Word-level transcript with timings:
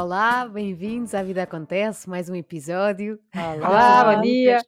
Olá, 0.00 0.44
olá, 0.44 0.48
bem-vindos 0.48 1.14
à 1.14 1.22
Vida 1.22 1.42
Acontece, 1.42 2.08
mais 2.08 2.30
um 2.30 2.34
episódio. 2.34 3.18
Olá, 3.58 4.14
bom 4.14 4.22
dia. 4.22 4.62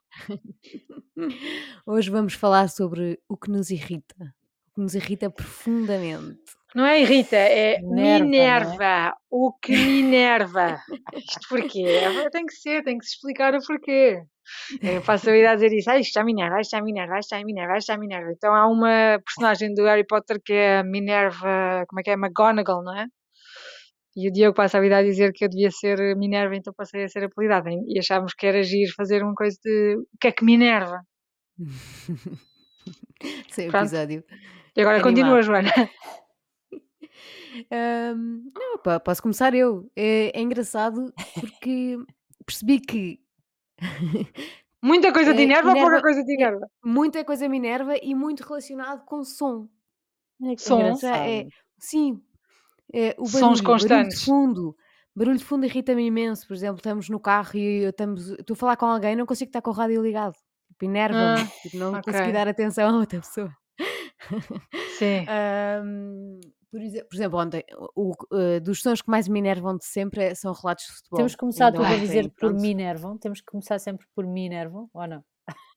Hoje 1.86 2.10
vamos 2.10 2.34
falar 2.34 2.68
sobre 2.68 3.18
o 3.26 3.34
que 3.34 3.50
nos 3.50 3.70
irrita, 3.70 4.34
o 4.68 4.74
que 4.74 4.80
nos 4.82 4.94
irrita 4.94 5.30
profundamente. 5.30 6.38
Não 6.74 6.84
é 6.84 7.00
irrita, 7.00 7.36
é 7.36 7.80
Nerva, 7.80 7.88
não 7.88 8.02
é? 8.02 8.20
Minerva. 8.20 9.16
O 9.30 9.52
que 9.54 9.74
Minerva? 9.74 10.78
Isto 11.16 11.48
porquê? 11.48 12.02
Tem 12.30 12.44
que 12.44 12.54
ser, 12.54 12.84
tem 12.84 12.98
que 12.98 13.06
se 13.06 13.14
explicar 13.14 13.54
o 13.54 13.66
porquê. 13.66 14.22
Eu 14.82 15.00
passo 15.00 15.30
a 15.30 15.32
vida 15.32 15.50
a 15.50 15.54
dizer 15.54 15.72
isso. 15.72 15.90
Ah, 15.90 15.98
isto 15.98 16.18
é 16.18 16.24
Minerva, 16.24 16.60
isto 16.60 16.76
é 16.76 16.82
Minerva, 16.82 17.18
isto 17.18 17.34
é 17.34 17.42
Minerva, 17.42 17.78
isto 17.78 17.90
é 17.90 17.96
Minerva. 17.96 18.32
Então 18.32 18.54
há 18.54 18.66
uma 18.66 19.18
personagem 19.24 19.72
do 19.72 19.84
Harry 19.84 20.06
Potter 20.06 20.38
que 20.44 20.52
é 20.52 20.80
a 20.80 20.84
Minerva, 20.84 21.86
como 21.88 22.00
é 22.00 22.02
que 22.02 22.10
é? 22.10 22.14
McGonagall, 22.14 22.84
não 22.84 22.94
é? 22.94 23.06
E 24.14 24.28
o 24.28 24.32
Diogo 24.32 24.54
passa 24.54 24.78
a 24.78 24.80
vida 24.80 24.98
a 24.98 25.02
dizer 25.02 25.32
que 25.32 25.44
eu 25.44 25.48
devia 25.48 25.70
ser 25.70 26.14
Minerva, 26.16 26.54
então 26.54 26.72
passei 26.76 27.04
a 27.04 27.08
ser 27.08 27.24
apelidada. 27.24 27.70
E 27.70 27.98
achávamos 27.98 28.34
que 28.34 28.46
era 28.46 28.62
giro 28.62 28.92
fazer 28.94 29.22
uma 29.22 29.34
coisa 29.34 29.56
de 29.64 29.96
o 29.96 30.18
que 30.20 30.28
é 30.28 30.32
que 30.32 30.44
Minerva? 30.44 31.00
Sem 33.50 33.68
Pronto. 33.70 33.84
episódio. 33.84 34.24
E 34.76 34.80
agora 34.80 34.96
Animado. 34.96 35.02
continua, 35.14 35.42
Joana. 35.42 35.70
Ahm, 37.70 38.50
não, 38.54 38.78
pá, 38.78 38.98
posso 38.98 39.22
começar 39.22 39.54
eu. 39.54 39.90
É, 39.94 40.36
é 40.38 40.40
engraçado 40.40 41.12
porque 41.38 41.98
percebi 42.46 42.80
que 42.80 43.20
Muita 44.82 45.12
coisa 45.12 45.32
te 45.34 45.40
É, 45.40 45.44
enerva 45.44 45.70
ou 45.70 45.76
pouca 45.76 46.00
coisa 46.00 46.24
te 46.24 46.32
enerva? 46.32 46.66
muita 46.84 47.24
coisa 47.24 47.48
me 47.48 47.56
enerva 47.58 47.94
e 48.02 48.14
muito 48.14 48.42
relacionado 48.42 49.04
com 49.04 49.22
som. 49.22 49.68
Que 50.40 50.56
Som. 50.60 50.96
É, 51.06 51.46
sim, 51.78 52.20
é, 52.92 53.14
o 53.18 53.26
Sons 53.26 53.32
barulho, 53.32 53.40
barulho 53.40 53.56
de 53.56 53.62
constantes. 53.64 54.24
fundo. 54.24 54.76
Barulho 55.14 55.36
de 55.38 55.44
fundo 55.44 55.66
irrita-me 55.66 56.04
imenso. 56.06 56.46
Por 56.46 56.54
exemplo, 56.54 56.76
estamos 56.76 57.08
no 57.08 57.20
carro 57.20 57.50
e 57.56 57.84
estamos, 57.84 58.28
estou 58.30 58.54
a 58.54 58.56
falar 58.56 58.76
com 58.76 58.86
alguém 58.86 59.14
não 59.16 59.26
consigo 59.26 59.48
estar 59.48 59.60
com 59.62 59.70
o 59.70 59.74
rádio 59.74 60.02
ligado. 60.02 60.34
Tipo, 60.70 60.84
enerva-me. 60.86 61.42
Ah, 61.42 61.46
tipo, 61.62 61.76
não 61.76 61.90
ok. 61.94 62.02
consegui 62.12 62.32
dar 62.32 62.48
atenção 62.48 62.88
a 62.94 62.98
outra 62.98 63.20
pessoa. 63.20 63.50
Sim. 64.98 65.26
Ahm, 65.28 66.40
por, 66.70 66.80
exe- 66.80 67.04
por 67.04 67.14
exemplo, 67.14 67.38
ontem, 67.38 67.64
o, 67.94 68.10
o, 68.12 68.38
eh, 68.38 68.60
dos 68.60 68.80
sons 68.80 69.02
que 69.02 69.10
mais 69.10 69.28
me 69.28 69.38
enervam 69.38 69.76
de 69.76 69.84
sempre 69.84 70.22
é- 70.24 70.34
são 70.34 70.52
relatos 70.52 70.86
de 70.86 70.92
futebol. 70.92 71.16
Temos 71.18 71.32
que 71.32 71.38
começar 71.38 71.72
tudo 71.72 71.84
a 71.84 71.96
dizer 71.96 72.28
por 72.30 72.48
pronto, 72.48 72.60
mim 72.62 72.74
nervam. 72.74 73.18
Temos 73.18 73.40
que 73.40 73.46
começar 73.46 73.78
sempre 73.78 74.06
por 74.14 74.26
mim 74.26 74.48
nervam, 74.48 74.88
ou 74.94 75.06
não? 75.06 75.22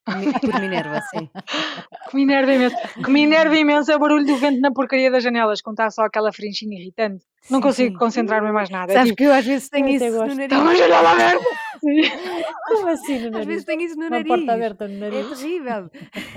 Por 0.06 0.60
Minerva, 0.62 1.02
sim. 1.10 1.30
Que 2.10 2.16
me 2.16 2.24
enerva 2.24 2.54
imenso. 2.54 2.76
Que 3.04 3.10
me 3.12 3.24
enerva 3.24 3.56
imenso 3.58 3.92
é 3.92 3.96
o 3.96 4.00
barulho 4.00 4.26
do 4.26 4.38
vento 4.38 4.60
na 4.62 4.72
porcaria 4.72 5.10
das 5.10 5.24
janelas, 5.24 5.62
quando 5.62 5.80
está 5.80 5.90
só 5.90 6.04
aquela 6.04 6.32
frinchinha 6.32 6.80
irritante. 6.80 7.26
Não 7.50 7.60
Sim, 7.60 7.64
consigo 7.64 7.92
sim. 7.94 7.98
concentrar-me 8.00 8.52
mais 8.52 8.70
nada. 8.70 8.92
É 8.92 8.96
Sabes 8.96 9.10
tipo, 9.10 9.18
que 9.18 9.24
eu 9.26 9.34
às 9.34 9.46
vezes 9.46 9.70
tenho 9.70 9.88
isso 9.90 10.06
no 10.06 10.12
gosto. 10.20 10.40
está 10.42 10.56
uma 10.58 10.66
nariz. 10.66 10.80
janela 10.80 11.12
aberta! 11.12 11.46
Como 12.68 12.88
assim 12.88 13.20
no 13.20 13.26
Às 13.28 13.32
nariz? 13.32 13.48
vezes 13.48 13.66
tenho 13.66 13.82
isso 13.82 13.96
no 13.98 14.08
Uma 14.08 14.24
porta 14.24 14.46
nariz. 14.46 14.50
aberta 14.50 14.88
no 14.88 14.96
É 14.96 15.10
nariz? 15.10 15.40
terrível. 15.40 15.92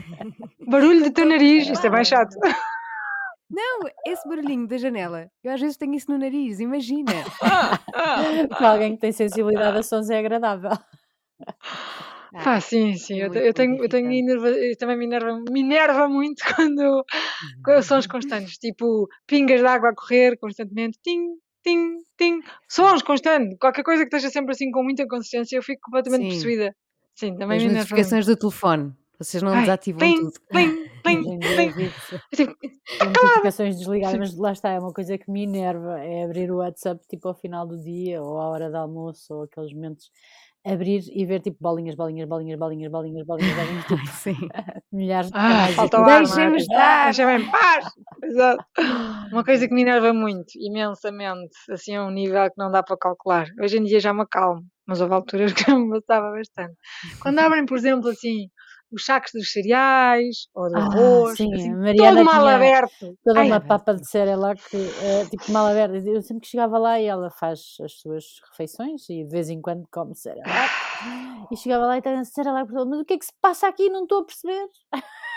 Barulho 0.66 1.04
do 1.04 1.10
teu 1.12 1.26
nariz, 1.26 1.68
isso 1.68 1.86
é 1.86 1.90
bem 1.90 2.00
Ah, 2.00 2.04
chato. 2.04 2.36
Não, 3.50 3.80
esse 4.06 4.28
barulhinho 4.28 4.66
da 4.68 4.76
janela. 4.76 5.30
Eu 5.42 5.52
às 5.52 5.60
vezes 5.60 5.76
tenho 5.78 5.94
isso 5.94 6.10
no 6.10 6.18
nariz, 6.18 6.60
imagina. 6.60 7.12
Para 8.58 8.70
alguém 8.72 8.94
que 8.94 9.00
tem 9.00 9.12
sensibilidade 9.12 9.78
a 9.78 9.82
sons 9.82 10.10
é 10.10 10.18
agradável. 10.18 10.70
Ah, 12.34 12.44
Pá, 12.44 12.60
sim, 12.60 12.94
sim. 12.94 13.18
Eu, 13.18 13.32
eu 13.32 13.54
tenho, 13.54 13.82
eu 13.82 13.88
tenho 13.88 14.10
enerva, 14.12 14.48
eu 14.50 14.76
também 14.76 14.96
me 14.96 15.06
enerva, 15.06 15.40
me 15.50 15.60
enerva 15.60 16.08
muito 16.08 16.42
quando 16.56 17.04
com 17.64 17.82
sons 17.82 18.06
constantes, 18.06 18.58
tipo 18.58 19.08
pingas 19.26 19.60
de 19.60 19.66
água 19.66 19.90
a 19.90 19.94
correr 19.94 20.36
constantemente, 20.38 20.98
tim, 21.02 21.36
tim, 21.62 21.96
tim, 22.16 22.40
sons 22.68 23.02
constantes, 23.02 23.56
qualquer 23.58 23.82
coisa 23.82 24.02
que 24.04 24.14
esteja 24.14 24.30
sempre 24.30 24.52
assim 24.52 24.70
com 24.70 24.82
muita 24.82 25.06
consistência, 25.06 25.56
eu 25.56 25.62
fico 25.62 25.80
completamente 25.82 26.24
Sim. 26.24 26.36
possuída. 26.36 26.74
Sim, 27.14 27.36
também 27.36 27.58
As 27.58 27.64
me 27.64 27.70
notificações 27.70 28.26
do 28.26 28.36
telefone. 28.36 28.94
Vocês 29.18 29.42
não 29.42 29.52
Ai, 29.52 29.62
desativam 29.62 29.98
plim, 29.98 30.14
tudo. 30.14 30.32
plim, 30.48 30.74
plim, 31.02 31.24
plim. 31.40 31.92
tipo, 32.34 32.54
notificações 33.02 33.76
desligadas, 33.76 34.18
mas 34.18 34.36
lá 34.36 34.52
está, 34.52 34.70
é 34.70 34.78
uma 34.78 34.92
coisa 34.92 35.18
que 35.18 35.28
me 35.28 35.42
enerva, 35.42 35.98
é 35.98 36.24
abrir 36.24 36.52
o 36.52 36.58
WhatsApp 36.58 37.04
tipo 37.08 37.26
ao 37.26 37.34
final 37.34 37.66
do 37.66 37.76
dia 37.82 38.22
ou 38.22 38.38
à 38.38 38.48
hora 38.48 38.70
do 38.70 38.76
almoço 38.76 39.34
ou 39.34 39.42
aqueles 39.42 39.72
momentos, 39.72 40.10
abrir 40.72 41.02
e 41.12 41.24
ver 41.26 41.40
tipo 41.40 41.56
bolinhas, 41.60 41.94
bolinhas, 41.94 42.28
bolinhas, 42.28 42.58
bolinhas, 42.58 42.90
bolinhas, 42.90 43.26
bolinhas, 43.26 43.54
bolinhas, 43.56 43.84
tipo 43.86 44.06
sim. 44.08 44.36
milhares 44.92 45.30
de 45.30 45.36
Ah, 45.36 45.42
canais 45.42 45.74
falta 45.74 45.98
o 45.98 46.02
aqui. 46.02 46.10
ar, 46.10 46.22
não 46.22 46.24
é? 46.24 46.24
Deixem-me 46.28 46.58
Tipo, 46.58 46.72
estar. 46.72 47.04
Deixa-me 47.06 47.42
em 47.42 47.50
paz. 47.50 47.86
Exato. 48.24 48.64
Uma 49.32 49.44
coisa 49.44 49.68
que 49.68 49.74
me 49.74 49.82
enerva 49.82 50.12
muito, 50.12 50.46
imensamente, 50.56 51.56
assim 51.70 51.94
a 51.96 52.04
um 52.06 52.10
nível 52.10 52.44
que 52.50 52.58
não 52.58 52.70
dá 52.70 52.82
para 52.82 52.96
calcular. 52.96 53.46
Hoje 53.62 53.78
em 53.78 53.84
dia 53.84 54.00
já 54.00 54.12
me 54.12 54.22
acalmo, 54.22 54.62
mas 54.86 55.00
houve 55.00 55.14
alturas 55.14 55.52
que 55.54 55.72
me 55.74 55.88
bastava 55.90 56.30
bastante. 56.32 56.74
Quando 57.20 57.38
abrem, 57.40 57.64
por 57.66 57.76
exemplo, 57.76 58.08
assim, 58.10 58.48
os 58.90 59.04
sacos 59.04 59.30
dos 59.34 59.52
cereais 59.52 60.48
ou 60.54 60.68
do 60.68 60.76
Ah, 60.76 60.80
arroz, 60.80 61.36
sim, 61.36 61.52
assim, 61.54 61.74
todo 61.96 62.24
mal 62.24 62.46
aberto. 62.46 63.14
toda 63.24 63.40
Ai, 63.40 63.46
uma 63.46 63.60
papa 63.60 63.94
de 63.94 64.34
lá 64.36 64.54
que, 64.54 64.76
eh, 64.76 65.24
tipo, 65.30 65.50
mal 65.52 65.66
aberta. 65.66 65.96
Eu 65.98 66.22
sempre 66.22 66.42
que 66.42 66.48
chegava 66.48 66.78
lá 66.78 66.98
e 67.00 67.04
ela 67.06 67.30
faz 67.30 67.60
as 67.84 67.92
suas 68.00 68.24
refeições 68.50 69.08
e 69.10 69.24
de 69.24 69.30
vez 69.30 69.48
em 69.50 69.60
quando 69.60 69.86
come 69.90 70.14
Cerelac. 70.14 70.50
E 71.50 71.56
chegava 71.56 71.86
lá 71.86 71.96
e 71.96 71.98
estava 71.98 72.24
Cerelac 72.24 72.66
por 72.68 72.76
todo, 72.78 72.90
mas 72.90 73.00
o 73.00 73.04
que 73.04 73.14
é 73.14 73.18
que 73.18 73.26
se 73.26 73.32
passa 73.40 73.68
aqui? 73.68 73.88
Não 73.90 74.02
estou 74.02 74.20
a 74.20 74.24
perceber. 74.24 74.66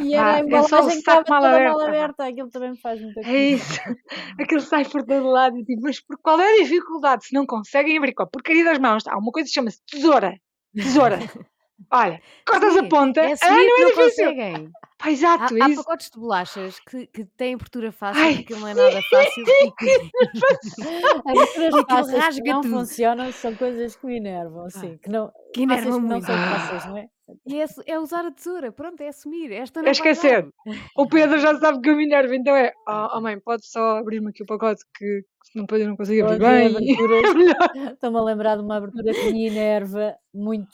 E 0.00 0.12
era 0.12 0.30
Ah, 0.30 0.34
a 0.34 0.38
é 0.38 0.40
embalagem 0.40 0.88
que 0.88 0.94
estava 0.96 1.22
mal 1.28 1.40
toda 1.40 1.52
mal 1.52 1.80
aberto. 1.80 1.88
aberta. 1.88 2.24
Aquilo 2.26 2.50
também 2.50 2.70
me 2.72 2.80
faz 2.80 3.00
muita 3.00 3.20
É 3.20 3.22
confusão. 3.22 3.36
isso. 3.36 3.80
Aquilo 4.40 4.60
sai 4.60 4.84
por 4.84 5.04
todo 5.04 5.28
lado. 5.28 5.56
E 5.56 5.64
tipo, 5.64 5.82
mas 5.82 6.00
por 6.00 6.18
qual 6.20 6.40
é 6.40 6.52
a 6.52 6.56
dificuldade? 6.64 7.26
Se 7.26 7.32
não 7.32 7.46
conseguem 7.46 7.96
abrir 7.96 8.12
com 8.12 8.24
a 8.24 8.26
porcaria 8.26 8.64
das 8.64 8.78
mãos, 8.80 9.06
há 9.06 9.16
uma 9.16 9.30
coisa 9.30 9.46
que 9.46 9.54
chama-se 9.54 9.80
tesoura. 9.86 10.34
Tesoura. 10.74 11.18
Olha, 11.90 12.20
cortas 12.46 12.76
a 12.76 12.80
Sim, 12.80 12.88
ponta. 12.88 13.20
é 13.20 13.30
ah, 13.30 13.32
assumir 13.34 13.66
não 13.66 13.76
é 13.76 13.80
não 13.80 13.88
difícil. 13.88 14.24
conseguem. 14.26 14.70
Pá, 14.98 15.10
exato, 15.10 15.54
Há, 15.54 15.58
é 15.58 15.62
há 15.62 15.68
isso. 15.68 15.84
pacotes 15.84 16.10
de 16.10 16.18
bolachas 16.18 16.80
que, 16.80 17.06
que 17.08 17.24
têm 17.36 17.54
abertura 17.54 17.92
fácil, 17.92 18.22
Ai, 18.22 18.34
que 18.36 18.40
aquilo 18.40 18.60
não 18.60 18.68
é 18.68 18.74
nada 18.74 19.02
fácil 19.10 19.42
e 19.42 19.72
que 19.72 19.90
aquilo 19.90 20.10
fáceis 21.86 22.40
que 22.40 22.42
não 22.50 22.60
tudo. 22.62 22.74
funcionam 22.78 23.30
são 23.32 23.54
coisas 23.54 23.94
que 23.94 24.06
me 24.06 24.16
enervam, 24.16 24.64
assim, 24.64 24.96
que 24.98 25.10
não, 25.10 25.30
que 25.52 25.66
fáceis 25.66 25.84
enerva 25.86 26.00
que 26.00 26.06
não 26.08 26.20
são 26.22 26.34
fáceis, 26.34 26.86
não 26.86 26.96
é? 26.96 27.08
E 27.46 27.60
é, 27.60 27.66
é 27.86 27.98
usar 27.98 28.24
a 28.24 28.30
tesoura, 28.30 28.70
pronto, 28.72 29.00
é 29.00 29.08
assumir. 29.08 29.50
Esta 29.52 29.80
É 29.80 29.82
não 29.82 29.84
dar. 29.86 29.90
esquecer. 29.90 30.48
O 30.96 31.06
Pedro 31.10 31.38
já 31.40 31.58
sabe 31.58 31.80
que 31.80 31.90
eu 31.90 31.96
me 31.96 32.04
enervo, 32.04 32.32
então 32.32 32.54
é, 32.56 32.72
oh, 32.88 33.08
oh 33.16 33.20
mãe, 33.20 33.38
pode 33.38 33.66
só 33.66 33.98
abrir-me 33.98 34.30
aqui 34.30 34.44
o 34.44 34.46
pacote 34.46 34.82
que 34.96 35.22
não, 35.54 35.66
eu 35.76 35.88
não 35.88 35.96
consigo 35.96 36.26
abrir 36.26 36.38
bem. 36.38 36.74
É 37.88 37.92
estou-me 37.92 38.16
a 38.18 38.22
lembrar 38.22 38.56
de 38.56 38.62
uma 38.62 38.76
abertura 38.76 39.12
que 39.12 39.30
me 39.32 39.46
enerva 39.48 40.14
muito, 40.32 40.68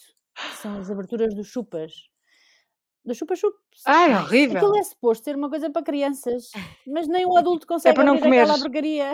são 0.61 0.79
as 0.79 0.91
aberturas 0.91 1.35
dos 1.35 1.47
chupas. 1.49 1.93
Dos 3.05 3.17
chupa-chups. 3.19 3.83
Ai, 3.87 4.13
Aquilo 4.13 4.25
horrível. 4.25 4.77
é 4.77 4.83
suposto 4.85 5.25
ser 5.25 5.35
uma 5.37 5.51
coisa 5.51 5.69
para 5.71 5.83
crianças, 5.83 6.51
mas 6.87 7.09
nem 7.09 7.27
um 7.27 7.37
adulto 7.37 7.65
É 7.65 7.69
consegue 7.69 7.95
para 7.95 8.05
não 8.05 8.15
abrir 8.17 8.39
aquela 8.39 8.59
porcaria. 8.59 9.13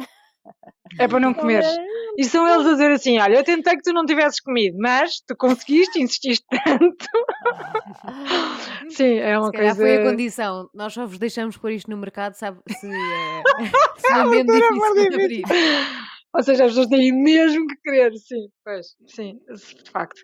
É 0.98 1.06
para 1.08 1.20
não 1.20 1.30
é- 1.50 1.86
E 2.16 2.24
são 2.24 2.46
eles 2.48 2.66
a 2.66 2.70
dizer 2.72 2.90
assim: 2.90 3.18
olha, 3.18 3.36
eu 3.36 3.44
tentei 3.44 3.76
que 3.76 3.82
tu 3.82 3.92
não 3.92 4.04
tivesses 4.06 4.40
comido, 4.40 4.76
mas 4.78 5.20
tu 5.26 5.36
conseguiste, 5.36 6.00
insististe 6.00 6.44
tanto. 6.64 7.06
Sim, 8.90 9.18
é 9.18 9.32
Se 9.34 9.38
uma 9.38 9.52
calhar 9.52 9.76
foi 9.76 9.92
a 9.92 9.96
coisa. 9.96 10.10
condição. 10.10 10.70
Nós 10.74 10.92
só 10.92 11.06
vos 11.06 11.18
deixamos 11.18 11.56
pôr 11.56 11.72
isto 11.72 11.90
no 11.90 11.96
mercado, 11.96 12.34
sabe? 12.34 12.58
Se, 12.68 12.86
eh, 12.86 13.42
se 13.98 14.12
Ah, 14.12 14.20
é 14.20 14.24
mesmo 14.24 14.52
difícil 14.52 14.94
de 14.94 15.14
abrir. 15.22 15.42
Ou 16.38 16.44
seja, 16.44 16.66
as 16.66 16.70
pessoas 16.70 16.86
têm 16.86 17.10
mesmo 17.12 17.66
que 17.66 17.74
querer, 17.82 18.12
sim, 18.16 18.48
pois, 18.64 18.86
sim, 19.08 19.40
de 19.84 19.90
facto. 19.90 20.20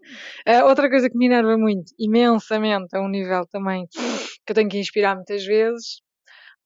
Ah, 0.46 0.64
outra 0.64 0.88
coisa 0.88 1.10
que 1.10 1.18
me 1.18 1.26
enerva 1.26 1.58
muito, 1.58 1.92
imensamente, 1.98 2.96
a 2.96 3.00
um 3.00 3.08
nível 3.08 3.44
também 3.48 3.84
que 4.46 4.52
eu 4.52 4.54
tenho 4.54 4.68
que 4.68 4.78
inspirar 4.78 5.16
muitas 5.16 5.44
vezes, 5.44 6.00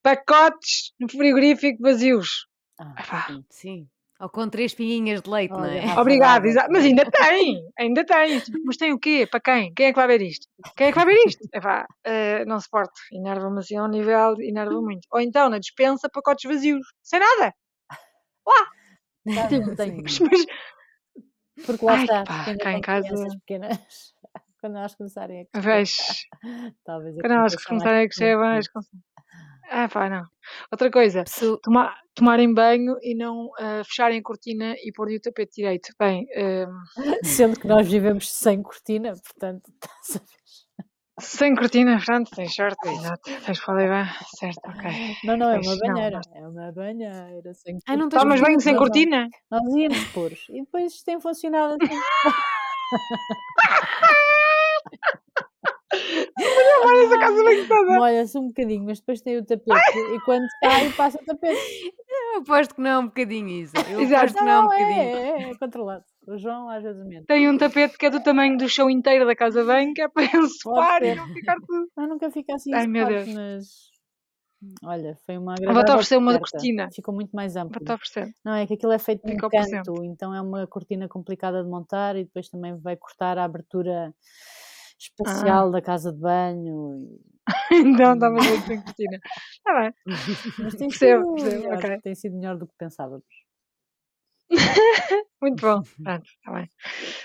pacotes 0.02 0.92
no 1.00 1.08
frigorífico 1.08 1.82
vazios. 1.82 2.46
Ah, 2.78 3.24
sim. 3.26 3.44
Sim. 3.48 3.88
Ou 4.20 4.28
com 4.28 4.50
três 4.50 4.74
pinguinhas 4.74 5.22
de 5.22 5.30
leite, 5.30 5.52
não 5.52 5.64
é? 5.64 5.80
Obrigada, 5.98 6.46
mas 6.70 6.84
ainda 6.84 7.10
tem, 7.10 7.62
ainda 7.78 8.04
tem. 8.04 8.42
Mas 8.66 8.76
tem 8.76 8.92
o 8.92 8.98
quê? 8.98 9.26
Para 9.30 9.40
quem? 9.40 9.72
Quem 9.72 9.86
é 9.86 9.92
que 9.92 9.98
vai 9.98 10.08
ver 10.08 10.20
isto? 10.20 10.46
Quem 10.76 10.88
é 10.88 10.90
que 10.90 10.96
vai 10.96 11.06
ver 11.06 11.24
isto? 11.26 11.48
Epá, 11.54 11.86
eh, 12.04 12.44
não 12.44 12.60
suporto, 12.60 12.92
enerva-me 13.12 13.60
assim 13.60 13.76
a 13.76 13.84
um 13.84 13.88
nível, 13.88 14.34
enerva 14.40 14.78
muito. 14.82 15.06
Ou 15.10 15.20
então, 15.20 15.48
na 15.48 15.58
dispensa, 15.58 16.10
pacotes 16.12 16.50
vazios, 16.50 16.86
sem 17.02 17.18
nada. 17.18 17.54
Tá, 19.24 19.50
não 19.50 19.74
tenho. 19.76 20.02
mas, 20.02 20.46
Porque 21.66 21.84
lá 21.84 21.92
Ai, 21.94 22.02
está, 22.04 22.24
pá, 22.24 22.56
cá 22.56 22.72
em 22.72 22.80
casa- 22.80 23.28
pequenas. 23.40 23.78
Quando 24.60 24.76
elas 24.76 24.94
começarem 24.96 25.42
a 25.42 25.44
crescer, 25.46 25.68
vejo, 25.68 25.96
talvez 26.84 27.14
quando 27.20 27.32
elas 27.32 27.64
começarem 27.64 28.04
a 28.04 28.08
crescer, 28.08 28.36
vais. 28.36 28.66
Ah, 29.70 29.88
pá, 29.88 30.08
não. 30.10 30.24
Outra 30.72 30.90
coisa, 30.90 31.22
Pessoa- 31.22 31.60
toma- 31.62 31.94
tomarem 32.14 32.52
banho 32.52 32.96
e 33.00 33.14
não 33.14 33.50
ah, 33.58 33.82
fecharem 33.84 34.18
a 34.18 34.22
cortina 34.22 34.74
e 34.82 34.90
pôr 34.92 35.08
o 35.08 35.20
tapete 35.20 35.56
direito. 35.56 35.92
Bem, 35.98 36.26
ah, 36.36 36.66
Sendo 37.24 37.60
que 37.60 37.68
nós 37.68 37.88
vivemos 37.88 38.28
sem 38.32 38.60
cortina, 38.62 39.12
portanto, 39.12 39.70
estás 39.72 40.16
a 40.16 40.18
ver? 40.18 40.38
Sem 41.20 41.54
cortina, 41.56 41.98
pronto, 42.04 42.30
tens 42.34 42.54
sorte, 42.54 42.88
exato. 42.88 43.22
Tens 43.44 43.60
para 43.64 43.74
ali 43.74 43.88
bem, 43.88 44.14
certo, 44.38 44.60
ok. 44.68 45.16
Não, 45.24 45.36
não, 45.36 45.50
é 45.50 45.58
uma 45.58 45.74
não, 45.74 45.78
banheira. 45.94 46.16
nós- 46.16 46.26
É 46.34 46.46
uma 46.48 46.72
banheira 46.72 47.54
sem 47.54 47.78
Ai, 47.88 47.96
não 47.96 48.08
tens 48.08 48.20
Tomas 48.22 48.40
banho 48.40 48.60
sem 48.60 48.72
Não, 48.74 48.80
não. 48.80 48.86
cortina? 48.86 49.28
Nós 49.50 49.62
íamos 49.74 50.04
pôr. 50.12 50.32
E 50.50 50.60
depois 50.60 50.92
isto 50.92 51.04
tem 51.04 51.20
funcionado 51.20 51.76
assim. 51.82 52.00
Olha 56.84 57.04
essa 57.04 57.18
casa 57.18 57.44
bem 57.44 57.66
toda. 57.66 57.94
Molha-se 57.98 58.38
um 58.38 58.48
bocadinho, 58.48 58.84
mas 58.84 59.00
depois 59.00 59.20
tem 59.20 59.38
o 59.38 59.44
tapete. 59.44 59.98
E 60.14 60.20
quando 60.24 60.46
sai, 60.62 60.92
passa 60.92 61.18
o 61.20 61.24
tapete. 61.24 61.58
Eu 62.34 62.40
aposto 62.40 62.74
que 62.74 62.80
não 62.80 62.90
é 62.90 62.98
um 62.98 63.06
bocadinho 63.06 63.48
isso. 63.48 63.72
Eu 63.90 64.00
Exato. 64.00 64.16
aposto 64.26 64.38
que 64.38 64.44
não 64.44 64.50
é 64.52 64.58
um 64.58 64.62
Não, 64.62 64.68
bocadinho. 64.68 65.00
é, 65.00 65.42
é, 65.46 65.50
é 65.50 65.54
controlado. 65.58 66.04
O 66.28 66.36
João 66.36 66.68
às 66.68 66.82
vezes 66.82 67.02
mente. 67.06 67.24
Tem 67.26 67.48
um 67.48 67.56
tapete 67.56 67.96
que 67.96 68.04
é 68.04 68.10
do 68.10 68.22
tamanho 68.22 68.58
do 68.58 68.68
chão 68.68 68.90
inteiro 68.90 69.24
da 69.24 69.34
casa 69.34 69.64
bem, 69.64 69.94
que 69.94 70.02
é 70.02 70.08
para 70.08 70.24
ele 70.24 70.48
sopar 70.48 71.02
e 71.02 71.14
não 71.14 71.26
ficar 71.32 71.56
tudo. 71.56 71.88
Mas 71.96 72.08
nunca 72.08 72.30
fica 72.30 72.54
assim 72.54 72.74
Ai, 72.74 72.86
meu 72.86 73.06
Deus. 73.06 73.28
mas 73.28 73.66
olha, 74.84 75.16
foi 75.24 75.38
uma 75.38 75.52
Vou-te 75.52 75.62
agradável 75.64 75.94
oferecer 75.94 76.16
uma 76.18 76.34
de 76.34 76.38
cortina. 76.40 76.90
Ficou 76.92 77.14
muito 77.14 77.30
mais 77.34 77.56
amplo. 77.56 77.80
Vou-te 77.80 77.92
oferecer. 77.92 78.30
Não, 78.44 78.54
é 78.54 78.66
que 78.66 78.74
aquilo 78.74 78.92
é 78.92 78.98
feito 78.98 79.22
ao 79.26 79.38
por 79.38 79.50
canto, 79.50 80.04
então 80.04 80.34
é 80.34 80.42
uma 80.42 80.66
cortina 80.66 81.08
complicada 81.08 81.64
de 81.64 81.70
montar 81.70 82.14
e 82.16 82.24
depois 82.24 82.50
também 82.50 82.76
vai 82.76 82.94
cortar 82.96 83.38
a 83.38 83.44
abertura 83.44 84.14
espacial 84.98 85.70
da 85.70 85.80
casa 85.80 86.12
de 86.12 86.18
banho. 86.18 87.08
Então 87.72 88.12
estava 88.12 88.34
muito 88.34 88.66
sem 88.66 88.82
cortina. 88.82 89.18
Está 89.56 89.80
bem. 89.80 89.94
Mas 90.58 90.74
tem 90.74 90.88
Percebo, 90.88 91.24
sido, 91.24 91.34
percebo, 91.34 91.62
melhor, 91.62 91.78
ok. 91.78 92.00
tem 92.02 92.14
sido 92.14 92.36
melhor 92.36 92.58
do 92.58 92.66
que 92.66 92.74
pensávamos. 92.76 93.24
Muito 95.42 95.60
bom. 95.60 95.82
Pronto, 96.02 96.24
está 96.26 96.52
bem. 96.52 96.70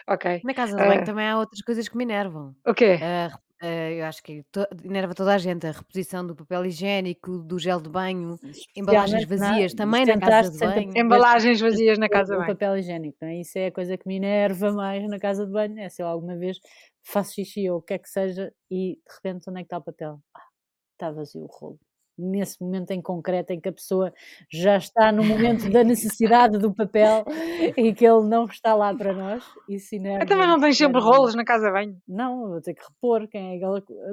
Ok. 0.08 0.42
Na 0.44 0.54
casa 0.54 0.76
de 0.76 0.84
banho 0.84 1.02
Ah. 1.02 1.06
também 1.06 1.28
há 1.28 1.38
outras 1.40 1.62
coisas 1.62 1.88
que 1.88 1.98
me 1.98 2.04
enervam. 2.04 2.56
O 2.66 2.74
quê? 2.74 2.98
A 3.02 3.28
rep- 3.28 3.42
a- 3.62 3.92
eu 3.92 4.06
acho 4.06 4.22
que 4.22 4.44
to- 4.52 4.68
enerva 4.84 5.16
toda 5.16 5.34
a 5.34 5.38
gente 5.38 5.66
a 5.66 5.72
reposição 5.72 6.26
do 6.28 6.36
papel 6.36 6.66
higiênico, 6.66 7.40
do 7.40 7.58
gel 7.58 7.80
de 7.82 7.90
banho, 7.90 8.38
embalagens 8.76 9.28
na- 9.28 9.36
vazias 9.38 9.74
também 9.74 10.06
na 10.06 10.20
casa 10.20 10.52
de 10.52 10.58
sempre 10.58 10.80
a 10.80 10.82
banho. 10.86 10.92
Embalagens 10.98 11.60
vazias 11.62 11.98
na 11.98 12.06
o- 12.08 12.10
casa 12.10 12.36
o 12.36 12.40
bem. 12.40 12.48
papel 12.48 12.78
higiênico, 12.78 13.18
não 13.22 13.30
é? 13.30 13.40
Isso 13.40 13.58
é 13.58 13.68
a 13.68 13.72
coisa 13.72 13.98
que 13.98 14.08
me 14.08 14.18
enerva 14.18 14.72
mais 14.74 15.08
na 15.10 15.18
casa 15.20 15.46
de 15.46 15.52
banho. 15.52 15.80
É 15.80 15.88
se 15.90 16.02
eu 16.04 16.08
alguma 16.08 16.36
vez 16.36 16.58
faço 17.06 17.34
xixi 17.36 17.70
ou 17.70 17.78
o 17.78 17.82
que 17.82 17.94
é 17.94 17.98
que 18.00 18.10
seja 18.10 18.52
e 18.70 18.96
de 18.96 19.16
repente 19.16 19.50
onde 19.50 19.60
é 19.60 19.64
que 19.64 19.68
está 19.68 19.78
o 19.78 19.84
papel? 19.84 20.20
Ah, 20.36 20.42
está 20.94 21.12
vazio 21.12 21.44
o 21.44 21.48
rolo. 21.48 21.80
Nesse 22.18 22.62
momento 22.62 22.92
em 22.92 23.02
concreto 23.02 23.52
em 23.54 23.60
que 23.60 23.70
a 23.70 23.74
pessoa 23.74 24.14
já 24.52 24.78
está 24.78 25.12
no 25.12 25.24
momento 25.26 25.70
da 25.70 25.84
necessidade 25.84 26.58
do 26.60 26.74
papel 26.74 27.24
e 27.76 27.94
que 27.94 28.06
ele 28.06 28.24
não 28.28 28.46
está 28.46 28.76
lá 28.76 28.94
para 28.94 29.14
nós, 29.14 29.44
isso 29.68 29.96
enerva. 29.96 30.24
Então, 30.24 30.38
mas 30.38 30.48
não 30.48 30.60
tens 30.60 30.78
sempre 30.78 31.02
rolos 31.02 31.34
na 31.36 31.44
casa 31.44 31.72
bem? 31.72 31.98
Não, 32.08 32.50
vou 32.50 32.62
ter 32.62 32.74
que 32.76 32.84
repor. 32.88 33.28
Quem 33.28 33.56
é 33.56 33.60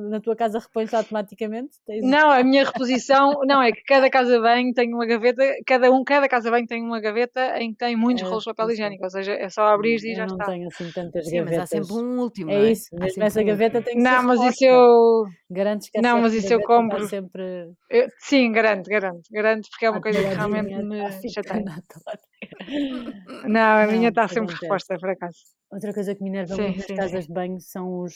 Na 0.08 0.20
tua 0.20 0.34
casa 0.34 0.58
repõe-se 0.58 0.96
automaticamente? 0.96 1.76
Tens... 1.86 2.02
Não, 2.02 2.30
a 2.30 2.42
minha 2.42 2.64
reposição, 2.64 3.32
não, 3.44 3.60
é 3.62 3.70
que 3.72 3.82
cada 3.84 4.08
casa 4.08 4.40
bem 4.40 4.72
tem 4.72 4.94
uma 4.94 5.04
gaveta, 5.06 5.42
cada 5.66 5.90
um, 5.92 6.02
cada 6.04 6.28
casa 6.28 6.50
bem 6.50 6.64
tem 6.66 6.82
uma 6.82 7.00
gaveta 7.00 7.58
em 7.60 7.72
que 7.72 7.78
tem 7.78 7.96
muitos 7.96 8.22
É, 8.22 8.26
rolos 8.26 8.44
de 8.44 8.50
papel 8.50 8.64
não 8.66 8.68
sei. 8.68 8.74
higiênico, 8.74 9.04
ou 9.04 9.10
seja, 9.10 9.32
é 9.32 9.48
só 9.48 9.62
abrir 9.66 10.02
e 10.04 10.12
eu 10.12 10.16
já 10.16 10.26
não 10.26 10.34
está. 10.36 10.46
tenho 10.46 10.68
assim 10.68 10.90
tantas 10.92 11.28
Sim, 11.28 11.40
mas 11.42 11.48
há 11.52 11.56
gavetas. 11.58 11.68
sempre 11.68 11.92
um 11.94 12.18
último. 12.20 12.50
É 12.50 12.58
não 12.58 12.64
é? 12.64 12.72
isso, 12.72 12.88
mesmo 12.92 13.22
essa 13.22 13.40
um 13.40 13.44
gaveta 13.44 13.78
último. 13.78 13.84
tem 13.84 14.02
que 14.02 14.08
ser 14.08 14.16
Não, 14.16 14.22
mas 14.22 14.40
isso 14.42 14.64
eu, 14.64 15.24
Garantes 15.50 15.90
que 15.90 16.00
não, 16.00 16.20
mas 16.20 16.32
isso 16.34 16.52
eu 16.52 16.60
compro. 16.62 17.06
sempre 17.08 17.70
eu- 17.90 18.08
sim, 18.18 18.52
garanto, 18.52 18.88
garanto, 18.88 19.22
garanto, 19.30 19.68
porque 19.70 19.86
é 19.86 19.90
uma 19.90 20.00
coisa 20.00 20.22
que 20.22 20.28
realmente 20.28 20.72
atoladinha, 20.72 20.82
me 20.84 21.08
está 21.26 21.28
chateia. 21.42 21.64
ficando 21.64 21.70
atoladinha. 21.70 22.26
Não, 23.48 23.78
a 23.82 23.86
Não, 23.86 23.92
minha 23.92 24.08
está 24.10 24.24
isso 24.24 24.34
sempre 24.34 24.54
reposta, 24.54 24.98
por 24.98 25.10
acaso. 25.10 25.38
Outra 25.70 25.92
coisa 25.94 26.14
que 26.14 26.22
me 26.22 26.28
enerva 26.30 26.54
Sim, 26.54 26.62
muito 26.62 26.76
nas 26.78 26.86
sim, 26.86 26.94
casas 26.96 27.22
sim. 27.22 27.28
de 27.28 27.32
banho 27.34 27.60
são 27.60 28.00
os, 28.02 28.14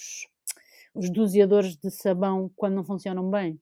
os 0.94 1.10
doseadores 1.10 1.76
de 1.76 1.90
sabão 1.90 2.50
quando 2.56 2.74
não 2.74 2.84
funcionam 2.84 3.30
bem. 3.30 3.58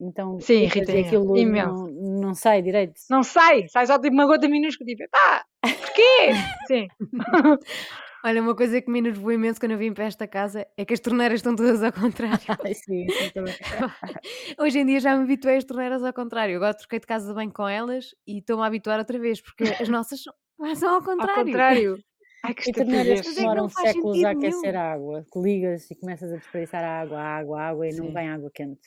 Então, 0.00 0.40
Sim, 0.40 0.64
irrita 0.64 0.92
aquilo 0.98 1.36
imenso. 1.36 1.86
não, 1.88 2.20
não 2.20 2.34
sai 2.34 2.60
direito. 2.60 2.94
Não 3.08 3.22
sai, 3.22 3.68
sai 3.68 3.86
só 3.86 3.98
tipo 3.98 4.14
uma 4.14 4.26
gota 4.26 4.48
minúscula, 4.48 4.86
tipo, 4.86 5.04
pá, 5.10 5.44
porquê? 5.62 6.32
Sim. 6.66 6.88
Olha, 8.24 8.40
uma 8.40 8.54
coisa 8.54 8.80
que 8.80 8.90
me 8.90 9.00
enervou 9.00 9.32
imenso 9.32 9.58
quando 9.58 9.72
eu 9.72 9.78
vim 9.78 9.92
para 9.92 10.04
esta 10.04 10.28
casa 10.28 10.66
é 10.76 10.84
que 10.84 10.94
as 10.94 11.00
torneiras 11.00 11.40
estão 11.40 11.56
todas 11.56 11.82
ao 11.82 11.92
contrário. 11.92 12.38
Ai, 12.64 12.74
sim, 12.74 13.08
sim, 13.10 13.30
também. 13.30 13.54
Hoje 14.58 14.78
em 14.78 14.86
dia 14.86 15.00
já 15.00 15.16
me 15.16 15.24
habituei 15.24 15.56
às 15.56 15.64
torneiras 15.64 16.04
ao 16.04 16.12
contrário. 16.12 16.54
Agora 16.56 16.74
troquei 16.74 17.00
de 17.00 17.06
casa 17.06 17.26
de 17.28 17.34
banho 17.34 17.52
com 17.52 17.66
elas 17.66 18.14
e 18.26 18.38
estou-me 18.38 18.62
a 18.62 18.66
habituar 18.66 18.98
outra 19.00 19.18
vez, 19.18 19.40
porque 19.40 19.64
as 19.64 19.88
nossas 19.88 20.22
são, 20.22 20.32
são 20.76 20.90
ao 20.90 20.94
Ao 21.02 21.04
contrário. 21.04 21.44
contrário. 21.44 21.98
Ai, 22.44 22.54
que 22.54 22.70
E 22.70 22.72
torneiras 22.72 23.20
que 23.22 23.28
é 23.28 23.34
demoram 23.34 23.62
não 23.62 23.68
séculos 23.68 24.22
a 24.22 24.34
nenhum. 24.34 24.46
aquecer 24.48 24.76
a 24.76 24.92
água, 24.92 25.24
que 25.32 25.38
ligas 25.40 25.90
e 25.90 25.94
começas 25.96 26.32
a 26.32 26.36
desperdiçar 26.36 26.84
a 26.84 27.00
água, 27.00 27.18
a 27.20 27.36
água, 27.38 27.60
a 27.60 27.68
água 27.68 27.88
e 27.88 27.92
não 27.92 28.06
Sim. 28.06 28.14
vem 28.14 28.28
água 28.28 28.50
quente. 28.54 28.80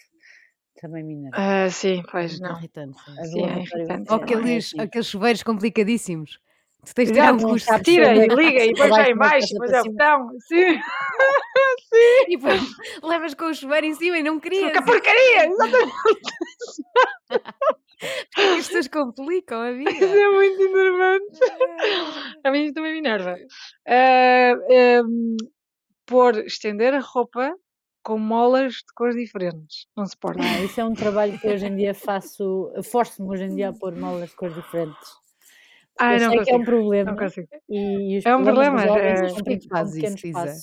Também 0.81 1.03
me 1.03 1.13
enerva. 1.13 1.37
Ah, 1.37 1.69
sim, 1.69 2.03
pois 2.11 2.39
É 2.39 2.43
não. 2.43 2.57
irritante. 2.57 2.97
sim. 2.99 3.17
É 3.17 3.25
lavatório 3.41 3.83
irritante. 3.83 4.11
Ou 4.11 4.15
é- 4.17 4.19
é 4.19 4.23
aqueles, 4.23 4.65
assim. 4.65 4.79
aqueles 4.81 5.07
chuveiros 5.07 5.43
complicadíssimos. 5.43 6.39
Tu 6.85 6.93
tens 6.93 7.07
de 7.07 7.13
tirar 7.13 7.33
um 7.33 7.37
curso 7.39 7.83
Tira 7.83 8.15
e 8.15 8.27
liga 8.27 8.65
e 8.65 8.71
Abaixo 8.81 8.95
já 8.95 9.09
em 9.09 9.15
baixo, 9.15 9.47
depois 9.53 9.71
é 9.71 9.81
o 9.81 9.85
botão. 9.85 10.29
Sim. 10.47 10.79
e 12.27 12.37
depois 12.37 12.61
levas 13.03 13.33
com 13.33 13.45
o 13.45 13.53
chuveiro 13.53 13.87
em 13.87 13.93
cima 13.93 14.17
e 14.17 14.23
não 14.23 14.39
querias. 14.39 14.71
Que 14.71 14.81
porcaria! 14.81 15.47
Exatamente. 15.47 15.93
Porque 18.35 18.41
as 18.41 18.67
pessoas 18.67 18.87
complicam 18.89 19.61
a 19.61 19.71
vida. 19.71 19.89
Isso 19.89 20.03
é 20.03 20.29
muito 20.29 20.61
enervante. 20.61 21.39
A 22.43 22.51
mim 22.51 22.73
também 22.73 22.91
me 22.93 22.99
enerva. 22.99 23.37
Ah, 23.87 24.53
ehm, 24.69 25.37
pôr, 26.05 26.37
estender 26.45 26.93
a 26.93 26.99
roupa 26.99 27.55
com 28.03 28.19
molas 28.19 28.73
de 28.73 28.93
cores 28.93 29.15
diferentes. 29.15 29.87
Não 29.97 30.05
se 30.05 30.15
pode. 30.15 30.39
Ah, 30.39 30.61
isso 30.61 30.79
é 30.79 30.85
um 30.85 30.93
trabalho 30.93 31.39
que 31.39 31.47
hoje 31.47 31.65
em 31.65 31.75
dia 31.75 31.93
faço, 31.93 32.71
forço-me 32.83 33.29
hoje 33.29 33.45
em 33.45 33.55
dia 33.55 33.69
a 33.69 33.73
pôr 33.73 33.95
molas 33.95 34.29
de 34.29 34.35
cores 34.35 34.55
diferentes. 34.55 35.24
Ai, 35.99 36.15
eu 36.17 36.19
não 36.21 36.29
sei 36.31 36.39
que 36.43 36.51
é 36.51 36.55
um 36.55 36.57
consigo. 36.59 36.65
problema 36.65 37.11
Não 37.11 37.17
consigo. 37.17 37.47
e, 37.69 38.13
e 38.15 38.17
os 38.17 38.25
É 38.25 38.35
um 38.35 38.43
problema, 38.43 38.83
é- 38.83 39.27
Porquê 39.33 39.57
que 39.57 39.67
pequenos 39.69 40.23
isso, 40.23 40.27
Isa? 40.27 40.55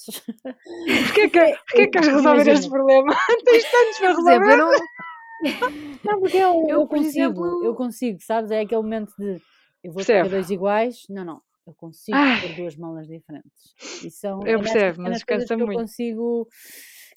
Porquê 1.05 1.31
que, 1.31 1.39
porquê 1.41 1.83
que 1.85 1.89
queres 1.89 2.09
resolver 2.09 2.49
este 2.53 2.69
problema? 2.69 3.15
Tens 3.45 3.71
tantos 3.71 3.99
para 3.99 4.15
Por 4.15 4.21
exemplo, 4.21 4.51
eu 4.51 4.57
resolver. 4.57 4.57
não. 4.57 4.87
Não, 6.05 6.21
porque 6.21 6.37
eu, 6.37 6.53
Eu, 6.69 6.69
eu 6.69 6.87
por 6.87 6.97
consigo, 6.99 7.45
exemplo- 7.47 7.65
eu 7.65 7.75
consigo, 7.75 8.19
sabes? 8.23 8.51
É 8.51 8.61
aquele 8.61 8.83
momento 8.83 9.13
de 9.19 9.41
eu 9.85 9.93
vou 9.93 10.05
ter 10.05 10.29
dois 10.29 10.51
iguais. 10.51 11.03
Não, 11.09 11.25
não, 11.25 11.41
eu 11.67 11.75
consigo 11.75 12.17
Ai. 12.19 12.41
ter 12.41 12.53
duas 12.55 12.77
molas 12.77 13.07
diferentes. 13.09 13.75
E 14.05 14.11
são 14.11 14.41
Eu 14.47 14.59
é 14.59 14.63
percebo, 14.63 15.03
mas 15.03 15.23
coisas 15.25 15.45
cansa 15.49 15.57
que 15.57 15.63
eu 15.63 15.67
muito. 15.67 15.79
consigo, 15.81 16.49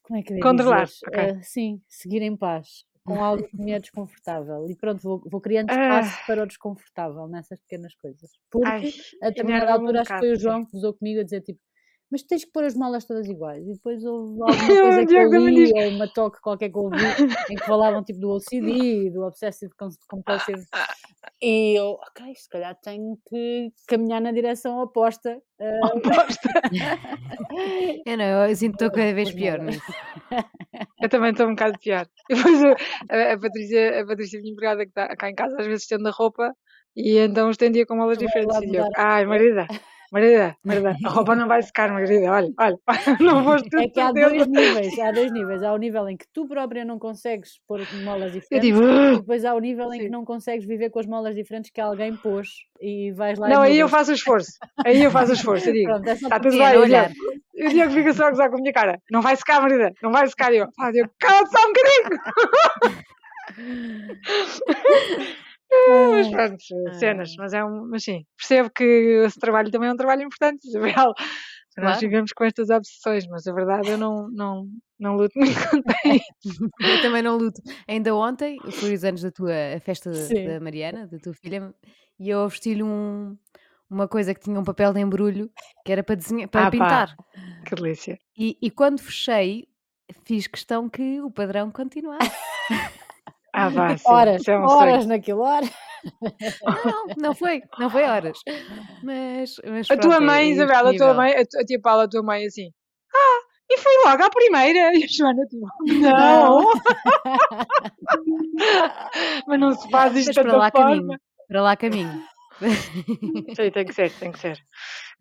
como 0.03 0.19
é 0.19 0.23
que 0.23 0.33
eu 0.33 0.37
Controlar, 0.39 0.85
dizer? 0.85 1.07
ok. 1.07 1.19
Ah, 1.19 1.41
sim, 1.43 1.81
seguir 1.87 2.21
em 2.21 2.35
paz. 2.37 2.85
Com 3.05 3.23
algo 3.23 3.47
que 3.47 3.55
me 3.55 3.71
é 3.71 3.79
desconfortável. 3.79 4.67
E 4.67 4.75
pronto, 4.75 5.01
vou, 5.03 5.21
vou 5.29 5.39
criando 5.39 5.69
Ah. 5.69 5.73
espaço 5.73 6.19
para 6.25 6.41
o 6.43 6.47
desconfortável 6.47 7.27
nessas 7.27 7.59
pequenas 7.61 7.93
coisas. 7.95 8.31
Porque 8.49 8.67
Ai, 8.67 8.89
a 9.21 9.29
determinada 9.29 9.71
enerva-me 9.71 9.85
um 9.89 9.93
altura 9.93 10.01
acho 10.01 10.11
que 10.13 10.17
foi 10.19 10.31
o. 10.31 10.35
João 10.35 10.65
que 10.65 10.75
usou 10.75 10.93
comigo 10.93 11.19
a 11.21 11.23
dizer 11.23 11.41
tipo 11.41 11.59
mas 12.11 12.23
tens 12.23 12.45
que 12.45 12.51
pôr 12.51 12.63
as 12.63 12.75
molas 12.75 13.05
todas 13.05 13.27
iguais 13.27 13.67
e 13.67 13.73
depois 13.73 14.03
houve 14.03 14.39
alguma 14.43 14.81
coisa 14.81 15.05
que 15.05 15.13
eu 15.15 15.29
li 15.47 15.71
ou 15.73 15.89
uma 15.89 16.07
toque 16.07 16.39
qualquer 16.41 16.69
que 16.69 16.77
eu 16.77 16.83
ouvi 16.83 17.03
em 17.49 17.55
que 17.55 17.65
falavam 17.65 18.03
tipo 18.03 18.19
do 18.19 18.31
OCD, 18.31 19.09
do 19.11 19.23
Obsessive 19.23 19.71
Compulsive 20.07 20.63
e 21.41 21.77
eu, 21.77 21.99
ok, 22.07 22.33
se 22.35 22.49
calhar 22.49 22.75
tenho 22.81 23.17
que 23.29 23.71
caminhar 23.87 24.21
na 24.21 24.31
direção 24.31 24.79
oposta 24.81 25.41
ah, 25.61 26.25
Eu 28.05 28.17
não, 28.17 28.47
eu 28.47 28.55
sinto 28.55 28.77
que 28.77 28.83
estou 28.85 28.95
cada 28.95 29.13
vez 29.13 29.31
pior 29.33 29.57
não. 29.59 29.65
nisso. 29.65 29.91
Eu 31.01 31.09
também 31.09 31.31
estou 31.31 31.47
um 31.47 31.51
bocado 31.51 31.77
pior. 31.79 32.07
Depois 32.29 32.63
eu- 32.63 32.75
a, 33.09 33.33
a 33.33 33.39
Patrícia, 33.39 34.01
a 34.01 34.05
Patrícia, 34.05 34.39
minha 34.39 34.53
empregada, 34.53 34.83
que 34.83 34.89
está 34.89 35.15
cá 35.15 35.29
em 35.29 35.35
casa, 35.35 35.55
às 35.59 35.65
vezes 35.65 35.83
estende 35.83 36.07
a 36.07 36.11
roupa 36.11 36.53
e 36.95 37.17
então 37.17 37.49
estendia 37.49 37.85
com 37.85 37.95
Tu 37.95 38.05
vais 38.05 38.17
diferentes. 38.17 38.61
E 38.61 38.75
eu, 38.75 38.85
ai. 38.95 39.25
Marida, 39.25 39.67
Marida, 40.11 40.55
Marida, 40.63 40.95
a 41.05 41.09
roupa 41.09 41.35
não 41.35 41.47
vai 41.47 41.61
secar, 41.61 41.91
Marida, 41.91 42.31
olha, 42.31 42.51
olha, 42.57 42.79
não 43.19 43.43
foste 43.43 43.69
tu 43.69 43.77
É 43.79 43.87
que 43.87 43.99
há 43.99 44.11
dois 44.11 44.47
níveis, 44.47 44.99
há 44.99 45.11
dois 45.11 45.31
níveis. 45.31 45.63
Há 45.63 45.73
o 45.73 45.77
nível 45.77 46.07
em 46.09 46.17
que 46.17 46.27
tu 46.33 46.47
própria 46.47 46.85
não 46.85 46.99
consegues 46.99 47.59
pôr 47.67 47.79
molas 48.03 48.33
Eu 48.35 48.39
diferentes 48.39 48.69
digo, 48.69 48.83
e 48.83 49.17
depois 49.17 49.45
há 49.45 49.53
o 49.53 49.59
nível 49.59 49.93
em 49.93 49.97
que 49.99 50.05
Sim. 50.05 50.11
não 50.11 50.23
consegues 50.25 50.65
viver 50.65 50.89
com 50.89 50.99
as 50.99 51.05
molas 51.05 51.35
diferentes 51.35 51.71
que 51.71 51.81
alguém 51.81 52.15
pôs 52.15 52.47
e 52.81 53.11
vais 53.11 53.39
lá 53.39 53.47
não, 53.49 53.61
aí 53.61 53.77
eu 53.77 53.87
faço 53.87 54.11
o 54.11 54.13
esforço, 54.13 54.51
aí 54.85 55.01
eu 55.03 55.11
faço 55.11 55.31
o 55.31 55.35
esforço, 55.35 55.69
eu 55.69 55.73
digo, 55.73 55.89
Pronto, 55.89 56.07
é 56.07 56.13
está 56.13 56.39
tudo 56.39 56.51
Sim, 56.51 56.61
é 56.61 56.69
bem, 56.69 56.77
no 56.77 56.81
e 56.81 56.83
o 56.83 56.87
Diogo, 56.87 57.03
olhar. 57.03 57.11
e 57.55 57.65
o 57.65 57.69
Diogo 57.69 57.91
fica 57.93 58.13
só 58.13 58.25
a 58.25 58.29
gozar 58.31 58.49
com 58.49 58.57
a 58.57 58.59
minha 58.59 58.73
cara, 58.73 58.99
não 59.09 59.21
vai 59.21 59.35
secar, 59.35 59.61
Marida, 59.61 59.93
não 60.01 60.11
vai 60.11 60.27
secar, 60.27 60.53
e 60.53 60.57
eu, 60.57 60.67
ah, 60.79 60.91
Diogo, 60.91 61.11
cala-te 61.19 61.51
só 61.51 61.59
um 61.59 61.73
bocadinho. 61.73 62.19
Mas 65.87 66.29
pronto, 66.29 66.63
cenas, 66.99 67.29
Ai. 67.31 67.35
mas 67.37 67.53
é 67.53 67.63
um, 67.63 67.87
mas 67.89 68.03
sim, 68.03 68.23
percebo 68.37 68.69
que 68.69 68.83
esse 69.25 69.39
trabalho 69.39 69.69
também 69.71 69.89
é 69.89 69.93
um 69.93 69.97
trabalho 69.97 70.23
importante, 70.23 70.65
Isabel. 70.67 71.13
Nós 71.77 71.97
Claro. 71.97 71.99
ficamos 71.99 72.31
com 72.31 72.43
estas 72.45 72.69
obsessões, 72.69 73.27
mas 73.27 73.45
a 73.47 73.53
verdade 73.53 73.89
eu 73.91 73.97
não, 73.97 74.29
não, 74.31 74.67
não 74.97 75.15
luto 75.17 75.37
muito 75.37 75.51
contra 75.69 75.95
isso. 76.05 76.69
Eu 76.79 76.97
também 77.01 77.21
não 77.21 77.35
luto. 77.37 77.61
Ainda 77.87 78.15
ontem 78.15 78.61
foi 78.71 78.93
os 78.93 79.03
anos 79.03 79.21
da 79.21 79.29
tua 79.31 79.51
festa 79.81 80.09
da- 80.09 80.15
Sim. 80.15 80.45
da 80.45 80.59
Mariana, 80.61 81.05
da 81.07 81.17
tua 81.19 81.33
filha, 81.33 81.73
e 82.17 82.29
eu 82.29 82.39
ofereci-lhe 82.45 82.81
um, 82.81 83.37
uma 83.89 84.07
coisa 84.07 84.33
que 84.33 84.39
tinha 84.39 84.57
um 84.57 84.63
papel 84.63 84.93
de 84.93 85.01
embrulho 85.01 85.51
que 85.85 85.91
era 85.91 86.01
para 86.01 86.15
desenhar, 86.15 86.47
para 86.47 86.61
Ah, 86.61 86.65
pá. 86.65 86.71
pintar. 86.71 87.15
Que 87.67 87.75
delícia. 87.75 88.17
E, 88.37 88.57
e 88.61 88.71
quando 88.71 89.01
fechei, 89.01 89.67
fiz 90.23 90.47
questão 90.47 90.89
que 90.89 91.19
o 91.19 91.29
padrão 91.29 91.69
continuasse. 91.71 92.31
Ah, 93.57 93.69
vá, 93.69 93.95
sim. 93.97 94.03
Horas, 94.11 94.47
é 94.47 94.59
um 94.59 94.67
sonho. 94.67 94.79
horas 94.91 95.05
naquilo, 95.05 95.41
horas. 95.41 95.71
Não, 96.85 97.05
não 97.17 97.33
foi, 97.35 97.61
não 97.79 97.89
foi 97.89 98.03
horas. 98.03 98.37
Mas, 99.01 99.55
mas 99.65 99.89
A 99.89 99.97
tua 99.97 100.17
é- 100.17 100.19
mãe, 100.19 100.43
é 100.43 100.49
Isabela, 100.51 100.91
a 100.91 100.97
tua 100.97 101.13
mãe, 101.13 101.31
a, 101.33 101.45
tu- 101.45 101.57
a 101.59 101.63
tia 101.65 101.79
Paula, 101.81 102.03
a 102.03 102.07
tua 102.09 102.21
mãe, 102.21 102.45
assim. 102.45 102.69
Ah, 103.13 103.39
e 103.71 103.77
foi 103.77 103.91
logo 104.05 104.23
à 104.23 104.29
primeira. 104.29 104.91
E 104.93 105.03
a 105.03 105.07
Joana, 105.07 105.45
tipo, 105.47 105.65
não. 105.99 106.65
Mas 109.47 109.59
não 109.59 109.73
se 109.73 109.89
faz 109.89 110.15
isto 110.15 110.27
Mas 110.35 110.35
para 110.35 110.57
lá 110.57 110.71
forma. 110.71 110.89
caminho. 110.95 111.19
Para 111.47 111.61
lá 111.61 111.75
caminho. 111.75 112.23
Sim, 113.55 113.71
tem 113.71 113.85
que 113.85 113.93
ser, 113.93 114.11
tem 114.13 114.31
que 114.31 114.39
ser. 114.39 114.57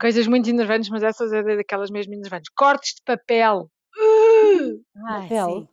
Coisas 0.01 0.27
muito 0.27 0.49
enervantes, 0.51 0.89
mas 0.91 1.03
essas 1.03 1.33
é 1.33 1.43
daquelas 1.57 1.91
mesmo 1.91 2.15
enervantes. 2.15 2.51
Cortes 2.57 2.95
de 2.97 3.03
papel. 3.05 3.69
Uh! 3.97 4.81
Ai, 5.09 5.23
Papel. 5.29 5.47
sim. 5.49 5.69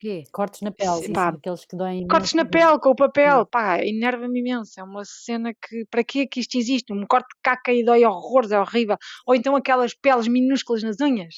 Porquê? 0.00 0.22
Cortes 0.32 0.62
na 0.62 0.70
pele, 0.70 0.92
Sim, 0.96 1.02
sim, 1.02 1.12
pá. 1.12 1.28
aqueles 1.28 1.64
que 1.66 1.76
doem 1.76 2.06
Cortes 2.08 2.32
na 2.32 2.42
mas- 2.44 2.50
pele, 2.50 2.78
com 2.80 2.88
o 2.88 2.96
papel. 2.96 3.44
Pá, 3.44 3.84
enerva-me 3.84 4.40
imenso. 4.40 4.80
É 4.80 4.82
uma 4.82 5.04
cena 5.04 5.52
que. 5.52 5.84
Para 5.90 6.02
que 6.02 6.20
é 6.20 6.26
que 6.26 6.40
isto 6.40 6.56
existe? 6.56 6.90
Um 6.90 7.04
corte 7.06 7.26
de 7.36 7.40
caca 7.42 7.70
e 7.70 7.84
dói 7.84 8.04
horrores, 8.06 8.50
é 8.50 8.58
horrível. 8.58 8.96
Ou 9.26 9.34
então 9.34 9.54
aquelas 9.54 9.92
peles 9.92 10.26
minúsculas 10.26 10.82
nas 10.82 10.96
unhas. 11.02 11.34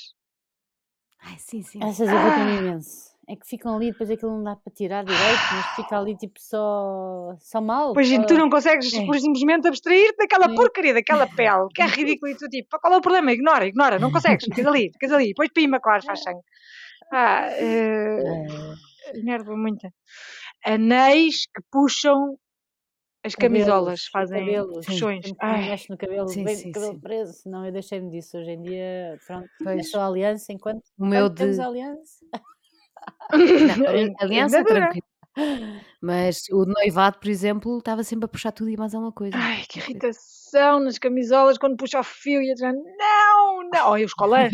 Ai, 1.25 1.35
sim, 1.39 1.63
sim. 1.63 1.81
Essas 1.83 2.09
irritam-me 2.09 2.59
imenso. 2.59 3.11
É 3.29 3.35
que 3.37 3.47
ficam 3.47 3.77
ali, 3.77 3.91
depois 3.93 4.11
aquilo 4.11 4.33
não 4.33 4.43
dá 4.45 4.57
para 4.57 4.73
tirar 4.73 5.05
direito, 5.05 5.41
mas 5.53 5.67
fica 5.77 5.99
ali 5.99 6.17
tipo 6.17 6.41
só, 6.41 7.35
só 7.41 7.61
mal. 7.61 7.95
Pois 7.95 8.09
só- 8.09 8.23
tu 8.27 8.35
não 8.35 8.51
consegues 8.51 8.93
É. 8.93 8.99
simplesmente 8.99 9.67
abstrair-te 9.67 10.17
daquela 10.19 10.49
Sim. 10.49 10.55
porcaria, 10.57 10.93
daquela 10.95 11.27
pele, 11.29 11.69
que 11.75 11.83
é 11.83 11.87
ridículo 12.21 12.31
e 12.33 12.37
tu 12.37 12.49
tipo, 12.49 12.69
"Pá, 12.69 12.79
qual 12.81 12.95
é 12.95 12.97
o 12.97 13.01
problema? 13.01 13.33
Ignora, 13.33 13.67
ignora, 13.67 13.99
não 13.99 14.11
consegues, 14.41 14.45
ficas 14.45 14.67
ali, 14.67 14.91
ficas 14.93 15.13
ali, 15.13 15.29
depois 15.29 15.49
pima, 15.53 15.81
claro, 15.81 16.03
faz 16.05 16.21
sangue. 16.23 16.41
Ah, 17.13 17.49
enerva 19.15 19.55
muito. 19.57 19.87
Anéis 20.65 21.47
que 21.47 21.63
puxam 21.71 22.39
as 23.25 23.35
camisolas, 23.35 24.09
cabelos, 24.09 24.09
fazem 24.11 24.39
cabelos, 24.41 24.87
puxões. 24.87 25.27
Ai, 25.41 25.69
mexe 25.69 25.91
no 25.91 25.97
cabelo, 25.99 26.29
Sim, 26.29 26.45
vem 26.45 26.57
sim, 26.57 26.71
o 26.71 26.73
cabelo 26.73 26.93
sim. 26.95 27.01
preso. 27.01 27.35
Não, 27.47 27.65
eu 27.67 27.73
deixei-me 27.73 28.11
disso. 28.11 28.37
Hoje 28.39 28.51
em 28.53 28.63
dia, 28.63 29.19
pronto, 29.27 29.49
Pois. 29.63 29.91
só 29.91 30.01
aliança 30.03 30.53
enquanto, 30.53 30.83
O 30.99 31.07
meu 31.07 31.27
enquanto 31.27 31.37
temos 31.39 31.57
de. 31.57 31.63
aliança. 31.63 32.27
Não, 33.79 33.89
ali- 33.89 34.15
aliança 34.21 34.65
tranquilo. 34.65 35.07
Mas 36.01 36.43
o 36.51 36.65
de 36.67 36.73
noivado, 36.73 37.19
por 37.19 37.29
exemplo, 37.29 37.79
estava 37.79 38.03
sempre 38.05 38.25
a 38.27 38.29
puxar 38.29 38.53
tudo 38.53 38.71
e 38.71 38.77
mais 38.77 38.95
alguma 38.95 39.13
coisa. 39.13 39.37
Ai, 39.39 39.63
que 39.69 39.79
irritação 39.79 40.81
nas 40.81 40.99
camisolas 40.99 41.57
quando 41.59 41.77
puxa 41.77 42.01
o 42.01 42.05
fio 42.05 42.43
e 42.43 42.51
a 42.51 42.55
dizer 42.55 42.73
não, 42.73 43.63
não. 43.71 43.89
Olha 43.91 44.05
os 44.05 44.13
colãs. 44.13 44.53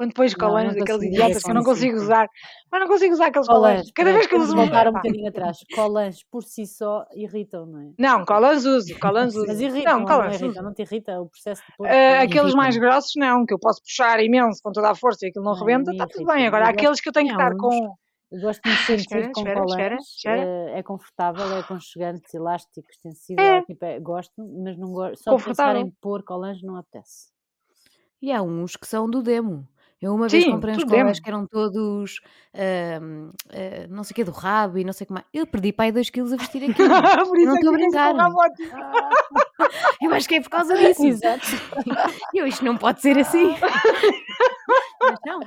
Quando 0.00 0.14
pões 0.14 0.32
Não, 0.34 0.48
colãs 0.48 0.68
não 0.68 0.78
daqueles 0.78 1.02
idiotas 1.02 1.42
que 1.42 1.50
eu 1.50 1.54
não 1.54 1.62
consigo. 1.62 1.96
usar. 1.98 2.26
Mas 2.72 2.80
não 2.80 2.88
consigo 2.88 3.12
usar 3.12 3.26
aqueles 3.26 3.46
colãs. 3.46 3.90
Cada 3.94 4.12
vez 4.14 4.26
que 4.26 4.34
eu 4.34 4.40
uso 4.40 4.54
um. 4.54 4.56
voltar 4.56 4.88
um 4.88 4.92
bocadinho 4.92 5.28
atrás. 5.28 5.58
Colãs 5.74 6.24
por 6.30 6.42
si 6.42 6.66
só 6.66 7.04
irritam, 7.14 7.66
não 7.66 7.80
é? 7.82 7.92
Não, 7.98 8.24
colãs 8.24 8.64
uso, 8.64 8.98
colãs 8.98 9.34
uso. 9.34 9.46
Mas 9.46 9.60
irritam, 9.60 9.92
Não, 9.92 9.98
não, 10.00 10.06
colãs 10.06 10.40
irritam, 10.40 10.48
uso. 10.48 10.62
não 10.62 10.72
te 10.72 10.80
irrita 10.80 11.20
o 11.20 11.28
processo 11.28 11.62
de 11.66 11.76
pôr 11.76 11.86
Ah, 11.86 12.22
aqueles 12.22 12.54
mais 12.54 12.78
grossos 12.78 13.12
não, 13.14 13.44
que 13.44 13.52
eu 13.52 13.58
posso 13.58 13.82
puxar 13.82 14.18
imenso 14.24 14.58
com 14.62 14.72
toda 14.72 14.88
a 14.90 14.94
força 14.94 15.26
e 15.26 15.28
aquilo 15.28 15.44
não 15.44 15.52
Não, 15.52 15.60
rebenta, 15.66 15.90
está 15.92 16.06
tudo 16.06 16.24
bem. 16.24 16.46
Agora, 16.46 16.66
aqueles 16.70 16.98
que 16.98 17.10
eu 17.10 17.12
tenho 17.12 17.26
que 17.26 17.32
estar 17.34 17.54
com. 17.58 17.94
eu 18.32 18.40
gosto 18.40 18.62
de 18.62 18.70
me 18.70 18.74
Ah, 18.74 18.78
sentir 18.86 19.00
espera, 19.00 19.32
com 19.34 19.40
espera, 19.42 19.60
espera, 19.66 19.96
colãs. 19.96 20.04
espera. 20.16 20.40
eh, 20.70 20.78
É 20.78 20.82
confortável, 20.82 21.44
é 21.44 21.58
aconchegante, 21.60 22.34
elástico, 22.34 22.88
extensível. 22.90 23.44
É, 23.44 23.58
é 23.58 23.62
tipo, 23.64 23.84
é- 23.84 24.00
gosto, 24.00 24.32
mas 24.64 24.78
não 24.78 24.92
gosto. 24.94 25.22
Só 25.22 25.32
pensar 25.32 25.44
confortável. 25.44 25.82
em 25.82 25.90
pôr 26.00 26.22
colãs 26.22 26.62
não 26.62 26.76
apetece. 26.76 27.28
E 28.22 28.32
há 28.32 28.40
uns 28.42 28.76
que 28.76 28.86
são 28.86 29.08
do 29.08 29.22
demo. 29.22 29.68
Eu 30.00 30.14
uma 30.14 30.28
vez 30.28 30.44
Sim, 30.44 30.52
comprei 30.52 30.74
uns 30.74 30.84
colãs 30.84 31.20
que 31.20 31.28
eram 31.28 31.46
todos 31.46 32.20
ah, 32.54 33.00
não 33.88 34.02
sei 34.02 34.12
o 34.12 34.14
que 34.14 34.24
do 34.24 34.30
rabo 34.30 34.78
e 34.78 34.84
não 34.84 34.92
sei 34.92 35.04
o 35.04 35.08
que 35.08 35.12
mais. 35.12 35.26
Eu 35.32 35.46
perdi 35.46 35.72
para 35.72 35.86
aí 35.86 35.92
2 35.92 36.08
quilos 36.10 36.32
a 36.32 36.36
vestir 36.36 36.62
aquilo. 36.70 36.88
Não 36.88 37.52
é 37.52 37.54
estou 37.54 37.68
a 37.68 37.72
brincar. 37.72 38.14
Eu 40.02 40.12
acho 40.14 40.28
que 40.28 40.34
é 40.36 40.40
por 40.40 40.50
causa 40.50 40.76
disso. 40.76 41.06
Exato. 41.06 41.46
Eu, 42.34 42.46
isto 42.46 42.64
não 42.64 42.76
pode 42.76 43.00
ser 43.00 43.18
assim. 43.18 43.54
Mas 45.02 45.18
não, 45.24 45.40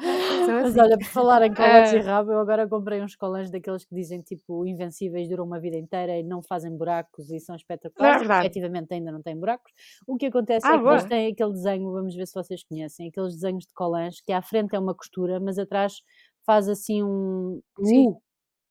sou 0.46 0.56
Mas 0.62 0.78
assim. 0.78 0.80
olha, 0.80 0.98
por 0.98 1.06
falar 1.06 1.42
em 1.44 1.54
colãs 1.54 1.92
e 1.92 1.98
Ah, 1.98 2.02
rabo, 2.02 2.32
eu 2.32 2.40
agora 2.40 2.68
comprei 2.68 3.02
uns 3.02 3.16
colãs 3.16 3.50
daqueles 3.52 3.86
que 3.86 3.94
dizem 3.96 4.22
tipo 4.22 4.66
invencíveis, 4.66 5.30
duram 5.30 5.46
uma 5.46 5.60
vida 5.60 5.78
inteira 5.78 6.18
e 6.18 6.24
não 6.24 6.42
fazem 6.42 6.76
buracos 6.76 7.30
e 7.30 7.40
são 7.40 7.56
é 7.56 7.58
espetaculares. 7.58 8.20
verdade. 8.20 8.48
Efetivamente 8.48 8.94
ainda 8.94 9.12
não 9.12 9.22
têm 9.22 9.38
buracos. 9.40 9.72
O 10.08 10.18
que 10.18 10.26
acontece 10.26 10.66
Ah, 10.68 10.76
é 10.76 10.80
que 10.80 10.90
eles 10.90 11.04
boa. 11.04 11.08
têm 11.08 11.32
aquele 11.32 11.52
desenho, 11.54 11.92
vamos 11.92 12.16
ver 12.16 12.26
se 12.28 12.34
vocês 12.34 12.64
conhecem, 12.64 13.10
aqueles 13.10 13.36
desenhos 13.36 13.66
de 13.66 13.74
colãs 13.74 14.20
que 14.22 14.34
à 14.34 14.42
frente 14.42 14.76
é 14.76 14.80
uma 14.80 14.96
costura, 14.96 15.40
mas 15.40 15.58
atrás 15.60 16.02
faz 16.46 16.68
assim 16.68 17.04
um 17.04 17.62
Sim. 17.84 18.08
U. 18.10 18.22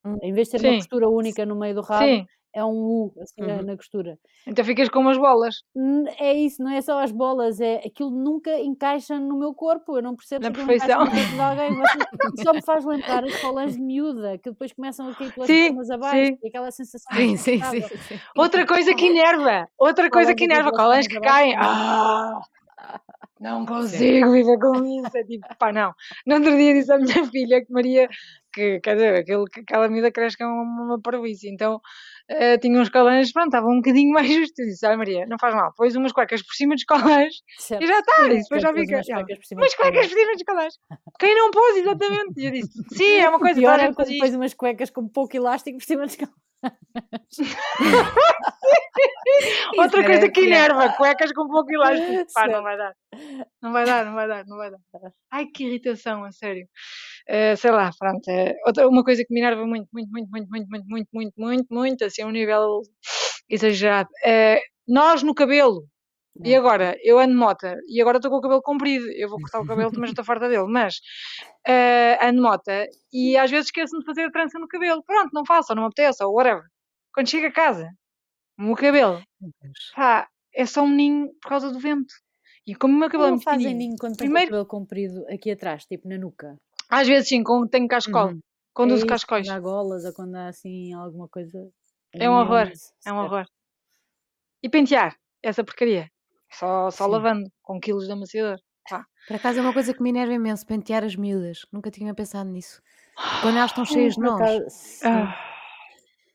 Hum. 0.05 0.19
Em 0.21 0.33
vez 0.33 0.49
de 0.49 0.59
ter 0.59 0.67
uma 0.67 0.73
Sim, 0.73 0.79
costura 0.79 1.09
única 1.09 1.47
no 1.47 1.55
meio 1.57 1.75
do 1.77 1.81
rabo, 1.81 2.05
sim. 2.07 2.27
É 2.55 2.65
um 2.65 2.71
U 2.77 3.15
assim 3.21 3.41
na, 3.41 3.55
Uhum. 3.57 3.63
na 3.63 3.77
costura. 3.77 4.19
Então 4.47 4.65
ficas 4.65 4.89
com 4.89 4.99
umas 5.01 5.17
bolas 5.17 5.63
É 6.19 6.33
isso, 6.35 6.63
não 6.63 6.71
é 6.71 6.81
só 6.81 7.01
as 7.03 7.11
bolas, 7.13 7.61
é 7.61 7.77
aquilo 7.87 8.11
nunca 8.11 8.51
encaixa 8.59 9.19
no 9.19 9.39
meu 9.39 9.55
corpo. 9.55 9.97
Eu 9.97 10.03
não 10.03 10.15
percebo 10.17 10.45
na 10.45 10.51
perfeição. 10.51 11.05
de 11.05 11.41
alguém. 11.41 11.71
Vocês- 11.77 12.05
Só 12.47 12.53
me 12.53 12.63
faz 12.63 12.85
lembrar 12.85 13.25
as 13.25 13.37
colãs 13.41 13.75
de 13.75 13.81
miúda, 13.81 14.39
que 14.39 14.51
depois 14.51 14.73
começam 14.73 15.09
a 15.09 15.15
cair 15.15 15.33
pelas 15.33 15.47
pernas 15.49 15.91
abaixo, 15.91 16.27
sim. 16.27 16.39
e 16.43 16.49
aquela 16.49 16.71
sensação 16.71 17.17
Sim, 17.17 17.37
sim, 17.37 17.61
sim, 17.63 17.81
sim. 17.81 18.21
Outra 18.37 18.67
coisa 18.67 18.95
que 18.95 19.07
enerva. 19.07 19.69
Outra 19.79 20.11
coisa 20.11 20.33
Colãs 20.33 20.35
que 20.35 20.47
cair 20.49 20.59
enerva. 20.59 20.71
Colãs 20.77 21.07
que 21.07 21.21
caem. 21.21 21.55
Ah, 21.57 22.41
não 23.41 23.61
Sim. 23.67 23.67
consigo 23.67 24.33
viver 24.33 24.59
com 24.59 24.85
isso. 24.85 25.17
É 25.17 25.25
tipo, 25.25 25.47
pá, 25.59 25.73
não. 25.73 25.93
No 26.27 26.37
outro 26.37 26.57
dia 26.57 26.75
disse 26.75 26.93
à 26.93 26.99
minha 26.99 27.25
filha 27.27 27.65
que 27.65 27.73
Maria, 27.73 28.09
que 28.53 28.81
quer 28.81 28.95
dizer, 28.95 29.15
aquele, 29.17 29.45
que 29.47 29.61
aquela 29.61 29.89
miúda 29.89 30.11
cresce 30.13 30.37
que 30.37 30.43
é 30.43 30.47
uma, 30.47 30.63
uma 30.85 31.01
parvoíce. 31.01 31.49
Então 31.49 31.81
eh, 32.29 32.59
tinha 32.59 32.81
uns 32.81 32.89
colãs, 32.89 33.33
pronto, 33.33 33.47
estavam 33.49 33.73
um 33.73 33.77
bocadinho 33.77 34.13
mais 34.17 34.29
justos. 34.29 34.59
Eu 34.59 34.67
disse, 34.67 34.87
ah, 34.87 34.97
Maria, 34.97 35.27
não 35.27 35.39
faz 35.39 35.55
mal. 35.55 35.73
Pôs 35.77 35.95
umas 35.97 36.13
cuecas 36.13 36.43
por 36.43 36.55
cima 36.55 36.75
dos 36.75 36.85
colãs 36.85 37.35
e 37.81 37.87
já 37.87 37.99
está. 37.99 38.27
E 38.27 38.39
depois 38.43 38.63
já 38.63 38.73
fica. 38.73 38.97
umas 38.97 39.09
Ela, 39.09 39.25
cuecas 39.25 39.39
por 39.39 39.45
cima 39.47 39.61
umas 39.61 39.71
dos 39.71 39.77
cuecas 39.77 39.95
colãs. 39.95 40.09
por 40.09 40.19
cima 40.19 40.33
dos 40.33 40.43
colãs. 40.43 40.75
Quem 41.19 41.35
não 41.35 41.51
pôs, 41.51 41.77
exatamente. 41.77 42.41
E 42.41 42.47
eu 42.47 42.51
disse, 42.53 42.71
sim, 42.95 43.15
é 43.17 43.29
uma 43.29 43.39
coisa, 43.41 43.61
toda 43.61 43.77
pior 43.77 43.81
é 43.81 43.93
quando 43.93 44.19
pões 44.19 44.35
umas 44.35 44.55
cuecas 44.55 44.91
com 44.91 45.09
pouco 45.09 45.37
elástico 45.37 45.79
por 45.79 45.85
cima 45.85 46.07
dos 46.07 46.17
colãs. 46.17 46.33
Outra 49.79 50.05
coisa 50.05 50.31
que 50.31 50.41
enerva, 50.41 50.93
cuecas 50.97 51.33
com 51.33 51.47
pouco 51.49 51.73
elástico. 51.73 52.33
Pá, 52.35 52.47
não 52.49 52.63
vai 52.63 52.77
dar. 52.77 52.93
Não 53.63 53.73
vai 53.73 53.85
dar, 53.87 54.05
não 54.05 54.15
vai 54.15 54.29
dar, 54.29 54.45
não 54.47 54.57
vai 54.57 54.71
dar. 54.71 54.79
Ai, 55.31 55.47
que 55.47 55.65
irritação, 55.65 56.25
a 56.25 56.33
sério. 56.33 56.67
Eh, 57.29 57.57
sei 57.57 57.71
lá, 57.71 57.91
pronto. 57.99 58.29
eh, 58.29 58.55
outra, 58.67 58.89
uma 58.89 59.05
coisa 59.05 59.25
que 59.25 59.33
me 59.33 59.41
enerva 59.41 59.65
muito, 59.67 59.89
muito, 59.93 60.11
muito, 60.11 60.29
muito, 60.31 60.49
muito, 60.51 60.67
muito, 60.69 60.87
muito, 60.89 61.09
muito, 61.13 61.33
muito, 61.39 61.67
muito, 61.71 62.05
assim, 62.05 62.23
a 62.23 62.27
um 62.27 62.31
nível 62.31 62.83
exagerado. 63.49 64.09
Eh, 64.25 64.61
nós 64.87 65.23
no 65.23 65.35
cabelo. 65.35 65.85
E 66.45 66.55
É. 66.55 66.57
agora, 66.57 66.97
eu 67.05 67.19
ando 67.19 67.35
mota 67.35 67.77
e 67.87 68.01
agora 68.01 68.17
estou 68.17 68.31
com 68.31 68.39
o 68.39 68.41
cabelo 68.41 68.63
comprido. 68.63 69.05
Eu 69.13 69.29
vou 69.29 69.39
cortar 69.39 69.61
o 69.61 69.67
cabelo, 69.67 69.93
mas 69.99 70.11
estou 70.11 70.25
farta 70.25 70.49
dele. 70.49 70.65
Mas 70.67 70.95
eh, 71.67 72.19
ando 72.27 72.41
mota 72.43 72.87
e 73.13 73.37
às 73.37 73.51
vezes 73.51 73.67
esqueço-me 73.67 74.01
de 74.01 74.07
fazer 74.07 74.23
a 74.25 74.31
trança 74.31 74.59
no 74.59 74.67
cabelo. 74.67 75.03
Pronto, 75.05 75.29
não 75.35 75.45
faço, 75.47 75.73
ou 75.73 75.77
não 75.77 75.83
me 75.85 75.89
apetece, 75.89 76.25
ou 76.25 76.33
whatever. 76.35 76.63
Quando 77.15 77.29
chego 77.29 77.49
a 77.49 77.53
casa, 77.53 77.87
o 78.59 78.63
meu 78.63 78.77
cabelo, 78.77 79.23
pá, 79.95 80.29
é 80.55 80.67
só 80.67 80.83
um 80.83 80.91
ninho 80.91 81.33
por 81.41 81.49
causa 81.49 81.71
do 81.71 81.79
vento. 81.79 82.15
E 82.67 82.75
como 82.75 82.95
o 82.95 82.99
meu 82.99 83.09
cabelo 83.09 83.25
é 83.25 83.31
Não 83.31 83.37
muito 83.37 83.45
fazem 83.45 83.75
ninho 83.75 83.97
quando 83.99 84.13
tens 84.13 84.15
o 84.15 84.19
primeiro, 84.19 84.49
cabelo 84.51 84.67
comprido 84.67 85.27
aqui 85.29 85.51
atrás, 85.51 85.85
tipo 85.85 86.09
na 86.09 86.17
nuca. 86.19 86.57
às 86.89 87.09
vezes 87.09 87.29
sim, 87.29 87.43
quando 87.43 87.69
tenho 87.69 87.89
cascol, 87.89 88.29
Uhum. 88.29 88.41
quando 88.73 88.93
É 88.93 88.95
uso 88.95 89.07
cascóis, 89.07 89.47
quando 89.49 89.57
há 89.57 89.61
golas 89.61 90.05
ou 90.05 90.13
quando 90.13 90.35
há 90.37 90.49
assim 90.49 90.93
alguma 90.93 91.29
coisa. 91.29 91.59
É 92.15 92.29
um 92.29 92.35
horror, 92.35 92.67
é 92.67 92.71
um 92.71 92.75
stress. 92.75 93.11
horror. 93.19 93.45
E 94.63 94.69
pentear, 94.69 95.17
essa 95.43 95.65
porcaria, 95.65 96.09
só, 96.53 96.91
só 96.91 97.05
Sim. 97.07 97.11
lavando, 97.11 97.51
com 97.63 97.81
quilos 97.81 98.07
de 98.07 98.13
amaciador. 98.13 98.59
Pá. 98.89 99.05
Por 99.27 99.37
acaso 99.37 99.59
é 99.59 99.63
uma 99.63 99.73
coisa 99.73 99.95
que 99.95 100.03
me 100.03 100.11
enerva 100.11 100.33
imenso, 100.35 100.67
pentear 100.67 101.03
as 101.05 101.17
miúdas. 101.17 101.65
Nunca 101.73 101.91
tinha 101.91 102.13
pensado 102.15 102.51
nisso. 102.51 102.81
Quando 103.41 103.57
elas 103.57 103.71
estão 103.71 103.83
Hum, 103.87 103.87
cheias 103.87 104.15
de 104.15 104.21
nós. 104.21 105.01
Ah, 105.05 105.52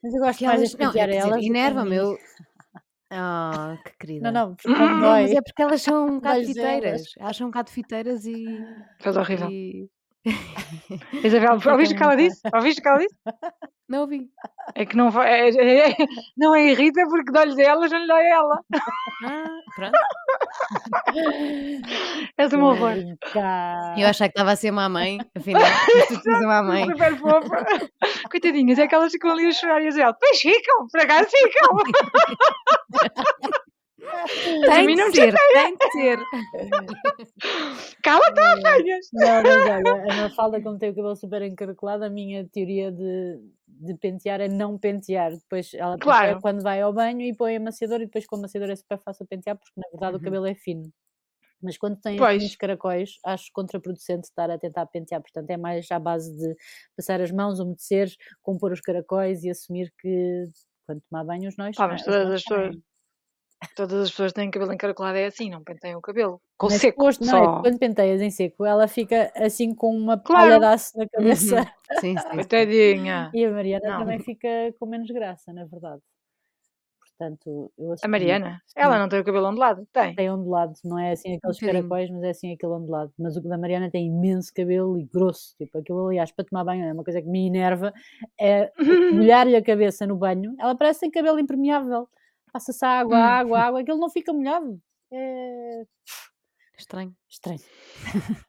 Mas 0.08 0.14
eu 0.14 0.20
gosto 0.20 0.38
Que 0.38 0.46
mais 0.46 0.58
elas, 0.60 0.70
de 0.70 0.78
não, 0.78 0.86
é, 0.86 0.90
dizer, 0.90 1.10
elas 1.10 1.44
enerva-me. 1.44 1.90
mim. 1.90 1.96
Eu... 1.96 2.18
Ah, 3.10 3.76
que 3.84 3.90
Não, 3.90 3.98
querida. 3.98 4.32
não, 4.32 4.54
porque 4.54 4.74
quando 4.74 4.90
Não, 4.90 5.00
mas 5.00 5.30
é 5.32 5.42
porque 5.42 5.62
elas 5.62 5.82
são 5.82 6.06
um 6.06 6.14
bocado 6.20 6.44
fiteiras. 6.46 7.02
Elas 7.18 7.36
são 7.36 7.46
um 7.46 7.50
bocado 7.50 7.70
fiteiras 7.70 8.24
e. 8.24 8.46
faz 9.00 9.16
horrível. 9.18 9.50
e... 9.50 9.90
Isabel, 11.24 11.58
ouviste 11.72 11.94
o 11.94 11.96
que 11.96 12.02
ela 12.02 12.16
disse? 12.16 12.40
Ouviste 12.54 12.80
o 12.80 12.82
que 12.82 12.88
ela 12.88 12.98
disse? 12.98 13.14
Não 13.88 14.00
ouvi. 14.00 14.28
É 14.74 14.84
que 14.84 14.96
não, 14.96 15.10
vai- 15.10 15.28
é, 15.30 15.48
é- 15.48 15.90
é- 15.90 15.96
não 16.36 16.54
é 16.54 16.70
irrita 16.72 17.02
porque 17.08 17.32
dói-lhe 17.32 17.62
a 17.64 17.70
elas, 17.70 17.90
não 17.90 18.04
lhe 18.04 18.12
a 18.12 18.22
ela. 18.22 18.60
Ah, 19.24 19.44
pronto. 19.74 19.98
És 22.36 22.52
um 22.52 22.56
Estou 22.56 22.60
a 22.60 22.72
horror. 22.72 22.94
Eu 23.96 24.06
achava 24.08 24.28
que 24.28 24.32
estava 24.38 24.52
a 24.52 24.56
ser 24.56 24.70
uma 24.70 24.88
mãe, 24.90 25.18
afinal, 25.34 25.62
tu 26.08 26.22
tens 26.22 26.40
uma 26.44 26.62
mãe. 26.62 26.84
Super 26.84 27.16
fofa. 27.16 27.66
Coitadinhas, 28.30 28.78
é 28.78 28.86
que 28.86 28.94
elas 28.94 29.10
ficam 29.12 29.30
ali 29.30 29.46
a 29.46 29.52
chorar 29.52 29.80
e 29.80 29.86
a 29.86 29.88
dizer, 29.88 30.12
pois 30.20 30.38
ficam, 30.40 30.86
por 30.88 31.00
acaso 31.00 31.28
ficam. 31.30 31.76
Tem 34.66 34.86
de 34.86 34.94
não 34.96 35.12
ser, 35.12 35.34
tem 35.52 35.76
de 35.76 35.92
ser. 35.92 36.18
Cala-te, 38.02 38.40
apanhas! 38.40 39.06
Não, 39.12 39.42
mas 39.42 39.66
olha, 39.70 40.12
a 40.12 40.16
Mafalda, 40.22 40.60
como 40.62 40.78
tem 40.78 40.90
o 40.90 40.94
cabelo 40.94 41.16
super 41.16 41.42
encaracolado, 41.42 42.04
a 42.04 42.10
minha 42.10 42.46
teoria 42.48 42.90
de, 42.90 43.40
de 43.66 43.94
pentear 43.94 44.40
é 44.40 44.48
não 44.48 44.78
pentear. 44.78 45.32
Depois 45.32 45.72
ela 45.74 45.96
Claro. 45.98 46.40
quando 46.40 46.62
vai 46.62 46.80
ao 46.80 46.92
banho 46.92 47.20
e 47.22 47.34
põe 47.34 47.56
amaciador 47.56 48.00
e 48.00 48.06
depois 48.06 48.26
com 48.26 48.36
o 48.36 48.38
amaciador 48.38 48.70
é 48.70 48.76
super 48.76 48.98
fácil 48.98 49.26
pentear 49.26 49.56
porque 49.56 49.72
na 49.76 49.88
verdade 49.90 50.14
o 50.14 50.18
Uhum. 50.18 50.24
cabelo 50.24 50.46
é 50.46 50.54
fino. 50.54 50.90
Mas 51.60 51.76
quando 51.76 51.96
tem 52.00 52.16
uns 52.46 52.54
caracóis, 52.54 53.18
acho 53.24 53.50
contraproducente 53.52 54.28
estar 54.28 54.48
a 54.48 54.56
tentar 54.58 54.86
pentear. 54.86 55.20
Portanto, 55.20 55.50
é 55.50 55.56
mais 55.56 55.90
à 55.90 55.98
base 55.98 56.32
de 56.36 56.54
passar 56.96 57.20
as 57.20 57.32
mãos, 57.32 57.58
umedecer, 57.58 58.08
compor 58.42 58.70
os 58.70 58.80
caracóis 58.80 59.42
e 59.42 59.50
assumir 59.50 59.92
que 59.98 60.46
quando 60.86 61.02
tomar 61.10 61.24
banho 61.24 61.48
os 61.48 61.56
nós, 61.56 61.74
Pá, 61.76 61.88
mas 61.88 62.00
os 62.00 62.06
todas 62.06 62.32
as 62.34 62.42
saem. 62.44 62.80
Todas 63.74 64.02
as 64.04 64.10
pessoas 64.10 64.32
têm 64.32 64.50
cabelo 64.50 64.72
encaracolado, 64.72 65.18
é 65.18 65.26
assim, 65.26 65.50
não 65.50 65.62
penteiam 65.64 65.98
o 65.98 66.02
cabelo. 66.02 66.40
Com 66.56 66.66
Mas 66.68 66.80
seco, 66.80 66.98
depois, 66.98 67.18
não, 67.20 67.26
é 67.38 67.44
só. 67.44 67.60
quando 67.62 67.78
penteias 67.78 68.20
em 68.20 68.30
seco, 68.30 68.64
ela 68.64 68.86
fica 68.88 69.32
assim 69.36 69.74
com 69.74 69.94
uma 69.96 70.18
Claro. 70.18 70.48
palha 70.50 70.58
de 70.60 70.66
aço 70.66 70.98
na 70.98 71.08
cabeça. 71.08 71.56
Uhum. 71.60 72.00
Sim, 72.00 72.16
sim. 72.18 72.28
Coitadinha. 72.30 73.30
E 73.34 73.44
a 73.44 73.50
Mariana 73.50 73.88
Não. 73.90 73.98
também 74.00 74.20
fica 74.20 74.48
com 74.78 74.86
menos 74.86 75.08
graça, 75.10 75.52
na 75.52 75.64
verdade. 75.64 76.00
Portanto, 77.18 77.72
eu 77.76 77.94
A. 78.00 78.06
Mariana, 78.06 78.60
ela 78.76 78.96
não 78.96 79.08
tem 79.08 79.18
o 79.18 79.24
cabelo 79.24 79.48
ondulado? 79.48 79.84
Tem. 79.92 80.14
Tem 80.14 80.30
ondulado, 80.30 80.74
não 80.84 80.96
é 81.00 81.10
assim 81.10 81.34
aqueles 81.36 81.58
caracóis, 81.58 82.08
mas 82.10 82.22
é 82.22 82.30
assim 82.30 82.52
aquele 82.52 82.72
ondulado. 82.72 83.12
Mas 83.18 83.36
o 83.36 83.40
da 83.40 83.58
Mariana 83.58 83.90
tem 83.90 84.06
imenso 84.06 84.52
cabelo 84.54 84.96
e 84.96 85.04
grosso. 85.04 85.56
Tipo, 85.58 85.78
aquilo, 85.78 86.06
aliás, 86.06 86.30
para 86.30 86.44
tomar 86.44 86.62
banho 86.64 86.84
é 86.84 86.92
uma 86.92 87.02
coisa 87.02 87.20
que 87.20 87.26
me 87.28 87.44
enerva. 87.48 87.92
É 88.40 88.70
molhar-lhe 89.12 89.56
a 89.56 89.62
cabeça 89.64 90.06
no 90.06 90.16
banho. 90.16 90.54
Ela 90.60 90.76
parece 90.76 91.00
que 91.00 91.06
tem 91.06 91.10
cabelo 91.10 91.40
impermeável. 91.40 92.08
Passa-se 92.52 92.84
água, 92.84 93.16
Hum. 93.16 93.22
água, 93.22 93.60
água. 93.60 93.80
Aquilo 93.80 93.98
não 93.98 94.10
fica 94.10 94.32
molhado. 94.32 94.80
É 95.12 95.84
Estranho. 96.78 97.14
estranho. 97.28 97.60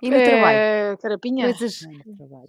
E 0.00 0.10
no 0.10 0.22
trabalho? 0.22 0.56
É, 0.58 0.96
carapinha? 0.98 1.44
Coisas. 1.46 1.80
No 2.06 2.16
trabalho. 2.16 2.46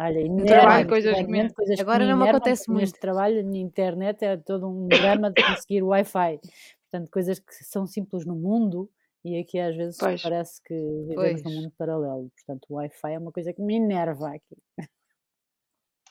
Olha, 0.00 0.46
trabalho, 0.46 0.88
coisas 0.88 1.12
coisas 1.52 1.80
Agora 1.80 2.06
não 2.06 2.16
me 2.16 2.28
acontece 2.30 2.64
porque 2.64 2.80
Neste 2.80 2.94
muito. 2.94 3.00
trabalho, 3.00 3.44
na 3.44 3.58
internet, 3.58 4.22
é 4.24 4.36
todo 4.36 4.68
um 4.68 4.86
drama 4.88 5.30
de 5.30 5.44
conseguir 5.44 5.82
Wi-Fi. 5.82 6.38
Portanto, 6.90 7.10
coisas 7.10 7.38
que 7.40 7.52
são 7.64 7.86
simples 7.86 8.24
no 8.24 8.36
mundo 8.36 8.88
e 9.24 9.38
aqui 9.40 9.58
às 9.58 9.76
vezes 9.76 9.98
Pois. 9.98 10.22
parece 10.22 10.62
que 10.62 10.72
vivemos 10.74 11.42
num 11.42 11.50
Pois. 11.50 11.54
mundo 11.56 11.72
paralelo. 11.76 12.30
Portanto, 12.30 12.66
o 12.70 12.74
Wi-Fi 12.76 13.12
é 13.12 13.18
uma 13.18 13.32
coisa 13.32 13.52
que 13.52 13.60
me 13.60 13.74
enerva 13.76 14.28
aqui. 14.34 14.56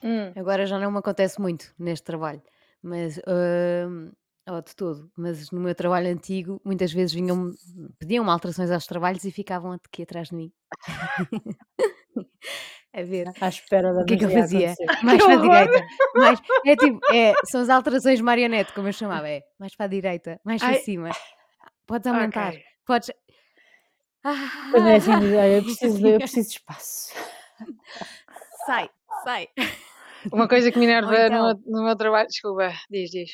Hum. 0.01 0.31
Agora 0.35 0.65
já 0.65 0.79
não 0.79 0.91
me 0.91 0.99
acontece 0.99 1.39
muito 1.41 1.73
neste 1.79 2.03
trabalho, 2.05 2.41
mas 2.81 3.19
hum, 3.27 4.11
ou 4.49 4.61
de 4.61 4.75
todo, 4.75 5.11
mas 5.17 5.51
no 5.51 5.59
meu 5.59 5.75
trabalho 5.75 6.07
antigo 6.11 6.61
muitas 6.63 6.91
vezes 6.93 7.13
vinham 7.13 7.51
pediam 7.99 8.29
alterações 8.29 8.71
aos 8.71 8.85
trabalhos 8.87 9.23
e 9.25 9.31
ficavam 9.31 9.71
aqui 9.73 10.03
atrás 10.03 10.29
de 10.29 10.35
mim 10.35 10.51
a 12.93 13.03
ver 13.03 13.27
À 13.39 13.47
espera 13.49 13.93
da 13.93 13.99
o 13.99 14.05
que 14.05 14.15
é 14.15 14.17
que 14.17 14.25
eu 14.25 14.29
magia 14.29 14.31
fazia 14.31 14.45
acontecer. 14.45 14.91
mais 15.01 15.25
para 15.25 15.35
a 15.35 15.37
horror! 15.37 15.39
direita 15.39 15.85
mais 16.15 16.41
é 16.65 16.75
tipo 16.77 17.05
é, 17.09 17.39
são 17.45 17.61
as 17.61 17.69
alterações 17.69 18.21
marionete 18.21 18.73
como 18.73 18.87
eu 18.89 18.93
chamava 18.93 19.27
é 19.29 19.43
mais 19.59 19.75
para 19.75 19.85
a 19.87 19.89
direita 19.89 20.39
mais 20.45 20.63
para 20.65 20.71
Ai. 20.71 20.75
cima 20.75 21.17
podes 21.87 22.07
aumentar 22.07 22.53
Ok. 22.53 22.63
podes 22.85 23.11
Quando 24.71 24.87
é 24.89 24.95
assim, 24.97 25.15
ah, 25.15 25.17
diz, 25.17 25.33
"Olha, 25.33 25.55
eu 25.57 25.63
preciso, 25.63 26.01
de- 26.01 26.09
eu 26.15 26.21
preciso 26.21 26.49
de 26.49 26.53
espaço. 26.55 27.13
sai 28.67 28.89
sai 29.25 29.47
Uma 30.31 30.47
coisa 30.47 30.71
que 30.71 30.77
me 30.79 30.85
ou 30.87 30.91
enerva 30.91 31.11
no, 31.11 31.25
então 31.25 31.45
meu- 31.45 31.61
no 31.79 31.83
meu 31.85 31.95
trabalho, 31.95 32.27
desculpa, 32.27 32.73
diz, 32.89 33.09
diz. 33.11 33.31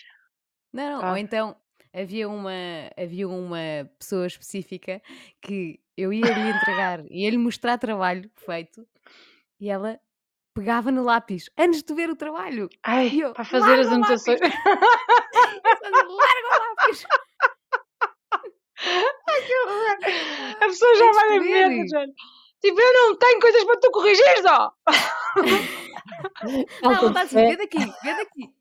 Não, 0.73 1.01
não, 1.01 1.09
ou 1.09 1.15
Ah. 1.15 1.19
então 1.19 1.55
havia 1.93 2.27
uma, 2.27 2.51
havia 2.97 3.27
uma 3.27 3.57
pessoa 3.99 4.25
específica 4.25 5.01
que 5.41 5.79
eu 5.95 6.11
ia 6.11 6.25
lhe 6.25 6.49
entregar, 6.49 7.03
ia 7.11 7.29
lhe 7.29 7.37
mostrar 7.37 7.77
trabalho 7.77 8.29
feito 8.35 8.85
e 9.59 9.69
ela 9.69 9.99
pegava 10.55 10.91
no 10.91 11.03
lápis 11.03 11.49
antes 11.57 11.81
de 11.83 11.93
ver 11.93 12.09
o 12.09 12.15
trabalho. 12.15 12.69
Ai, 12.83 13.09
eu, 13.21 13.33
para 13.33 13.43
fazer 13.45 13.79
as 13.79 13.87
anotações. 13.87 14.39
Larga 15.83 16.47
o 16.47 16.59
lápis! 16.59 17.05
Ai, 18.85 19.41
que 19.47 19.53
horror! 19.63 19.97
A 20.57 20.65
pessoa 20.65 20.95
já 20.95 21.11
vai 21.13 21.37
a 21.37 21.39
ver. 21.41 21.85
Tipo, 22.63 22.79
eu 22.79 22.93
não 22.93 23.17
tenho 23.17 23.39
coisas 23.41 23.63
para 23.65 23.77
tu 23.79 23.91
corrigir, 23.91 24.41
só! 24.41 24.71
Não, 26.81 26.99
de 26.99 27.05
está 27.07 27.21
assim, 27.23 27.35
vê 27.35 27.57
daqui, 27.57 27.77
vê 27.77 28.15
daqui. 28.15 28.53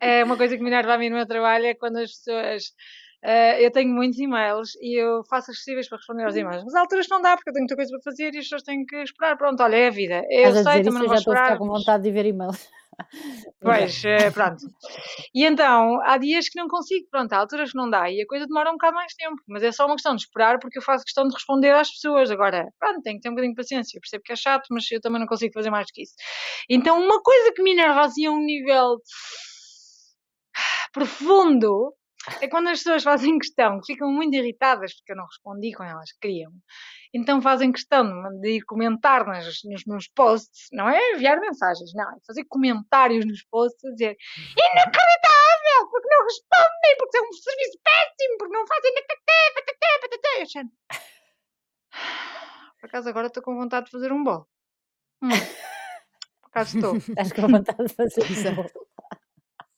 É 0.00 0.24
uma 0.24 0.36
coisa 0.36 0.56
que 0.56 0.62
me 0.62 0.68
enerva 0.70 0.94
a 0.94 0.98
mim 0.98 1.10
no 1.10 1.16
meu 1.16 1.26
trabalho 1.26 1.66
é 1.66 1.74
quando 1.74 1.98
as 1.98 2.10
pessoas. 2.10 2.72
eh, 3.22 3.64
eu 3.64 3.70
tenho 3.70 3.90
muitos 3.92 4.18
e-mails 4.18 4.70
e 4.80 4.98
eu 5.00 5.22
faço 5.24 5.50
as 5.50 5.58
possíveis 5.58 5.88
para 5.88 5.98
responder 5.98 6.24
aos 6.24 6.36
e-mails, 6.36 6.64
mas 6.64 6.74
há 6.74 6.80
alturas 6.80 7.06
não 7.10 7.20
dá 7.20 7.36
porque 7.36 7.50
eu 7.50 7.54
tenho 7.54 7.62
muita 7.64 7.76
coisa 7.76 7.90
para 7.92 8.02
fazer 8.10 8.34
e 8.34 8.38
as 8.38 8.44
pessoas 8.44 8.62
têm 8.62 8.84
que 8.86 8.96
esperar. 8.96 9.36
Pronto, 9.36 9.62
olha, 9.62 9.76
é 9.76 9.86
a 9.88 9.90
vida. 9.90 10.22
Eu 10.30 10.48
Estás 10.48 10.66
a 10.66 10.72
sei, 10.72 10.82
também 10.82 10.88
isso, 10.88 10.90
não 10.98 11.06
vou 11.06 11.14
estou 11.14 11.32
a 11.32 11.36
ficar 11.36 11.44
esperar. 11.52 11.58
com 11.58 11.66
vontade 11.66 12.02
de 12.02 12.10
ver 12.10 12.26
e-mails. 12.26 12.68
Pois, 13.62 14.04
eh, 14.04 14.30
pronto. 14.30 14.66
E 15.34 15.44
então, 15.44 16.00
há 16.02 16.16
dias 16.16 16.48
que 16.48 16.58
não 16.58 16.68
consigo, 16.68 17.06
pronto, 17.10 17.32
há 17.32 17.38
alturas 17.38 17.70
que 17.72 17.76
não 17.76 17.90
dá 17.90 18.10
e 18.10 18.22
a 18.22 18.26
coisa 18.26 18.46
demora 18.46 18.70
um 18.70 18.74
bocado 18.74 18.94
mais 18.94 19.12
tempo, 19.14 19.36
mas 19.48 19.62
é 19.62 19.70
só 19.70 19.86
uma 19.86 19.94
questão 19.94 20.16
de 20.16 20.22
esperar 20.22 20.58
porque 20.58 20.78
eu 20.78 20.82
faço 20.82 21.04
questão 21.04 21.26
de 21.28 21.34
responder 21.34 21.70
às 21.72 21.90
pessoas. 21.90 22.30
Agora, 22.30 22.66
pronto, 22.78 23.02
tenho 23.02 23.16
que 23.16 23.22
ter 23.22 23.28
um 23.28 23.32
bocadinho 23.32 23.54
de 23.54 23.60
paciência, 23.60 23.96
eu 23.96 24.00
percebo 24.00 24.22
que 24.24 24.32
é 24.32 24.36
chato, 24.36 24.66
mas 24.70 24.90
eu 24.90 25.00
também 25.00 25.20
não 25.20 25.26
consigo 25.26 25.52
fazer 25.52 25.70
mais 25.70 25.86
do 25.86 25.92
que 25.92 26.02
isso. 26.02 26.14
Então, 26.68 27.00
uma 27.00 27.22
coisa 27.22 27.52
que 27.52 27.62
me 27.62 27.72
enerva 27.72 28.02
assim 28.02 28.26
a 28.26 28.30
um 28.30 28.40
nível 28.40 28.98
profundo 30.92 31.94
é 32.40 32.48
quando 32.48 32.68
as 32.68 32.78
pessoas 32.78 33.02
fazem 33.02 33.38
questão, 33.38 33.80
que 33.80 33.92
ficam 33.94 34.10
muito 34.12 34.34
irritadas 34.36 34.94
porque 34.94 35.12
eu 35.12 35.16
não 35.16 35.24
respondi 35.26 35.72
quando 35.72 35.90
elas 35.90 36.12
queriam. 36.20 36.52
Então 37.14 37.40
fazem 37.42 37.72
questão 37.72 38.04
de- 38.40 38.56
ir 38.58 38.62
comentar 38.62 39.26
nas, 39.26 39.60
nos 39.64 39.84
meus 39.86 40.06
posts, 40.08 40.68
não 40.72 40.88
é 40.88 41.12
enviar 41.14 41.40
mensagens, 41.40 41.90
não, 41.94 42.04
é 42.10 42.16
fazer 42.26 42.44
comentários 42.44 43.24
nos 43.26 43.42
posts 43.44 43.84
a 43.84 43.90
dizer 43.92 44.16
inacreditável, 44.56 45.88
porque 45.90 46.08
não 46.14 46.24
respondem, 46.24 46.96
porque 46.98 47.18
é 47.18 47.22
um 47.22 47.32
serviço 47.32 47.78
péssimo, 47.82 48.38
porque 48.38 48.56
não 48.56 48.66
fazem 48.66 48.94
nataté, 48.94 49.54
pataté, 49.54 49.98
pataté. 50.00 50.38
Eu 50.38 50.42
achando, 50.42 50.70
Por 52.80 52.86
acaso 52.86 53.08
agora 53.08 53.26
estou 53.26 53.42
com 53.42 53.56
vontade 53.56 53.86
de 53.86 53.92
fazer 53.92 54.12
um 54.12 54.22
bolo. 54.22 54.46
Hum, 55.22 55.28
por 56.42 56.48
acaso 56.48 56.76
estou. 56.78 56.96
Estás 57.18 57.32
com 57.32 57.48
vontade 57.48 57.86
de 57.88 57.94
fazer 57.94 58.22
é- 58.22 58.26
isso. 58.26 58.88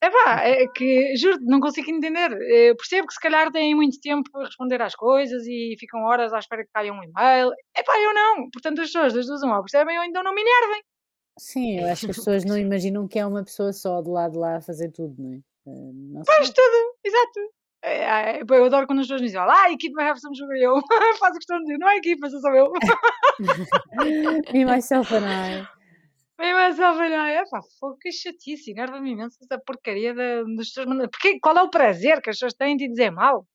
É 0.02 0.10
pá, 0.10 0.40
é 0.42 0.66
que 0.66 1.16
juro, 1.16 1.38
não 1.42 1.60
consigo 1.60 1.88
entender. 1.88 2.32
Eu 2.32 2.74
percebo 2.76 3.06
que 3.06 3.14
se 3.14 3.20
calhar 3.20 3.52
têm 3.52 3.72
muito 3.72 4.00
tempo 4.00 4.28
para 4.32 4.46
responder 4.46 4.82
às 4.82 4.96
coisas 4.96 5.46
e 5.46 5.76
ficam 5.78 6.02
horas 6.02 6.32
à 6.32 6.40
espera 6.40 6.64
que 6.64 6.72
caia 6.72 6.92
um 6.92 7.04
e-mail. 7.04 7.52
É 7.76 7.82
pá, 7.84 7.96
eu 8.00 8.12
não. 8.12 8.50
Portanto, 8.50 8.80
as 8.80 8.88
pessoas 8.88 9.14
das 9.14 9.26
duas 9.26 9.42
uma 9.44 9.60
percebem 9.60 9.96
ou 9.96 10.04
então 10.04 10.24
não 10.24 10.34
me 10.34 10.40
enervem. 10.40 10.82
Sim, 11.38 11.78
eu 11.78 11.86
acho 11.86 12.06
que 12.06 12.10
as 12.10 12.16
pessoas 12.16 12.44
não 12.44 12.58
imaginam 12.58 13.06
que 13.06 13.18
é 13.18 13.24
uma 13.24 13.44
pessoa 13.44 13.72
só 13.72 14.02
de 14.02 14.10
lado 14.10 14.32
de 14.32 14.38
lá 14.38 14.56
a 14.56 14.60
fazer 14.60 14.90
tudo, 14.90 15.14
não 15.16 15.34
é? 15.34 15.36
Eh, 15.36 15.92
Não 15.94 16.24
Faz 16.24 16.50
tudo, 16.50 16.96
exato. 17.04 17.40
É, 17.84 18.38
é, 18.38 18.42
eu 18.42 18.64
adoro 18.64 18.86
quando 18.88 18.98
as 19.00 19.06
pessoas 19.06 19.20
me 19.20 19.28
dizem, 19.28 19.40
ah, 19.40 19.64
a 19.64 19.72
equipa 19.72 20.02
have 20.02 20.20
somos 20.20 20.38
eu. 20.40 20.80
Faço 21.18 21.34
questão 21.34 21.58
de 21.58 21.64
dizer, 21.64 21.78
não 21.78 21.88
é 21.88 21.92
a 21.92 21.96
equipa, 21.96 22.28
sou 22.28 22.40
só 22.40 22.50
eu. 22.50 22.72
Me, 24.52 24.64
myself 24.64 25.14
and 25.14 25.24
I. 25.24 25.81
Bem, 26.38 26.54
mas 26.54 26.80
a 26.80 26.92
velha, 26.92 27.28
é 27.28 27.44
pá, 27.48 27.60
fogo, 27.78 27.98
que 27.98 28.10
chatice, 28.10 28.70
enerva-me 28.72 29.10
imenso 29.12 29.38
essa 29.42 29.60
porcaria 29.60 30.14
da, 30.14 30.42
pessoas. 30.56 30.86
mandando- 30.86 31.10
Porque, 31.10 31.38
qual 31.40 31.56
é 31.56 31.62
o 31.62 31.70
prazer 31.70 32.20
que 32.20 32.30
as 32.30 32.36
pessoas 32.36 32.54
têm 32.54 32.76
de 32.76 32.88
dizer 32.88 33.10
mal? 33.10 33.46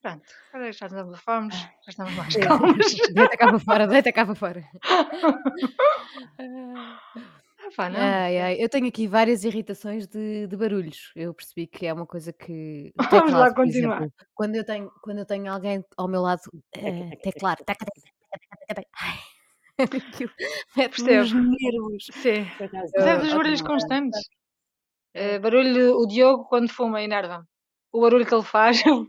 Pronto, 0.00 0.22
agora 0.52 0.72
já 0.72 0.88
nos 0.88 0.98
abafamos, 0.98 1.54
já 1.54 1.68
estamos 1.88 2.14
mais 2.14 2.34
calmos. 2.36 2.86
Deita 3.14 3.36
cá 3.36 3.48
para 3.48 3.58
fora, 3.60 3.86
deita 3.86 4.12
cá 4.12 4.24
para 4.26 4.34
fora. 4.34 4.64
Ah, 6.38 6.98
pá, 7.76 7.88
não. 7.88 8.00
Ai, 8.00 8.38
ai, 8.40 8.56
eu 8.58 8.68
tenho 8.68 8.88
aqui 8.88 9.06
várias 9.06 9.44
irritações 9.44 10.06
de, 10.08 10.46
de 10.48 10.56
barulhos. 10.56 11.12
Eu 11.14 11.32
percebi 11.32 11.66
que 11.68 11.86
é 11.86 11.92
uma 11.92 12.06
coisa 12.06 12.32
que. 12.32 12.92
o 12.98 13.02
Vamos 13.04 13.32
lá 13.32 13.46
teclado, 13.50 13.54
continuar. 13.54 13.96
exemplo, 14.02 14.12
quando 14.34 14.56
eu 14.56 14.64
tenho, 14.64 14.90
quando 15.02 15.18
eu 15.18 15.26
tenho 15.26 15.52
alguém 15.52 15.84
ao 15.96 16.08
meu 16.08 16.20
lado, 16.22 16.42
eh, 16.74 17.16
teclar, 17.22 17.58
ai, 18.96 19.18
Percebo. 20.74 21.22
nos 21.22 21.32
nervos. 21.32 22.06
Sim. 22.12 22.46
Mas 22.60 23.06
é 23.06 23.14
eu 23.14 23.36
barulhos 23.36 23.62
constantes. 23.62 24.20
Eh, 25.14 25.38
barulho, 25.38 25.96
o 25.98 26.06
Diogo 26.06 26.46
quando 26.48 26.72
fuma 26.72 27.02
enerva 27.02 27.44
O 27.92 28.00
barulho 28.00 28.24
que 28.24 28.34
ele 28.34 28.42
faz 28.42 28.82
é 28.86 28.90
o. 28.90 29.06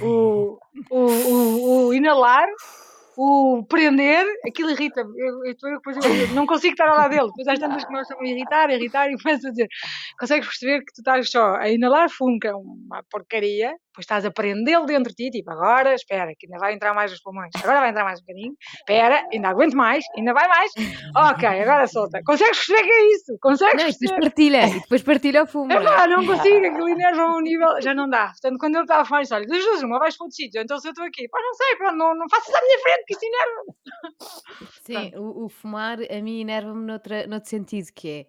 O, 0.00 0.58
o, 0.90 1.86
o, 1.88 1.94
inalar, 1.94 2.48
o 3.16 3.64
prender, 3.68 4.26
aquilo 4.46 4.70
irrita-me. 4.70 5.12
Eu, 5.20 5.44
eu, 5.44 5.54
eu, 5.64 5.80
eu 6.14 6.28
não 6.34 6.46
consigo 6.46 6.72
estar 6.72 6.88
ao 6.88 6.96
lado 6.96 7.10
dele. 7.10 7.26
Depois 7.28 7.48
às 7.48 7.58
tantas 7.58 7.84
começam 7.84 8.18
a 8.18 8.26
irritar, 8.26 8.70
a 8.70 8.74
irritar 8.74 9.10
e 9.10 9.22
começo 9.22 9.46
a 9.46 9.50
dizer: 9.50 9.68
consegues 10.18 10.46
perceber 10.48 10.80
que 10.80 10.92
tu 10.94 11.00
estás 11.00 11.30
só 11.30 11.56
a 11.56 11.68
inalar 11.70 12.08
fumo, 12.10 12.38
que 12.38 12.48
é 12.48 12.54
uma 12.54 13.02
porcaria, 13.10 13.74
Depois 13.92 14.04
estás 14.04 14.24
a 14.24 14.30
prendê-lo 14.30 14.86
dentro 14.86 15.12
de 15.12 15.16
ti, 15.16 15.30
tipo, 15.30 15.50
agora, 15.50 15.94
espera, 15.94 16.32
que 16.34 16.46
ainda 16.46 16.58
vai 16.58 16.72
entrar 16.72 16.94
mais 16.94 17.12
os 17.12 17.20
pulmões. 17.20 17.50
Agora 17.62 17.80
vai 17.80 17.90
entrar 17.90 18.04
mais 18.04 18.20
um 18.20 18.22
bocadinho. 18.22 18.56
Espera, 18.74 19.28
ainda 19.30 19.48
aguento 19.50 19.74
mais, 19.76 20.02
ainda 20.16 20.32
vai 20.32 20.48
mais. 20.48 20.72
Ok, 21.14 21.46
agora 21.46 21.86
solta. 21.86 22.22
Consegues 22.24 22.56
perceber 22.56 22.84
que 22.84 22.90
é 22.90 23.12
isso? 23.12 23.38
Consegues 23.38 23.82
Não, 23.82 23.90
e 23.90 23.92
depois 23.92 24.20
partilha, 24.20 24.66
e 24.66 24.72
depois 24.80 25.02
partilha 25.02 25.42
o 25.42 25.46
fumo. 25.46 25.66
não 25.66 25.76
é? 25.76 25.82
Epá, 25.82 26.06
não 26.06 26.24
consigo, 26.24 26.66
aquilo 26.66 26.88
enerva 26.88 27.20
a 27.20 27.36
um 27.36 27.40
nível, 27.42 27.82
já 27.82 27.92
não 27.92 28.08
dá. 28.08 28.28
Portanto, 28.28 28.56
quando 28.58 28.76
ele 28.76 28.84
estava 28.84 29.02
a 29.02 29.04
fumar, 29.04 29.20
disse, 29.20 29.34
olha, 29.34 29.46
das 29.46 29.62
duas 29.62 29.82
uma, 29.82 29.98
vais 29.98 30.16
para 30.16 30.24
outro 30.24 30.36
sítio, 30.36 30.62
então 30.62 30.78
se 30.78 30.88
eu 30.88 30.92
estou 30.92 31.04
aqui, 31.04 31.28
pá, 31.28 31.38
não 31.42 31.52
sei, 31.52 31.76
pronto, 31.76 31.96
não, 31.96 32.14
não 32.14 32.28
faças 32.30 32.54
à 32.54 32.60
minha 32.62 32.78
frente, 32.78 33.04
que 33.06 33.12
isso 33.12 33.26
enerva. 33.26 33.62
Sim, 34.86 35.18
o, 35.18 35.44
o 35.44 35.48
fumar 35.50 35.98
a 36.00 36.22
mim 36.22 36.40
enerva-me 36.40 36.86
noutra, 36.86 37.26
noutro 37.26 37.50
sentido, 37.50 37.88
que 37.94 38.08
é, 38.08 38.26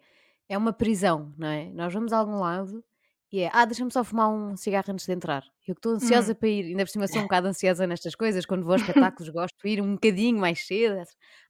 é 0.54 0.58
uma 0.58 0.74
prisão, 0.74 1.32
não 1.38 1.48
é? 1.48 1.70
Nós 1.72 1.90
vamos 1.90 2.12
a 2.12 2.18
algum 2.18 2.38
lado 2.38 2.84
e 3.34 3.40
é, 3.40 3.50
ah, 3.52 3.64
deixa-me 3.64 3.90
só 3.92 4.04
fumar 4.04 4.28
um 4.30 4.56
cigarro 4.56 4.84
antes 4.90 5.06
de 5.06 5.12
entrar. 5.12 5.42
Eu 5.66 5.74
que 5.74 5.78
estou 5.80 5.92
ansiosa 5.94 6.32
Hum. 6.32 6.36
para 6.36 6.48
ir, 6.48 6.64
ainda 6.66 6.84
por 6.84 6.90
cima 6.90 7.08
sou 7.08 7.20
um 7.20 7.24
bocado 7.28 7.48
ansiosa 7.48 7.86
nestas 7.86 8.14
coisas, 8.14 8.46
quando 8.46 8.64
vou 8.64 8.74
a 8.74 8.76
espetáculos 8.76 9.28
gosto 9.30 9.56
de 9.64 9.68
ir 9.70 9.80
um 9.80 9.94
bocadinho 9.94 10.38
mais 10.38 10.64
cedo. 10.66 11.02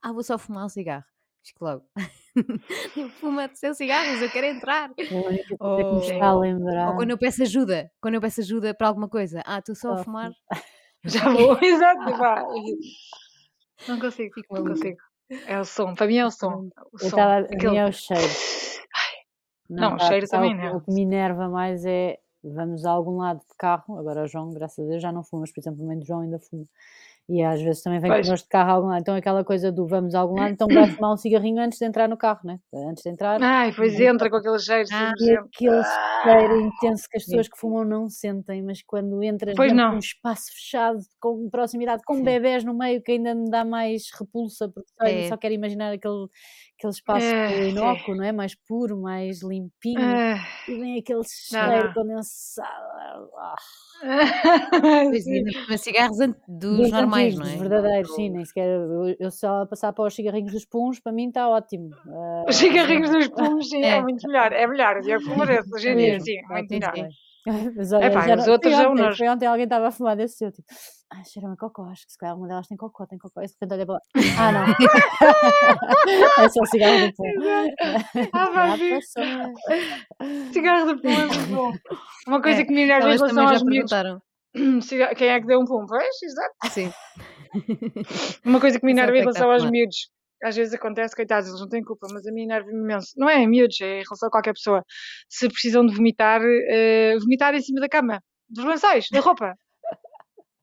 Ah, 0.03 0.13
vou 0.13 0.23
só 0.23 0.39
fumar 0.39 0.65
um 0.65 0.69
cigarro. 0.69 1.05
Fico 1.47 1.63
logo. 1.63 1.85
Fuma 3.21 3.47
de 3.49 3.59
seu 3.59 3.75
cigarros, 3.75 4.23
eu 4.23 4.31
quero 4.31 4.47
entrar. 4.47 4.95
Que 4.95 5.03
me 5.05 5.11
Ou, 5.61 6.01
ou 6.89 6.97
quando 6.97 7.11
eu 7.11 7.19
peço 7.19 7.43
ajuda, 7.43 7.91
quando 8.01 8.15
eu 8.15 8.21
peço 8.21 8.41
ajuda 8.41 8.73
para 8.75 8.89
alguma 8.89 9.09
coisa, 9.11 9.43
ah, 9.45 9.59
estou 9.59 9.75
só 9.75 9.93
a 9.93 9.99
fumar, 9.99 10.33
Já 11.05 11.29
vou, 11.29 11.59
exato. 11.63 12.01
Não 13.87 14.01
consigo, 14.01 14.33
fico 14.35 14.55
não 14.55 14.65
consigo. 14.65 14.97
É 15.47 15.61
o 15.61 15.65
som, 15.67 15.95
para 15.95 16.07
mim 16.07 16.17
é 16.17 16.27
o 16.27 16.31
som. 16.31 16.71
O 16.93 16.99
Eu 16.99 16.99
som, 16.99 17.07
estava, 17.09 17.35
a 17.37 17.41
mim 17.41 17.47
aquele. 17.57 17.77
é 17.77 17.85
o 17.87 17.93
cheiro. 17.93 18.23
Não, 19.69 19.93
o 19.93 19.95
a 19.95 19.99
cheiro 19.99 20.27
também 20.29 20.55
o, 20.55 20.59
não. 20.59 20.77
o 20.77 20.81
que 20.81 20.93
me 20.93 21.03
enerva 21.03 21.49
mais 21.49 21.85
é 21.85 22.19
vamos 22.43 22.85
a 22.85 22.91
algum 22.91 23.17
lado 23.19 23.39
de 23.41 23.57
carro. 23.59 23.99
Agora 23.99 24.25
o 24.25 24.27
João, 24.29 24.51
graças 24.53 24.85
a 24.85 24.89
Deus, 24.89 25.03
já 25.03 25.11
não 25.13 25.25
fuma, 25.25 25.41
mas 25.43 25.53
por 25.53 25.61
exemplo, 25.61 25.83
a 25.83 25.87
mãe 25.87 25.99
do 25.99 26.05
João 26.07 26.21
ainda 26.21 26.39
fuma. 26.39 26.65
E 27.27 27.43
às 27.43 27.63
vezes 27.63 27.83
também 27.83 28.01
vem 28.01 28.11
Pois. 28.11 28.27
connosco 28.27 28.45
de 28.45 28.51
carro 28.51 28.71
a 28.71 28.73
algum 28.75 28.89
lado. 28.89 29.01
Então 29.01 29.15
aquela 29.17 29.43
coisa 29.43 29.73
do 29.73 29.87
vamos 29.87 30.15
a 30.15 30.21
algum 30.21 30.35
lado, 30.37 30.53
então 30.53 30.69
vai 30.69 30.87
fumar 30.91 31.15
um 31.15 31.17
cigarrinho 31.17 31.59
antes 31.63 31.79
de 31.79 31.87
entrar 31.87 32.07
no 32.07 32.19
carro, 32.19 32.41
né? 32.45 32.61
Antes 32.75 33.03
de 33.03 33.09
entrar. 33.09 33.43
Ai, 33.43 33.73
pois 33.75 33.99
entra 33.99 34.29
com 34.29 34.37
aquele 34.37 34.59
cheiro 34.59 34.87
Ah, 34.93 35.11
E 35.19 35.31
aquele 35.35 35.83
cheiro 36.23 36.61
intenso 36.61 37.09
que 37.11 37.17
as 37.17 37.25
pessoas 37.25 37.49
que 37.49 37.59
fumam 37.59 37.83
não 37.83 38.11
sentem, 38.11 38.63
mas 38.63 38.83
quando 38.83 39.23
entras 39.23 39.55
Pois 39.57 39.73
dentro 39.73 39.85
de 39.87 39.91
não. 39.91 39.97
um 39.97 39.99
espaço 40.01 40.53
fechado, 40.53 40.99
com 41.19 41.49
proximidade, 41.49 42.03
com 42.05 42.17
Sim. 42.17 42.25
bebés 42.25 42.63
no 42.63 42.75
meio, 42.75 43.01
que 43.03 43.13
ainda 43.13 43.35
me 43.35 43.49
dá 43.51 43.65
mais 43.65 44.03
repulsa, 44.21 44.69
porque 44.69 44.85
É. 45.03 45.29
só 45.29 45.39
quero 45.39 45.55
imaginar 45.55 45.95
aquele, 45.95 46.27
aquele 46.79 46.93
espaço 46.93 47.27
É, 47.27 47.69
inócuo, 47.69 48.15
não 48.15 48.25
é? 48.25 48.33
Mais 48.33 48.55
puro, 48.55 49.01
mais 49.01 49.43
limpinho, 49.43 50.01
Ah, 50.01 50.45
e 50.69 50.75
vem 50.79 50.99
aquele 50.99 51.23
cheiro 51.25 51.89
não. 51.89 51.95
condensado. 51.95 53.31
Ah, 53.39 53.55
Pois, 54.81 55.23
cima 55.25 55.79
cigarros 55.79 56.19
dos 56.19 56.35
dos 56.49 56.91
normais, 56.91 57.35
antigos, 57.35 57.39
não 57.39 57.45
dos 57.45 57.55
é? 57.55 57.69
verdadeiros, 57.69 58.15
sim, 58.15 58.31
nem 58.31 58.45
sequer. 58.45 58.69
Eu, 58.69 59.31
ela 59.43 59.67
passar 59.67 59.93
para 59.93 60.05
os 60.05 60.15
cigarrinhos 60.15 60.53
dos 60.53 60.65
puns, 60.67 61.01
para 61.01 61.13
mim 61.13 61.29
está 61.29 61.49
ótimo. 61.49 61.91
Ah, 62.09 62.45
Os 62.49 62.57
cigarrinhos 62.57 63.11
dos 63.11 63.29
pumes, 63.29 63.69
sim, 63.69 63.83
é 63.83 63.97
É, 63.97 64.03
muito 64.03 64.27
melhor. 64.27 64.53
É 64.53 64.67
melhor. 64.67 64.97
Eu 65.07 65.21
fumo 65.21 65.45
esse 65.51 65.75
hoje 65.75 65.89
em 65.91 65.97
dia, 65.97 66.21
sim, 66.21 66.37
muito 66.51 66.71
melhor. 66.71 67.09
Mas 67.77 67.93
olha, 67.93 68.07
Epá, 68.07 68.27
já 68.27 68.37
os 68.37 68.49
outros 68.49 68.75
foi 68.75 68.87
ontem, 68.87 69.03
nós. 69.03 69.17
foi 69.19 69.29
ontem 69.29 69.47
alguém 69.47 69.65
estava 69.65 69.89
a 69.89 69.91
fumar 69.91 70.17
desse 70.17 70.45
eu 70.45 70.51
tipo, 70.51 70.67
ah, 71.13 71.23
cheira 71.25 71.53
a 71.53 71.57
cocó, 71.57 71.85
acho 71.91 72.07
que 72.07 72.13
se 72.13 72.19
calhar 72.19 72.37
uma 72.37 72.49
delas 72.49 72.67
tem 72.67 72.77
cocó, 72.77 73.07
tem 73.07 73.19
cocó. 73.19 73.43
E 73.43 73.47
de 73.47 73.53
repente 73.53 73.75
olhei 73.75 73.85
para 73.87 73.95
lá, 73.95 74.01
ah 74.39 74.53
não, 74.53 74.65
é 76.45 76.49
só 76.49 76.65
cigarro 76.65 77.07
do 77.07 77.13
pão. 77.15 77.27
Ah, 78.33 78.51
vai 78.51 78.79
ver. 78.79 79.01
Cigarro 80.53 80.95
de 80.95 81.03
pum 81.03 81.11
é 81.11 81.27
muito 81.27 81.55
bom. 81.55 81.73
Uma 82.27 82.41
coisa 82.41 82.63
É, 82.63 82.65
que 82.65 82.73
me 82.73 82.83
enerva 82.83 83.09
em 83.09 83.17
relação 83.17 83.47
aos 83.49 83.63
miúdos. 83.63 83.93
Quem 85.17 85.29
é 85.29 85.41
que 85.41 85.47
deu 85.47 85.61
um 85.61 85.65
pum? 85.67 85.85
Pois, 85.87 86.23
exato. 86.23 86.55
Sim. 86.71 86.93
Uma 88.45 88.61
coisa 88.61 88.79
que 88.81 88.87
me 88.87 88.93
enerva 88.93 89.17
em 89.17 89.21
é 89.21 89.23
que 89.25 89.29
está 89.31 89.45
relação 89.45 89.51
aos 89.67 89.71
miúdos. 89.71 90.09
Às 90.45 90.55
vezes 90.57 90.75
acontece, 90.75 91.17
coitados, 91.17 91.49
eles 91.49 91.61
não 91.61 91.69
têm 91.69 91.83
culpa, 91.83 92.07
mas 92.13 92.27
a 92.27 92.33
mim 92.33 92.43
enerva-me 92.43 92.79
imenso. 92.79 93.13
Não 93.17 93.29
é 93.29 93.37
em 93.43 93.49
miúdos, 93.49 93.81
é 93.81 94.01
em 94.01 94.03
relação 94.05 94.29
a 94.29 94.31
qualquer 94.31 94.53
pessoa. 94.53 94.85
Se 95.29 95.49
precisam 95.49 95.85
de 95.87 95.95
vomitar, 95.95 96.41
eh, 96.43 97.17
vomitar 97.21 97.55
em 97.55 97.61
cima 97.63 97.81
da 97.81 97.89
cama, 97.89 98.21
dos 98.49 98.65
lençóis, 98.65 99.07
da 99.11 99.21
roupa. 99.21 99.55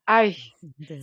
Ai. 0.07 0.35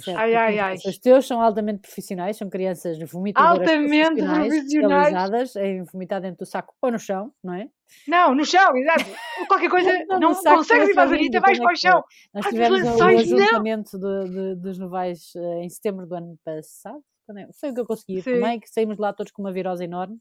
Certo, 0.04 0.18
ai, 0.18 0.34
ai, 0.34 0.58
ai. 0.58 0.74
Os 0.84 0.98
teus 0.98 1.26
são 1.26 1.40
altamente 1.40 1.80
profissionais, 1.80 2.36
são 2.36 2.50
crianças 2.50 2.98
vomitadoras 3.10 3.60
Altamente 3.60 3.88
profissionais, 3.88 4.54
especializadas 4.54 5.56
em 5.56 5.82
vomitar 5.84 6.20
dentro 6.20 6.38
do 6.38 6.46
saco 6.46 6.74
ou 6.82 6.90
no 6.92 6.98
chão, 6.98 7.32
não 7.42 7.54
é? 7.54 7.68
Não, 8.06 8.34
no 8.34 8.44
chão, 8.44 8.76
exato. 8.76 9.04
Qualquer 9.48 9.70
coisa, 9.70 9.90
Não, 10.08 10.20
não 10.20 10.34
consegues 10.34 10.90
ir 10.90 10.94
para 10.94 11.04
a 11.04 11.06
varita, 11.06 11.38
lançamento, 11.38 11.42
vais 11.42 11.58
como 11.58 11.68
para 11.68 11.72
é 11.72 11.74
o 11.74 11.78
chão. 11.78 12.04
Nós 12.34 12.44
Ai, 12.46 12.52
tivemos 12.52 12.80
o, 12.80 12.98
não. 12.98 13.18
ajuntamento 13.18 13.98
do- 13.98 14.24
de- 14.28 14.54
dos 14.56 14.78
novais 14.78 15.32
eh, 15.36 15.62
em 15.64 15.68
setembro 15.70 16.06
do 16.06 16.14
ano 16.14 16.38
passado. 16.44 17.02
Quando 17.28 17.38
é? 17.38 17.48
Foi 17.60 17.70
o 17.70 17.74
que 17.74 17.80
eu 17.80 17.86
consegui 17.86 18.22
Sim. 18.22 18.32
também, 18.32 18.58
que 18.58 18.68
saímos 18.70 18.96
de 18.96 19.02
lá 19.02 19.12
todos 19.12 19.30
com 19.32 19.42
uma 19.42 19.52
virose 19.52 19.84
enorme. 19.84 20.16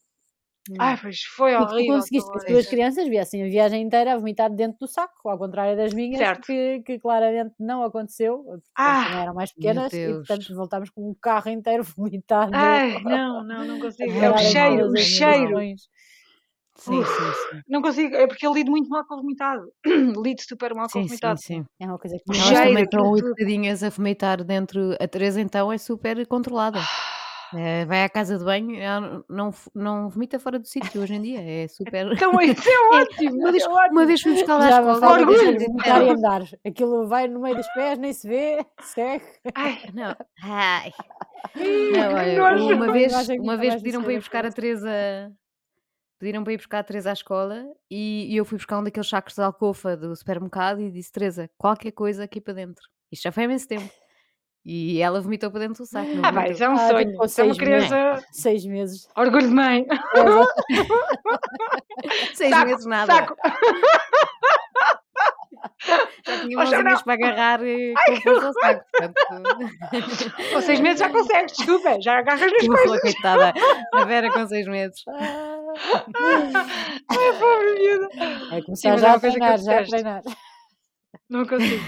Ai, 0.78 0.98
pois 1.02 1.22
foi 1.22 1.54
E 1.54 1.58
tu 1.58 1.64
horrível. 1.64 1.86
que 1.86 1.88
conseguiste 2.00 2.30
que 2.30 2.38
as 2.38 2.44
tuas 2.44 2.68
crianças 2.68 3.08
viessem 3.08 3.42
a 3.42 3.46
viagem 3.46 3.82
inteira 3.84 4.14
a 4.14 4.18
vomitar 4.18 4.54
dentro 4.54 4.78
do 4.80 4.88
saco, 4.88 5.30
ao 5.30 5.38
contrário 5.38 5.78
das 5.78 5.94
minhas, 5.94 6.38
que, 6.40 6.82
que 6.86 7.00
claramente 7.00 7.56
não 7.58 7.84
aconteceu, 7.84 8.44
porque 8.44 8.62
Ah, 8.76 9.22
eram 9.22 9.34
mais 9.34 9.54
pequenas, 9.54 9.94
e 9.94 10.14
portanto 10.14 10.54
voltámos 10.54 10.90
com 10.90 11.10
um 11.10 11.16
carro 11.22 11.50
inteiro 11.50 11.84
vomitado. 11.96 12.52
Ai, 12.54 13.02
não, 13.02 13.46
não, 13.46 13.66
não 13.66 13.80
consigo. 13.80 14.12
É 14.22 14.30
o 14.30 14.38
cheiro, 14.38 14.88
o 14.90 14.98
cheiro. 14.98 15.48
direções. 15.48 15.82
Sim, 16.78 17.00
Uf, 17.00 17.08
sim, 17.10 17.32
sim. 17.58 17.62
não 17.68 17.82
consigo. 17.82 18.16
É 18.16 18.28
porque 18.28 18.46
eu 18.46 18.54
lido 18.54 18.70
muito 18.72 18.90
mal 18.90 19.04
com 19.06 19.16
o 19.16 19.22
vomitado. 19.22 19.64
lido 20.24 20.42
super 20.42 20.74
mal 20.76 20.88
com 20.90 21.00
o 21.00 21.02
Sim, 21.02 21.04
sim, 21.04 21.08
vomitado. 21.10 21.40
sim. 21.42 21.66
É 21.80 21.86
uma 21.88 21.98
coisa 21.98 22.18
que 22.26 22.34
cheiro, 22.34 22.64
também 22.68 22.84
estão 22.84 23.04
tudo. 23.14 23.28
educadinhas 23.28 23.84
a 23.84 23.90
vomitar 23.90 24.44
dentro. 24.44 24.96
A 25.00 25.08
Teresa 25.08 25.42
então 25.42 25.72
é 25.72 25.78
super 25.78 26.26
controlada. 26.28 26.80
Eh, 27.56 27.86
vai 27.86 28.04
à 28.04 28.10
casa 28.10 28.38
de 28.38 28.44
banho, 28.44 28.78
não, 29.30 29.54
não 29.74 30.10
vomita 30.10 30.38
fora 30.38 30.60
do 30.60 30.68
sítio 30.68 31.02
hoje 31.02 31.16
em 31.16 31.22
dia. 31.22 31.40
É 31.42 31.68
super. 31.70 32.08
Então 32.12 32.40
isso 32.42 32.68
é 32.68 32.72
É, 32.76 33.02
ótimo. 33.02 33.38
uma, 33.40 33.52
vez, 33.54 33.64
É 33.64 33.68
uma 33.70 33.80
ótimo. 33.84 34.06
vez 34.06 34.22
fui 34.22 34.34
buscar 34.34 34.58
lá 34.58 34.66
me 34.66 34.72
escola. 34.92 35.12
Orgulho. 35.14 35.60
vomitar 35.60 36.02
e 36.04 36.10
andar. 36.10 36.42
Aquilo 36.66 37.08
vai 37.08 37.28
no 37.30 37.40
meio 37.40 37.56
dos 37.56 37.68
pés, 37.70 37.98
nem 37.98 38.12
se 38.12 38.28
vê, 38.28 38.66
segue. 38.82 39.24
Ai, 39.56 39.78
não. 39.94 40.14
Ai. 40.44 40.92
Não, 41.56 42.14
olha, 42.44 42.76
uma 42.76 42.86
Uma 42.86 42.92
vez, 42.94 43.14
uma 43.40 43.56
vez 43.58 43.76
pediram 43.76 44.04
para 44.04 44.14
ir 44.14 44.18
buscar 44.20 44.46
a. 44.46 44.52
Teresa. 44.52 45.32
Pediram 46.20 46.44
para 46.44 46.54
ir 46.54 46.58
buscar 46.58 46.80
a 46.80 46.84
Teresa 46.84 47.12
à 47.12 47.14
escola 47.14 47.64
e, 47.92 48.34
e 48.34 48.38
eu 48.38 48.44
fui 48.46 48.58
buscar 48.58 48.80
um 48.80 48.84
daqueles 48.84 49.08
sacos 49.08 49.36
de 49.36 49.42
alcofa 49.42 49.96
do 49.96 50.16
supermercado 50.16 50.82
e 50.82 50.90
disse: 50.92 51.12
Teresa, 51.12 51.50
qualquer 51.58 51.92
coisa 51.92 52.24
aqui 52.24 52.42
para 52.42 52.56
dentro. 52.56 52.84
Isto 53.12 53.24
já 53.24 53.32
foi 53.32 53.44
há 53.44 53.46
imenso 53.46 53.68
tempo. 53.68 53.90
E 54.70 55.00
ela 55.02 55.22
vomitou 55.22 55.50
para 55.50 55.62
dentro 55.62 55.84
do 55.84 55.86
saco, 55.88 56.10
Ah, 56.24 56.30
vai, 56.32 56.50
é 56.52 56.70
um 56.70 56.74
Ah, 56.74 56.88
sonho. 56.90 57.12
é 57.12 57.16
uma 57.16 57.28
seis 57.30 57.58
meses. 57.58 57.88
criança. 57.88 58.26
Seis 58.34 58.66
meses. 58.66 59.08
Orgulho 59.16 59.48
de 59.48 59.54
mãe. 59.54 59.86
É. 59.90 59.96
Seis 62.36 62.50
Saco, 62.50 62.66
meses 62.68 62.86
nada. 62.86 63.14
saco. 63.14 63.36
Já 66.26 66.42
tinha 66.42 66.58
mãozinhas 66.58 66.84
não. 66.84 67.04
para 67.04 67.14
agarrar 67.14 67.62
eh, 67.64 67.94
com 68.08 68.16
força 68.22 68.48
ao 68.48 68.54
saco. 68.54 68.86
Portanto, 68.92 70.34
Com 70.54 70.62
seis 70.62 70.80
meses 70.82 71.00
já 71.00 71.10
consegues, 71.10 71.56
desculpa, 71.58 72.02
já 72.02 72.20
agarras 72.20 72.52
nas 72.52 72.68
coisas. 72.68 73.02
coitada. 73.02 73.54
A 73.94 74.04
Vera 74.06 74.32
com 74.32 74.46
seis 74.48 74.68
meses. 74.68 75.02
Ai, 77.10 77.40
pobre 77.40 77.74
miúda. 77.76 78.08
É 78.52 78.60
Sim, 78.60 78.66
começar 78.66 78.90
mas 78.92 79.04
é 79.04 79.06
já 79.06 79.14
a 79.14 79.20
que 79.20 79.26
eu 79.26 79.32
treinar, 79.32 79.58
já 79.60 79.80
a 79.80 79.86
treinar. 79.86 80.22
Não 81.30 81.46
consigo. 81.46 81.84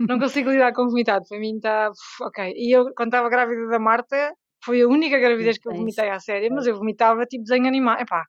Não 0.00 0.18
consigo 0.18 0.50
lidar 0.50 0.72
com 0.72 0.88
vomitado. 0.88 1.24
Para 1.28 1.38
mim 1.38 1.56
está. 1.56 1.90
Ok. 2.22 2.52
E 2.56 2.76
eu, 2.76 2.92
quando 2.96 3.08
estava 3.08 3.28
grávida 3.28 3.68
da 3.68 3.78
Marta, 3.78 4.32
foi 4.64 4.82
a 4.82 4.88
única 4.88 5.18
gravidez 5.18 5.58
que 5.58 5.68
eu 5.68 5.74
vomitei 5.74 6.10
à 6.10 6.18
séria, 6.18 6.48
mas 6.50 6.66
eu 6.66 6.76
vomitava 6.76 7.24
tipo 7.26 7.44
desenho 7.44 7.66
animado. 7.66 8.00
Epá, 8.00 8.24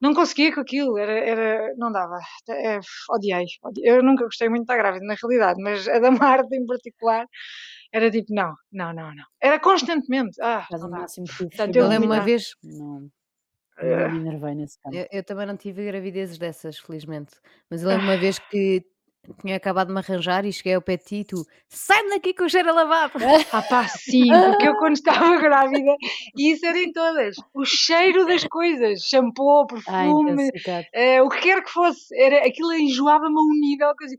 não 0.00 0.14
conseguia 0.14 0.54
com 0.54 0.60
aquilo, 0.60 0.96
era, 0.96 1.12
era, 1.12 1.74
não 1.76 1.92
dava. 1.92 2.18
É, 2.48 2.78
odiei, 3.10 3.44
odiei. 3.62 3.90
Eu 3.90 4.02
nunca 4.02 4.24
gostei 4.24 4.48
muito 4.48 4.62
de 4.62 4.72
estar 4.72 4.76
grávida, 4.76 5.04
na 5.04 5.14
realidade, 5.14 5.62
mas 5.62 5.86
a 5.88 5.98
da 5.98 6.10
Marta 6.46 6.54
em 6.56 6.66
particular 6.66 7.26
era 7.92 8.10
tipo, 8.10 8.32
não, 8.32 8.54
não, 8.72 8.92
não, 8.94 9.14
não. 9.14 9.24
Era 9.42 9.58
constantemente. 9.58 10.40
Ah, 10.40 10.64
Faz 10.68 10.80
não 10.80 10.88
o 10.88 10.92
máximo 10.92 11.26
que 11.26 11.46
Portanto, 11.48 11.76
Eu 11.76 11.88
lembro 11.88 12.06
uma 12.06 12.20
vez, 12.20 12.50
Não, 12.62 13.08
não 13.82 13.88
eh, 13.88 14.08
me 14.08 14.18
enervei 14.18 14.54
nesse 14.54 14.78
caso. 14.80 14.96
eu, 14.96 15.06
eu 15.10 15.24
também 15.24 15.46
não 15.46 15.56
tive 15.56 15.84
gravidezes 15.84 16.38
dessas, 16.38 16.78
felizmente, 16.78 17.32
mas 17.68 17.82
eu 17.82 17.88
lembro 17.88 18.04
uma 18.04 18.16
vez 18.16 18.38
que 18.50 18.84
tinha 19.42 19.56
acabado 19.56 19.88
de 19.88 19.92
me 19.92 20.00
arranjar 20.00 20.44
e 20.46 20.52
cheguei 20.52 20.74
ao 20.74 20.82
pé 20.82 20.96
de 20.96 21.04
ti 21.04 21.16
e 21.16 21.24
tu 21.24 21.44
sai 21.68 22.08
daqui 22.08 22.32
com 22.32 22.44
o 22.44 22.48
cheiro 22.48 22.70
a 22.70 22.72
lavado. 22.72 23.12
Ah 23.52 23.62
pá, 23.62 23.86
sim, 23.86 24.28
porque 24.28 24.66
eu 24.68 24.76
quando 24.76 24.94
estava 24.94 25.36
grávida, 25.40 25.94
e 26.36 26.52
isso 26.52 26.64
era 26.64 26.78
em 26.78 26.90
todas, 26.92 27.36
o 27.54 27.64
cheiro 27.64 28.26
das 28.26 28.44
coisas, 28.44 29.02
shampoo, 29.02 29.66
perfume, 29.66 30.50
eh, 30.94 31.22
o 31.22 31.28
que 31.28 31.40
quer 31.40 31.62
que 31.62 31.70
fosse, 31.70 32.06
era, 32.18 32.46
aquilo 32.46 32.72
enjoava-me 32.72 33.36
a 33.36 33.42
um 33.42 33.60
nível 33.60 33.94
que 33.94 34.04
eu 34.04 34.06
dizia, 34.06 34.18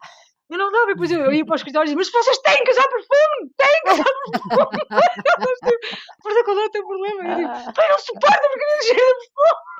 eu 0.51 0.57
não 0.57 0.69
dava, 0.69 0.87
depois 0.87 1.09
eu, 1.09 1.21
eu 1.21 1.31
ia 1.31 1.45
para 1.45 1.55
os 1.55 1.61
escritórios 1.61 1.91
e 1.91 1.95
dizia, 1.95 2.11
mas 2.13 2.25
vocês 2.25 2.37
têm 2.39 2.63
que 2.63 2.71
usar 2.71 2.87
perfume, 2.89 3.51
têm 3.55 3.81
que 3.83 3.93
usar 3.93 4.03
perfume. 4.03 4.81
Eles 5.47 5.59
tipo, 5.63 5.97
Mas 6.25 6.43
qual 6.43 6.59
é 6.59 6.65
o 6.65 6.69
teu 6.69 6.85
problema? 6.85 7.23
Eu 7.23 7.35
digo, 7.37 7.49
Ah, 7.49 7.73
eu 7.77 7.89
não 7.89 7.99
suporto 7.99 8.47
porque 8.49 8.65
eu 8.65 8.83
cheiro 8.83 8.99
de 8.99 9.31
perfume. 9.31 9.70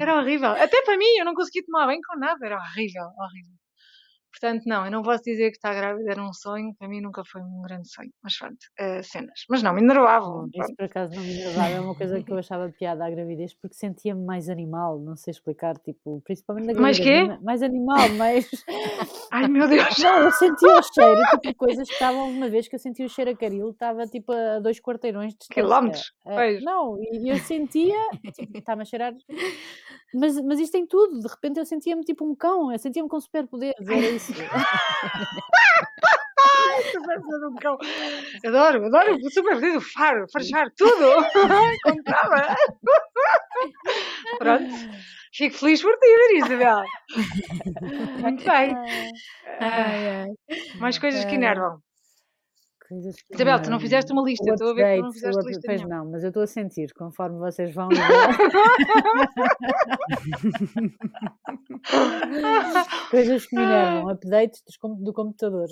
Era 0.00 0.18
horrível, 0.18 0.50
até 0.50 0.82
para 0.82 0.96
mim, 0.96 1.16
eu 1.18 1.24
não 1.24 1.34
conseguia 1.34 1.62
tomar 1.64 1.86
bem 1.86 2.00
com 2.00 2.18
nada, 2.18 2.44
era 2.44 2.56
horrível, 2.56 3.04
horrível. 3.18 3.61
Portanto, 4.32 4.62
não, 4.66 4.84
eu 4.86 4.90
não 4.90 5.02
posso 5.02 5.22
dizer 5.22 5.50
que 5.50 5.56
estar 5.56 5.74
grávida 5.74 6.10
era 6.10 6.22
um 6.22 6.32
sonho, 6.32 6.74
para 6.78 6.88
mim 6.88 7.00
nunca 7.00 7.22
foi 7.24 7.42
um 7.42 7.62
grande 7.62 7.88
sonho, 7.92 8.10
mas 8.22 8.36
pronto, 8.36 8.56
eh, 8.78 9.02
cenas. 9.02 9.44
Mas 9.48 9.62
não, 9.62 9.74
me 9.74 9.82
enervavam. 9.82 10.48
Isso 10.54 10.74
por 10.74 10.86
acaso 10.86 11.14
não 11.14 11.22
me 11.22 11.32
enervava, 11.32 11.74
é 11.74 11.80
uma 11.80 11.94
coisa 11.94 12.22
que 12.22 12.32
eu 12.32 12.38
achava 12.38 12.70
piada 12.70 13.04
à 13.04 13.10
gravidez, 13.10 13.54
porque 13.54 13.76
sentia-me 13.76 14.24
mais 14.24 14.48
animal, 14.48 14.98
não 14.98 15.14
sei 15.16 15.30
explicar, 15.32 15.76
tipo, 15.78 16.20
principalmente 16.24 16.72
na 16.72 16.80
Mais 16.80 16.98
gravidez. 16.98 17.28
quê? 17.28 17.34
ma- 17.34 17.40
Mais 17.42 17.62
animal, 17.62 18.08
mais. 18.08 18.48
Ai 19.30 19.48
meu 19.48 19.68
Deus! 19.68 19.98
Não, 19.98 20.22
eu 20.24 20.30
sentia 20.32 20.78
o 20.78 20.82
cheiro, 20.82 21.20
tipo, 21.40 21.54
coisas 21.54 21.86
que 21.88 21.94
estavam 21.94 22.30
uma 22.30 22.48
vez 22.48 22.68
que 22.68 22.74
eu 22.74 22.78
sentia 22.78 23.06
o 23.06 23.08
cheiro 23.08 23.30
a 23.30 23.36
caril, 23.36 23.70
estava 23.70 24.06
tipo 24.06 24.32
a 24.32 24.58
dois 24.60 24.80
quarteirões 24.80 25.32
de 25.32 25.38
distância. 25.40 25.62
Quilómetros, 25.62 26.12
pois. 26.22 26.62
não, 26.62 26.96
e 27.00 27.28
eu 27.32 27.38
sentia, 27.38 27.96
tipo, 28.34 28.58
está-me 28.58 28.82
a 28.82 28.84
cheirar. 28.84 29.14
Mas, 30.14 30.38
mas 30.42 30.60
isto 30.60 30.72
tem 30.72 30.86
tudo, 30.86 31.20
de 31.20 31.26
repente 31.26 31.58
eu 31.58 31.64
sentia-me 31.64 32.02
tipo 32.02 32.22
um 32.30 32.34
cão, 32.34 32.70
eu 32.70 32.78
sentia-me 32.78 33.08
com 33.08 33.18
superpoderes, 33.18 33.74
era 33.88 34.06
isso. 34.06 34.21
Cão. 37.60 37.76
Adoro, 38.44 38.86
adoro 38.86 39.16
o 39.16 39.30
super 39.30 39.60
pedido, 39.60 39.80
faro, 39.80 40.26
farchar, 40.32 40.70
tudo! 40.76 41.24
Comprava! 41.82 42.56
Pronto, 44.38 44.64
fico 45.32 45.56
feliz 45.56 45.82
por 45.82 45.96
ti, 45.98 46.36
Isabel. 46.36 46.82
Muito 48.20 48.44
bem. 48.44 48.74
Ai, 49.60 50.08
ai. 50.08 50.28
mais 50.78 50.98
coisas 50.98 51.24
que 51.24 51.34
enervam. 51.36 51.78
Que 53.00 53.34
Isabel, 53.34 53.62
tu 53.62 53.70
não 53.70 53.80
fizeste 53.80 54.12
uma 54.12 54.22
lista, 54.22 54.50
estou 54.52 54.70
a 54.70 54.74
ver 54.74 54.94
que 54.94 55.00
tu 55.00 55.04
não 55.04 55.12
fizeste 55.12 55.46
lista 55.46 55.62
Pois 55.64 55.80
nenhuma. 55.80 55.96
não, 56.04 56.10
mas 56.10 56.22
eu 56.22 56.28
estou 56.28 56.42
a 56.42 56.46
sentir, 56.46 56.92
conforme 56.94 57.38
vocês 57.38 57.74
vão. 57.74 57.88
coisas 63.10 63.46
que 63.46 63.56
me 63.56 63.62
enervam, 63.62 64.10
updates 64.10 64.62
dos 64.66 64.76
com- 64.76 64.94
do 65.02 65.12
computador. 65.12 65.66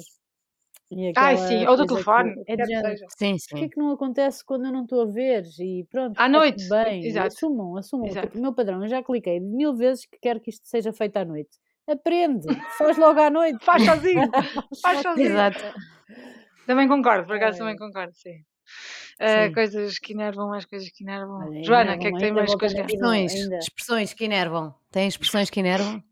Ai, 1.17 1.35
aquela 1.35 1.47
sim, 1.47 1.67
ou 1.67 1.77
do 1.77 1.87
coisa 1.87 1.87
que 1.87 1.89
telefone, 1.89 2.43
É 2.49 2.57
que 2.57 2.67
género, 2.67 2.89
seja. 2.89 3.07
Sim, 3.17 3.37
Porquê 3.49 3.65
sim. 3.65 3.69
que 3.69 3.79
não 3.79 3.93
acontece 3.93 4.45
quando 4.45 4.65
eu 4.67 4.73
não 4.73 4.83
estou 4.83 5.03
a 5.03 5.07
ver? 5.07 5.45
E 5.61 5.85
pronto, 5.89 6.19
À 6.19 6.29
noite, 6.29 6.69
bem. 6.69 7.07
exato. 7.07 7.29
Assumam, 7.29 7.77
assumam. 7.77 8.09
Exato. 8.09 8.27
Tipo, 8.27 8.39
o 8.39 8.43
meu 8.43 8.53
padrão, 8.53 8.83
eu 8.83 8.89
já 8.89 9.01
cliquei 9.03 9.39
mil 9.39 9.73
vezes 9.77 10.05
que 10.07 10.19
quero 10.21 10.41
que 10.41 10.51
isto 10.51 10.67
seja 10.67 10.93
feito 10.93 11.17
à 11.17 11.25
noite. 11.25 11.51
Aprende, 11.89 12.47
faz 12.77 12.99
logo 12.99 13.21
à 13.21 13.31
noite. 13.31 13.65
Faz 13.65 13.85
sozinho, 13.85 14.29
Faz 14.83 15.01
sozinho. 15.01 15.29
Exato. 15.31 15.61
Também 16.67 16.89
concordo, 16.89 17.27
por 17.27 17.37
acaso 17.37 17.57
É. 17.57 17.59
também 17.59 17.77
concordo, 17.77 18.13
sim. 18.15 18.43
Ah, 19.19 19.47
Sim. 19.49 19.53
coisas 19.53 19.99
que 19.99 20.13
enervam, 20.13 20.49
mais 20.49 20.65
coisas 20.65 20.89
que 20.91 21.03
enervam. 21.05 21.41
Olha, 21.41 21.63
Joana, 21.65 21.97
o 21.97 21.99
que 21.99 22.07
é 22.07 22.13
que 22.13 22.19
tem 22.19 22.33
mais 22.33 22.55
coisas 22.55 22.79
que 22.79 22.87
Expressões, 22.87 23.35
ainda. 23.35 23.59
expressões 23.59 24.15
que 24.15 24.25
enervam. 24.25 24.75
Tem 24.91 25.09
expressões 25.09 25.51
que 25.51 25.61
enervam? 25.61 26.03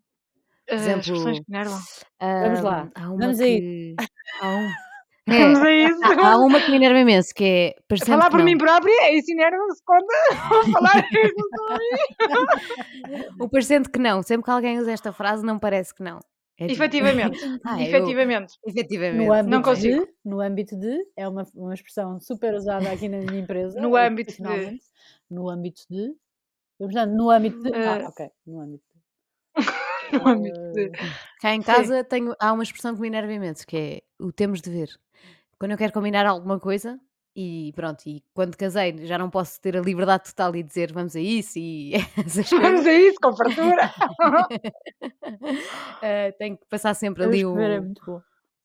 Ah, 0.70 0.74
exemplo, 0.74 1.00
expressões 1.00 1.38
que 1.40 1.44
enervam. 1.50 1.78
Vamos 2.20 2.60
lá, 2.60 2.90
uma 2.96 3.16
vamos 3.16 3.40
aí. 3.40 3.60
que. 3.60 3.96
Há, 4.42 4.48
um... 4.48 4.68
Vamos 5.28 5.58
é, 5.60 5.66
a 5.66 5.72
isso. 5.88 6.00
há, 6.04 6.32
há 6.32 6.36
uma 6.38 6.58
que 6.60 6.70
me 6.70 6.76
enerva 6.78 6.98
imenso, 6.98 7.32
que 7.34 7.44
é 7.44 7.74
Falar 8.04 8.24
que 8.24 8.30
por 8.30 8.38
não. 8.38 8.44
mim 8.46 8.56
própria, 8.58 8.90
é 9.02 9.14
isso 9.14 9.30
enerva-se 9.30 9.82
quando 9.84 10.06
vou 10.48 10.64
falar 10.72 11.06
isso. 11.12 11.48
O 13.38 13.48
parecendo 13.48 13.90
que 13.90 13.98
não. 13.98 14.22
Sempre 14.22 14.44
que 14.46 14.50
alguém 14.50 14.78
usa 14.78 14.90
esta 14.92 15.12
frase, 15.12 15.44
não 15.44 15.58
parece 15.58 15.94
que 15.94 16.02
não. 16.02 16.20
É 16.60 16.66
tipo, 16.66 16.82
Efetivamente, 16.82 17.38
ah, 17.64 17.80
eu, 17.80 17.86
efetivamente. 17.86 18.54
efetivamente. 18.66 19.26
No 19.26 19.32
âmbito, 19.32 19.48
Não 19.48 19.62
consigo. 19.62 20.04
de, 20.04 20.12
no 20.24 20.40
âmbito 20.40 20.76
de, 20.76 21.06
é 21.16 21.28
uma, 21.28 21.46
uma 21.54 21.72
expressão 21.72 22.18
super 22.18 22.52
usada 22.52 22.90
aqui 22.90 23.08
na 23.08 23.18
minha 23.18 23.38
empresa. 23.40 23.80
No 23.80 23.96
eh, 23.96 24.06
âmbito 24.06 24.32
de. 24.32 24.80
No 25.30 25.48
âmbito 25.48 25.82
de. 25.88 26.12
Portanto, 26.76 27.12
no 27.12 27.30
âmbito 27.30 27.62
de. 27.62 27.72
Ah. 27.72 28.00
Ah, 28.04 28.08
ok. 28.08 28.28
No 28.44 28.60
âmbito 28.60 28.84
de. 28.92 28.98
No 30.10 30.26
âmbito 30.26 30.58
de. 30.72 30.86
Eh, 30.86 30.90
Cá 31.40 31.54
em 31.54 31.60
Sim. 31.60 31.66
casa 31.66 32.02
tenho, 32.02 32.34
há 32.40 32.52
uma 32.52 32.62
expressão 32.62 32.94
que 32.94 33.00
me 33.00 33.08
enerva 33.08 33.32
imenso, 33.32 33.66
que 33.66 33.76
é 33.76 34.02
o 34.18 34.32
temos 34.32 34.60
de 34.60 34.70
ver. 34.70 34.88
Quando 35.60 35.72
eu 35.72 35.78
quero 35.78 35.92
combinar 35.92 36.26
alguma 36.26 36.58
coisa, 36.58 36.98
e 37.40 37.72
pronto, 37.74 38.02
e 38.06 38.20
quando 38.34 38.56
casei 38.56 39.06
já 39.06 39.16
não 39.16 39.30
posso 39.30 39.60
ter 39.60 39.76
a 39.76 39.80
liberdade 39.80 40.24
total 40.24 40.56
e 40.56 40.62
dizer 40.64 40.92
vamos 40.92 41.14
a 41.14 41.20
isso 41.20 41.56
e 41.58 41.94
essas 42.18 42.50
Vamos 42.50 42.68
coisas. 42.82 42.86
a 42.86 42.92
isso, 42.92 43.16
com 43.22 43.36
fartura. 43.36 43.94
Eh, 46.02 46.32
tenho 46.32 46.56
que 46.56 46.66
passar 46.66 46.94
sempre 46.94 47.24
ali 47.24 47.44
ver, 47.44 47.70
é 47.70 47.78
o. 47.78 47.82
muito 47.82 48.04
bom. 48.04 48.20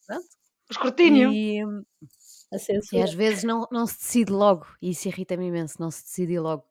Pronto. 0.07 0.23
O 0.69 0.71
escrutínio. 0.71 1.31
E, 1.31 1.61
A 1.61 2.57
e 2.93 3.01
às 3.01 3.13
vezes 3.13 3.43
não, 3.43 3.67
não 3.71 3.85
se 3.85 3.97
decide 3.97 4.31
logo, 4.31 4.65
e 4.81 4.91
isso 4.91 5.07
irrita-me 5.07 5.47
imenso, 5.47 5.75
não 5.79 5.91
se 5.91 6.03
decide 6.03 6.39
logo. 6.39 6.63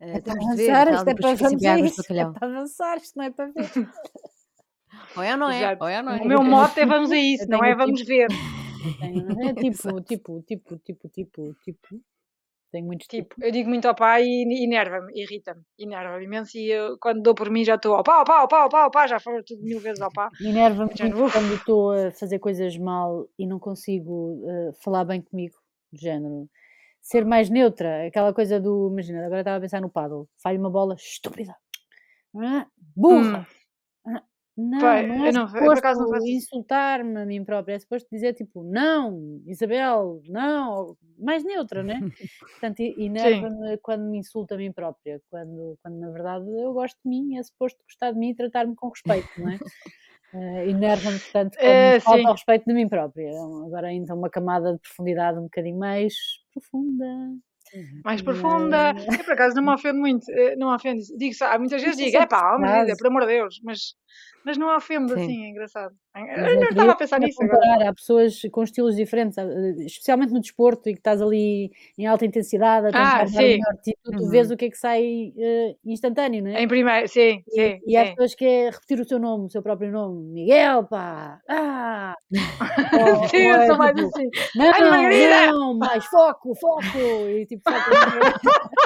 Eh, 0.00 0.16
É 0.16 0.20
para 0.20 0.32
avançar, 0.34 0.88
isto 0.92 1.08
é 1.08 1.14
depois 1.14 1.38
para 1.38 1.48
fica 1.48 1.48
vamos 1.48 1.62
sempre 1.62 1.66
a 1.68 1.72
águas 1.74 1.92
de 1.92 2.00
isso. 2.00 2.12
É 2.12 2.32
para 2.32 2.46
avançar, 2.48 2.96
isto 2.98 3.16
não 3.16 3.24
é 3.24 3.30
para 3.30 3.46
ver. 3.46 3.54
Ou 5.16 5.22
é 5.22 5.32
ou 5.32 5.36
não 5.38 5.50
é? 5.50 5.58
Exato. 5.58 5.84
Ou 5.84 5.88
é 5.90 5.98
ou 5.98 6.02
não 6.04 6.12
é? 6.12 6.20
O 6.20 6.24
meu 6.26 6.42
mote 6.42 6.80
é 6.80 6.86
vamos 6.86 7.10
a 7.12 7.16
isso, 7.16 7.46
não 7.48 7.62
é 7.64 7.74
vamos 7.74 8.00
tipo- 8.00 8.08
ver. 8.08 8.28
É 9.00 9.54
tipo, 9.54 10.00
tipo, 10.02 10.42
tipo, 10.42 10.78
tipo, 10.78 11.08
tipo, 11.08 11.54
tipo. 11.64 12.00
Tenho 12.72 12.86
muitos 12.86 13.06
Tipo, 13.06 13.28
tipos. 13.28 13.44
eu 13.44 13.52
digo 13.52 13.68
muito 13.68 13.86
ao 13.86 13.94
pai 13.94 14.24
e 14.24 14.64
enerva-me, 14.64 15.12
irrita-me, 15.14 15.62
enerva-me 15.78 16.24
imenso. 16.24 16.58
E 16.58 16.68
eu, 16.70 16.98
quando 16.98 17.22
dou 17.22 17.34
por 17.34 17.48
mim, 17.48 17.64
já 17.64 17.76
estou 17.76 17.94
ao 17.94 18.02
pá, 18.02 18.16
ao 18.16 18.24
pá, 18.24 18.40
ao 18.40 18.48
pá, 18.48 18.62
ao 18.62 18.68
pá, 18.68 18.82
ao 18.82 18.90
pá, 18.90 19.06
já 19.06 19.20
foram 19.20 19.42
tudo 19.46 19.62
mil 19.62 19.78
vezes 19.80 20.00
ao 20.00 20.10
pá. 20.12 20.28
Enerva-me 20.40 20.90
quando 21.30 21.54
estou 21.54 21.92
a 21.92 22.10
fazer 22.10 22.38
coisas 22.40 22.76
mal 22.76 23.28
e 23.38 23.46
não 23.46 23.58
consigo 23.60 24.42
eh, 24.48 24.72
falar 24.82 25.04
bem 25.04 25.22
comigo, 25.22 25.54
do 25.92 25.98
género. 26.00 26.48
Ser 27.00 27.24
mais 27.24 27.48
neutra, 27.48 28.08
aquela 28.08 28.34
coisa 28.34 28.60
do. 28.60 28.88
Imagina, 28.90 29.24
agora 29.24 29.40
estava 29.42 29.58
a 29.58 29.60
pensar 29.60 29.80
no 29.80 29.88
paddle. 29.88 30.28
Falha 30.42 30.58
uma 30.58 30.68
bola, 30.68 30.96
estúpida. 30.96 31.54
Ah, 32.36 32.66
Burra. 32.96 33.46
Ah, 33.48 33.65
Não, 34.56 34.80
Pai, 34.80 35.06
não 35.06 35.24
é 35.26 35.28
eu 35.28 35.32
não- 35.34 35.48
suposto 35.48 35.82
faço 35.82 36.26
insultar-me 36.26 37.20
a 37.20 37.26
mim 37.26 37.44
própria, 37.44 37.74
é 37.74 37.78
suposto 37.78 38.08
dizer 38.10 38.32
tipo, 38.32 38.62
não, 38.64 39.40
Isabel, 39.46 40.22
não, 40.28 40.96
mais 41.18 41.44
neutra, 41.44 41.82
né? 41.82 42.00
Portanto, 42.60 42.80
enerva-me 42.80 43.76
quando 43.82 44.04
me 44.04 44.18
insulto 44.18 44.54
a 44.54 44.56
mim 44.56 44.72
própria, 44.72 45.20
quando, 45.30 45.78
quando 45.82 45.98
na 45.98 46.10
verdade 46.10 46.46
eu 46.58 46.72
gosto 46.72 46.96
de 47.04 47.08
mim, 47.10 47.36
é 47.36 47.42
suposto 47.42 47.78
gostar 47.84 48.12
de 48.12 48.18
mim 48.18 48.30
e 48.30 48.34
tratar-me 48.34 48.74
com 48.74 48.88
respeito, 48.88 49.28
não 49.38 49.50
é? 49.50 49.58
Eh, 50.34 50.68
enerva-me, 50.70 51.18
portanto, 51.20 51.56
quando 51.56 51.64
me 51.94 52.00
falta 52.00 52.18
ao 52.26 52.32
respeito 52.34 52.64
de 52.66 52.74
mim 52.74 52.88
própria. 52.88 53.30
Agora 53.64 53.86
ainda 53.86 54.12
uma 54.12 54.28
camada 54.28 54.72
de 54.74 54.80
profundidade 54.80 55.38
um 55.38 55.44
bocadinho 55.44 55.78
mais 55.78 56.14
profunda. 56.52 57.06
Mais 58.04 58.20
profunda. 58.20 58.92
Eu, 59.18 59.24
por 59.24 59.32
acaso, 59.32 59.54
não 59.54 59.62
me 59.62 59.70
ofendo 59.70 59.98
muito. 60.00 60.28
eh, 60.30 60.56
Não 60.56 60.68
me 60.70 60.74
ofendo. 60.74 61.00
Digo 61.16 61.34
há 61.42 61.58
muitas 61.58 61.80
vezes 61.80 61.96
digo, 61.96 62.18
é 62.18 62.22
é 62.22 62.26
pá, 62.26 62.56
dizer, 62.56 62.66
frase. 62.66 62.96
por 62.98 63.06
amor 63.06 63.20
de 63.22 63.28
Deus, 63.28 63.60
mas, 63.62 63.94
mas 64.46 64.56
não 64.56 64.74
ofendo 64.76 65.12
Sim. 65.12 65.24
assim, 65.24 65.44
é 65.44 65.48
engraçado. 65.48 65.94
Mas 66.14 66.38
Eu 66.38 66.54
no 66.54 66.60
não 66.60 66.68
estava 66.68 66.92
a 66.92 66.96
pensar 66.96 67.20
nisso 67.20 67.42
agora. 67.42 67.58
comparar, 67.58 67.88
há 67.88 67.92
pessoas 67.94 68.40
com 68.52 68.62
estilos 68.62 68.94
diferentes, 68.96 69.36
eh, 69.36 69.74
especialmente 69.84 70.32
no 70.32 70.40
desporto, 70.40 70.88
e 70.88 70.92
que 70.92 71.00
estás 71.00 71.20
ali 71.20 71.70
em 71.98 72.06
alta 72.06 72.24
intensidade 72.24 72.86
a 72.86 72.90
tentar 72.90 73.22
Ah, 73.22 73.24
o 73.24 73.28
sim. 73.28 73.36
melhor 73.42 73.74
tu, 73.84 74.12
tu 74.16 74.30
vês 74.30 74.48
Uhum. 74.48 74.54
o 74.54 74.56
que 74.56 74.64
é 74.66 74.70
que 74.70 74.78
sai 74.78 75.32
eh, 75.36 75.74
instantâneo, 75.84 76.44
não 76.44 76.50
é? 76.52 76.62
Em 76.62 76.68
primeiro, 76.68 77.08
sim, 77.08 77.42
E, 77.48 77.50
sim, 77.50 77.80
e 77.86 77.96
há 77.96 78.04
sim. 78.06 78.10
pessoas 78.14 78.34
que 78.36 78.44
é 78.46 78.70
repetir 78.70 79.00
o 79.00 79.04
seu 79.04 79.18
nome, 79.18 79.46
o 79.46 79.50
seu 79.50 79.62
próprio 79.62 79.90
nome, 79.90 80.32
Miguel, 80.32 80.84
pá! 80.84 81.40
Ah! 81.50 82.14
Ou, 82.98 83.28
Sim, 83.28 83.36
ou 83.46 83.54
eu 83.54 83.60
é 83.62 83.66
sou 83.66 83.76
mais 83.76 83.94
tipo, 83.96 84.08
assim. 84.08 84.30
não, 84.54 84.72
Ai, 84.72 84.80
não, 85.52 85.74
mais 85.78 86.04
foco, 86.06 86.54
foco! 86.54 87.28
E 87.28 87.46
tipo, 87.46 87.62
foco. 87.68 87.84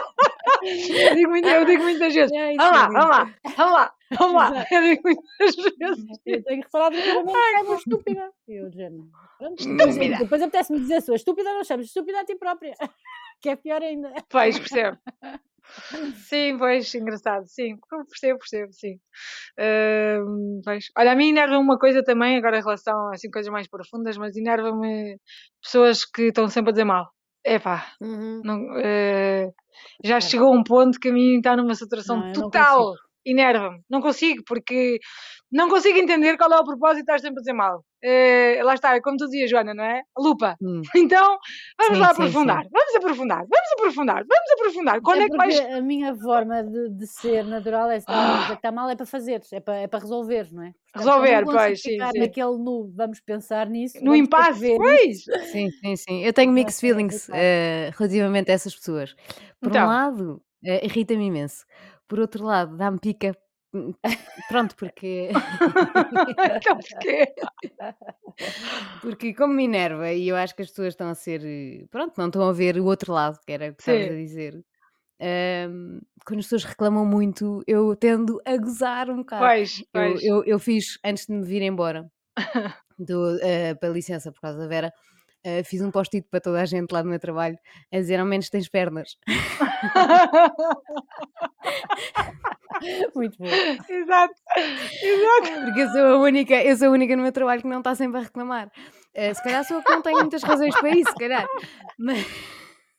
Eu 0.63 1.15
digo, 1.15 1.31
muito, 1.31 1.49
eu 1.49 1.65
digo 1.65 1.83
muitas 1.83 2.15
vezes, 2.15 2.31
vamos 2.31 2.59
lá, 2.59 2.89
vamos 2.89 3.09
lá, 3.09 3.35
vamos 3.57 3.73
lá, 3.75 3.95
vamos 4.19 4.35
lá. 4.35 4.67
Eu 4.71 4.83
digo 4.83 5.03
muitas 5.05 5.57
vezes. 5.57 6.05
Eu 6.27 6.45
tenho 6.45 6.63
reparado 6.63 6.97
que 6.97 7.09
eu 7.09 7.25
não 7.25 7.35
chamo 7.35 7.75
estúpida. 7.75 8.31
Eu, 8.49 8.71
de 8.71 8.91
pronto, 9.39 9.69
depois, 9.69 9.97
Estúpida. 9.97 10.19
depois 10.19 10.43
apetece-me 10.43 10.81
dizer, 10.81 11.01
sou 11.03 11.15
estúpida, 11.15 11.55
não 11.55 11.65
chamas 11.65 11.87
estúpida 11.87 12.21
a 12.21 12.25
ti 12.25 12.37
própria. 12.37 12.75
Que 13.43 13.49
é 13.49 13.57
pior 13.57 13.83
ainda. 13.83 14.13
Pois, 14.29 14.59
percebo. 14.59 14.99
Sim, 16.29 16.59
pois, 16.59 16.95
engraçado, 16.95 17.47
sim, 17.47 17.77
percebo, 18.09 18.39
percebo, 18.39 18.73
sim. 18.73 18.99
Ahm, 19.59 20.61
pois. 20.65 20.87
Olha, 20.99 21.13
a 21.13 21.17
mim 21.17 21.31
enerva 21.31 21.59
uma 21.59 21.79
coisa 21.79 22.03
também, 22.03 22.37
agora 22.37 22.59
em 22.59 22.63
relação 22.63 23.09
a 23.09 23.15
assim, 23.15 23.31
coisas 23.31 23.51
mais 23.53 23.69
profundas, 23.69 24.17
mas 24.17 24.37
enerva-me 24.37 25.19
pessoas 25.63 26.05
que 26.05 26.25
estão 26.25 26.49
sempre 26.49 26.71
a 26.71 26.73
dizer 26.73 26.85
mal. 26.85 27.09
Epá, 27.45 27.87
Uhum. 28.01 28.43
não, 28.45 28.79
eh, 28.79 29.51
já 30.05 30.21
chegou 30.21 30.55
um 30.55 30.63
ponto 30.63 30.99
que 31.01 31.09
a 31.09 31.13
mim 31.13 31.37
está 31.39 31.57
numa 31.57 31.75
saturação 31.75 32.19
não 32.19 32.33
total. 32.33 32.95
Enerva-me, 33.25 33.81
não 33.89 34.01
consigo, 34.01 34.43
porque 34.47 34.99
não 35.53 35.69
consigo 35.69 35.99
entender 35.99 36.37
qual 36.39 36.53
é 36.53 36.59
o 36.59 36.65
propósito 36.65 36.97
de 37.05 37.13
estar 37.13 37.19
sempre 37.21 37.39
a 37.39 37.43
dizer 37.43 37.53
mal. 37.53 37.85
Eh, 38.03 38.61
lá 38.65 38.73
está, 38.75 38.95
é 38.97 39.01
como 39.01 39.19
tu 39.19 39.27
dizias, 39.27 39.51
Joana, 39.51 39.75
não 39.75 39.85
é? 39.85 40.03
Lupa. 40.19 40.57
Hum. 40.63 40.81
Então, 40.97 41.39
vamos 41.79 41.99
Sim, 41.99 42.01
lá 42.01 42.07
sim, 42.09 42.13
aprofundar, 42.13 42.63
vamos 42.73 42.97
aprofundar, 42.97 43.39
vamos 43.41 43.73
aprofundar, 43.75 44.25
vamos 44.27 44.51
aprofundar. 44.53 45.01
Quando 45.03 45.21
é, 45.21 45.25
é 45.25 45.29
que 45.29 45.37
vais. 45.37 45.61
a 45.61 45.81
minha 45.83 46.15
forma 46.17 46.63
de, 46.65 46.89
de 46.91 47.07
ser 47.07 47.45
natural 47.45 47.91
é 47.91 48.01
se 48.01 48.07
coisa 48.07 48.47
que 48.47 48.53
está 48.55 48.73
mal 48.73 48.89
é 48.89 48.97
para 48.97 49.07
fazer, 49.07 49.43
é 49.53 49.61
para, 49.61 49.77
é 49.77 49.87
para 49.87 49.99
resolver, 50.01 50.49
não 50.53 50.63
é? 50.63 50.73
Portanto, 50.93 51.05
Resolver, 51.07 51.45
não 51.45 51.53
pois, 51.53 51.81
sim, 51.83 51.91
ficar 51.91 52.13
sim. 52.13 52.19
naquele 52.21 52.59
no 52.59 52.91
vamos 52.97 53.21
pensar 53.21 53.69
nisso, 53.69 53.99
No 54.03 54.17
impasse, 54.17 54.75
pois! 54.77 55.25
Sim, 55.53 55.71
sim, 55.71 55.97
sim. 55.97 56.25
Eu 56.25 56.33
tenho 56.33 56.53
mixed 56.53 56.83
É, 56.85 56.89
é 56.91 56.93
feelings 56.95 57.29
eh, 57.33 57.91
relativamente 57.99 58.51
a 58.51 58.55
essas 58.55 58.75
pessoas. 58.75 59.15
Por 59.61 59.69
um 59.69 59.71
Então. 59.71 59.87
lado, 59.87 60.43
eh, 60.65 60.85
irrita-me 60.87 61.27
imenso. 61.27 61.65
Por 62.11 62.19
outro 62.19 62.45
lado, 62.45 62.77
dá-me 62.77 62.99
pica 62.99 63.31
Hum, 63.73 63.93
Pronto, 64.49 64.75
porque. 64.75 65.29
então 66.29 66.77
porquê? 66.83 67.33
Porque 69.01 69.33
como 69.33 69.55
me 69.55 69.65
enerva 69.65 70.13
e 70.13 70.29
eu 70.29 70.35
acho 70.35 70.57
que 70.57 70.63
as 70.63 70.71
pessoas 70.71 70.89
estão 70.89 71.09
a 71.09 71.15
ser, 71.15 71.41
pronto, 71.89 72.15
não 72.19 72.27
estão 72.27 72.43
a 72.49 72.53
ver 72.53 72.79
o 72.81 72.85
outro 72.87 73.13
lado, 73.13 73.39
que 73.47 73.53
era 73.53 73.71
o 73.71 73.75
que 73.75 73.83
estavas 73.83 74.11
a 74.11 74.15
dizer. 74.17 74.65
Ahm, 75.21 76.01
quando 76.27 76.41
as 76.41 76.47
pessoas 76.47 76.65
reclamam 76.65 77.07
muito, 77.07 77.63
eu 77.67 77.95
tendo 77.95 78.41
a 78.45 78.57
gozar 78.57 79.09
um 79.09 79.19
bocado. 79.19 79.47
Pois, 79.47 79.85
Eu, 79.95 80.03
pois. 80.03 80.23
eu, 80.25 80.45
eu 80.45 80.59
fiz, 80.59 80.99
antes 81.05 81.27
de 81.27 81.33
me 81.35 81.45
vir 81.45 81.63
embora, 81.63 82.11
do, 82.99 83.39
eh, 83.41 83.75
para 83.75 83.89
licença 83.91 84.33
por 84.33 84.41
causa 84.41 84.59
da 84.59 84.67
Vera, 84.67 84.93
eh, 85.45 85.63
fiz 85.65 85.81
um 85.83 85.91
post-it 85.91 86.27
para 86.31 86.41
toda 86.41 86.61
a 86.61 86.67
gente 86.67 86.93
lá 86.93 87.03
no 87.03 87.11
meu 87.11 87.19
trabalho 87.19 87.59
a 87.93 87.97
dizer 87.97 88.21
ao 88.21 88.27
menos 88.27 88.49
tens 88.51 88.69
pernas. 88.69 89.17
Muito 93.15 93.37
bom. 93.39 93.47
Exato. 93.47 94.35
Exato. 94.57 95.61
Porque 95.65 95.81
eu 95.81 95.89
sou 95.91 96.07
a 96.07 96.19
única, 96.19 96.63
eu 96.63 96.77
sou 96.77 96.89
a 96.89 96.93
única 96.93 97.17
no 97.17 97.23
meu 97.23 97.33
trabalho 97.33 97.63
que 97.63 97.69
não 97.69 97.79
está 97.79 97.95
sempre 97.95 98.21
a 98.21 98.23
reclamar. 98.23 98.71
Eh, 99.15 99.35
se 99.35 99.43
calhar 99.43 99.65
sou 99.65 99.79
eu 99.79 99.83
que 99.83 99.91
não 99.91 100.03
tenho 100.03 100.19
muitas 100.19 100.43
razões 100.43 100.75
para 100.79 100.91
isso, 100.91 101.11
se 101.11 101.17
calhar. 101.17 101.47
Mas, 101.99 102.25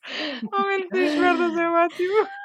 Ao 0.51 0.67
menos 0.67 0.87
tens 0.89 1.15
merdas, 1.15 1.57
é 1.57 1.69
ótimo. 1.69 2.27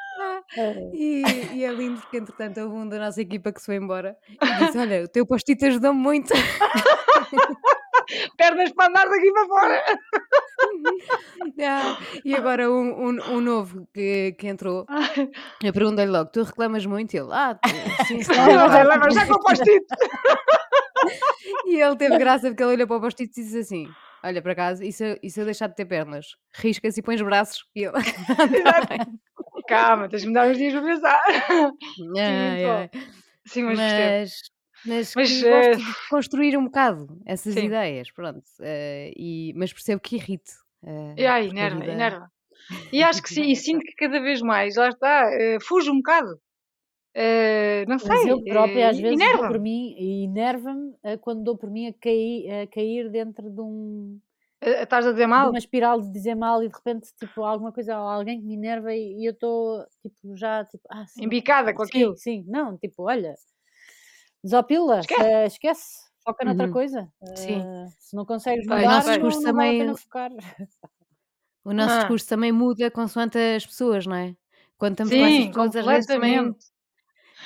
E, 0.95 1.23
e 1.53 1.63
é 1.63 1.71
lindo 1.71 2.01
porque, 2.01 2.17
entretanto, 2.17 2.59
houve 2.59 2.75
um 2.75 2.89
da 2.89 2.99
nossa 2.99 3.21
equipa 3.21 3.53
que 3.53 3.61
se 3.61 3.67
foi 3.67 3.77
embora 3.77 4.17
e 4.31 4.65
disse: 4.65 4.79
Olha, 4.79 5.05
o 5.05 5.09
teu 5.09 5.27
post-it 5.27 5.63
ajudou-me 5.67 6.01
muito. 6.01 6.33
Pernas 8.37 8.73
para 8.73 8.89
andar 8.89 9.09
daqui 9.09 9.33
para 9.33 9.47
fora. 9.47 9.85
Ah, 11.63 11.97
e 12.25 12.35
agora 12.37 12.71
um, 12.71 13.09
um, 13.09 13.37
um 13.37 13.41
novo 13.41 13.87
que, 13.95 14.33
que 14.33 14.47
entrou, 14.49 14.85
eu 15.63 15.73
perguntei-lhe 15.73 16.11
logo: 16.11 16.31
Tu 16.31 16.43
reclamas 16.43 16.85
muito? 16.85 17.15
E 17.15 17.19
ele: 17.19 17.29
Ah, 17.33 17.59
sim, 18.07 18.23
sim. 18.23 18.33
Lembra, 18.35 19.11
já 19.11 19.27
com 19.27 19.35
o 19.35 19.41
post-it. 19.41 19.85
E 21.67 21.81
ele 21.81 21.97
teve 21.97 22.17
graça 22.19 22.49
porque 22.49 22.63
ele 22.63 22.73
olhou 22.73 22.87
para 22.87 22.97
o 22.97 23.01
post-it 23.01 23.31
e 23.31 23.43
disse 23.45 23.59
assim: 23.59 23.87
Olha, 24.25 24.43
por 24.43 24.51
acaso, 24.51 24.83
e 24.83 24.93
se, 24.93 25.05
eu- 25.13 25.19
e 25.23 25.31
se 25.31 25.41
eu 25.41 25.45
deixar 25.45 25.69
de 25.69 25.75
ter 25.77 25.85
pernas? 25.85 26.27
Risca-se 26.55 27.01
e 27.01 27.03
põe 27.03 27.15
os 27.15 27.23
braços. 27.23 27.65
E 27.75 27.85
ele: 27.85 27.93
"Tá 27.93 28.45
Exato. 28.53 28.89
bem." 28.89 28.99
Calma, 29.69 30.09
tens 30.09 30.23
de 30.23 30.29
me 30.29 30.35
dar 30.35 30.49
uns 30.49 30.57
dias 30.59 30.73
para 30.73 30.83
pensar. 30.83 31.23
Ai, 32.19 32.63
bom. 32.63 32.69
ai. 32.69 32.91
Sim, 33.47 33.63
mas 33.65 33.79
mas, 33.79 34.33
mas, 34.85 35.15
Mas, 35.15 35.43
gosto 35.43 35.81
de 35.81 35.95
construir 36.09 36.57
um 36.57 36.65
bocado 36.65 37.21
essas 37.25 37.55
sim. 37.55 37.67
ideias, 37.67 38.11
pronto. 38.11 38.45
eh, 38.61 39.13
e, 39.17 39.53
mas 39.57 39.73
percebo 39.73 40.01
que 40.01 40.17
irrite. 40.17 40.53
eh, 40.85 41.15
E 41.19 41.27
ai, 41.27 41.47
porque 41.47 41.65
a 41.65 41.69
enerva, 41.69 41.81
vida- 41.81 41.93
enerva. 41.93 42.33
E 42.93 43.03
acho 43.03 43.23
que 43.23 43.29
sim, 43.29 43.51
e 43.51 43.57
sinto 43.57 43.81
que 43.85 43.95
cada 43.97 44.21
vez 44.21 44.41
mais, 44.43 44.77
lá 44.77 44.89
está, 44.89 45.31
eh, 45.33 45.59
fujo 45.61 45.93
um 45.93 45.97
bocado. 45.99 46.41
Eh, 47.15 47.85
não 47.89 47.99
sei. 47.99 48.09
Mas 48.11 48.25
eu 48.27 48.43
própria 48.43 48.91
às 48.91 48.99
vezes 48.99 49.15
enerva-me. 49.15 49.47
por 49.49 49.61
mim 49.61 49.95
e 49.99 50.25
enerva-me 50.25 50.95
eh, 51.03 51.17
quando 51.17 51.43
dou 51.45 51.57
por 51.57 51.71
mim 51.71 51.89
a 51.89 51.93
cair, 51.95 52.51
a 52.63 52.67
cair 52.67 53.11
dentro 53.11 53.51
de, 53.51 53.61
um, 53.61 54.21
Estás 54.61 55.07
a 55.07 55.13
dizer 55.13 55.27
de 55.27 55.31
mal? 55.31 55.51
uma 55.51 55.59
espiral 55.59 56.01
de 56.01 56.11
dizer 56.13 56.35
mal 56.35 56.63
e 56.63 56.69
de 56.69 56.75
repente 56.75 57.09
tipo 57.19 57.43
alguma 57.45 57.73
coisa 57.73 57.99
ou 57.99 58.07
alguém 58.09 58.41
que 58.41 58.47
me 58.47 58.55
enerva 58.55 58.95
e, 58.95 59.23
e 59.23 59.27
eu 59.27 59.33
estou 59.33 59.85
tipo 60.03 60.37
já 60.37 60.65
tipo 60.65 60.85
ah, 60.91 61.07
sim, 61.07 61.25
Embicada 61.25 61.73
com 61.73 61.83
sim, 61.83 61.89
aquilo. 61.99 62.17
sim, 62.17 62.45
não, 62.47 62.77
tipo, 62.79 63.03
olha, 63.05 63.35
desopila, 64.47 65.01
Esquece. 65.01 65.23
eh, 65.23 65.47
esquece, 65.47 65.87
foca 66.25 66.45
noutra 66.45 66.67
Uhum. 66.67 66.73
coisa. 66.73 67.09
Sim. 67.35 67.61
Eh, 67.63 67.87
se 67.99 68.17
não 68.17 68.25
consegues 68.25 68.65
mudar, 68.67 68.83
nosso 68.83 69.07
não, 69.09 69.13
discurso 69.15 69.43
não 69.43 69.53
vale 69.55 69.69
a 69.69 69.71
também- 69.73 69.79
pena 69.81 69.95
focar. 69.97 70.31
O 71.65 71.73
nosso 71.73 71.95
Ah. 71.95 71.99
discurso 71.99 72.29
também 72.29 72.53
muda 72.53 72.91
consoante 72.91 73.37
as 73.39 73.67
pessoas, 73.67 74.07
não 74.07 74.15
é? 74.17 74.35
Quando 74.79 74.93
estamos 74.93 75.13
com 75.13 75.19
essas 75.25 75.37
Sim, 75.37 75.49
pessoas, 75.49 75.77
às 75.77 75.87
vezes 75.87 76.07
também 76.07 76.31
completamente. 76.37 76.67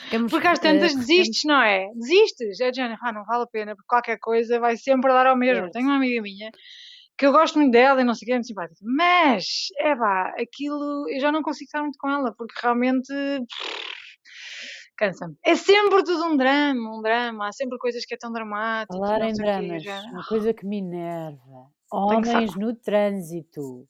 ficamos. 0.04 0.30
Porque 0.30 0.46
às 0.46 0.58
eh, 0.58 0.62
tantas 0.62 0.94
desistes, 0.94 1.44
não 1.44 1.62
é? 1.62 1.86
Desistes. 1.94 2.60
É 2.60 2.70
de 2.70 2.76
género, 2.76 3.00
ah, 3.02 3.12
não 3.12 3.24
vale 3.24 3.44
a 3.44 3.46
pena, 3.46 3.74
porque 3.74 3.86
qualquer 3.88 4.18
coisa 4.18 4.60
vai 4.60 4.76
sempre 4.76 5.10
dar 5.10 5.26
ao 5.26 5.36
mesmo. 5.36 5.62
Certo. 5.62 5.72
Tenho 5.72 5.86
uma 5.86 5.96
amiga 5.96 6.20
minha 6.20 6.50
que 7.16 7.26
eu 7.26 7.32
gosto 7.32 7.58
muito 7.58 7.72
dela 7.72 8.00
e 8.00 8.04
não 8.04 8.14
sei 8.14 8.24
o 8.24 8.26
que, 8.26 8.32
é 8.32 8.34
muito 8.36 8.46
simpática. 8.46 8.80
Mas, 8.82 9.44
é 9.78 9.94
pá, 9.96 10.34
aquilo, 10.40 11.06
eu 11.10 11.20
já 11.20 11.30
não 11.32 11.42
consigo 11.42 11.66
estar 11.68 11.82
muito 11.82 11.98
com 11.98 12.08
ela, 12.10 12.34
porque 12.36 12.54
realmente 12.62 13.12
cansa-me. 15.00 15.34
É 15.42 15.56
sempre 15.56 16.04
tudo 16.04 16.26
um 16.26 16.36
drama, 16.36 16.98
um 16.98 17.00
drama. 17.00 17.48
Há 17.48 17.52
sempre 17.52 17.78
coisas 17.78 18.04
que 18.04 18.14
é 18.14 18.18
tão 18.18 18.30
dramático. 18.30 18.98
Falar 18.98 19.22
em 19.22 19.32
dramas, 19.32 19.82
já- 19.82 20.02
uma 20.02 20.24
coisa 20.26 20.52
que 20.52 20.66
me 20.66 20.78
enerva. 20.78 21.70
Homens 21.90 22.54
no 22.54 22.74
trânsito. 22.76 23.86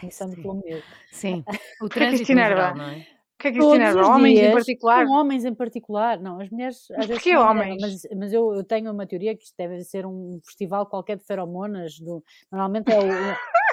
Começando 0.00 0.34
sim. 0.34 0.42
pelo 0.42 0.62
meu. 0.64 0.82
Sim, 1.12 1.44
o 1.82 1.88
que 1.88 1.98
é 1.98 2.10
que 2.10 2.24
trânsito 2.24 2.32
geral, 2.32 2.74
não 2.74 2.84
é? 2.84 2.96
O 2.96 3.38
que 3.44 3.48
é 3.48 3.52
que 3.52 3.58
isso 3.58 3.74
enerva? 3.74 4.00
os 4.00 4.08
Homens 4.08 4.38
em 4.38 4.40
dias, 4.40 4.54
particular? 4.54 5.04
Não, 5.04 5.12
homens 5.12 5.44
em 5.44 5.54
particular. 5.54 6.20
Não, 6.20 6.40
as 6.40 6.48
mulheres 6.48 6.86
Mas 6.96 7.06
porquê 7.06 7.36
homens? 7.36 7.76
Mas, 7.78 8.02
mas 8.16 8.32
eu, 8.32 8.54
eu 8.54 8.64
tenho 8.64 8.90
uma 8.90 9.06
teoria 9.06 9.36
que 9.36 9.44
isto 9.44 9.54
deve 9.58 9.82
ser 9.82 10.06
um 10.06 10.40
festival 10.42 10.86
qualquer 10.86 11.18
de 11.18 11.24
feromonas. 11.24 11.98
Do, 11.98 12.24
normalmente 12.50 12.90
é 12.90 12.98
o, 12.98 13.02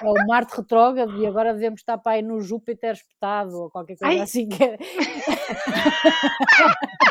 é 0.02 0.10
o 0.10 0.28
Marte 0.28 0.58
retrógrado 0.58 1.22
e 1.22 1.26
agora 1.26 1.54
devemos 1.54 1.80
estar 1.82 1.98
para 1.98 2.14
aí 2.14 2.22
no 2.22 2.42
Júpiter 2.42 2.94
espetado 2.94 3.58
ou 3.58 3.70
qualquer 3.70 3.98
coisa 3.98 4.14
Ai. 4.14 4.22
assim. 4.22 4.50
Que 4.50 4.78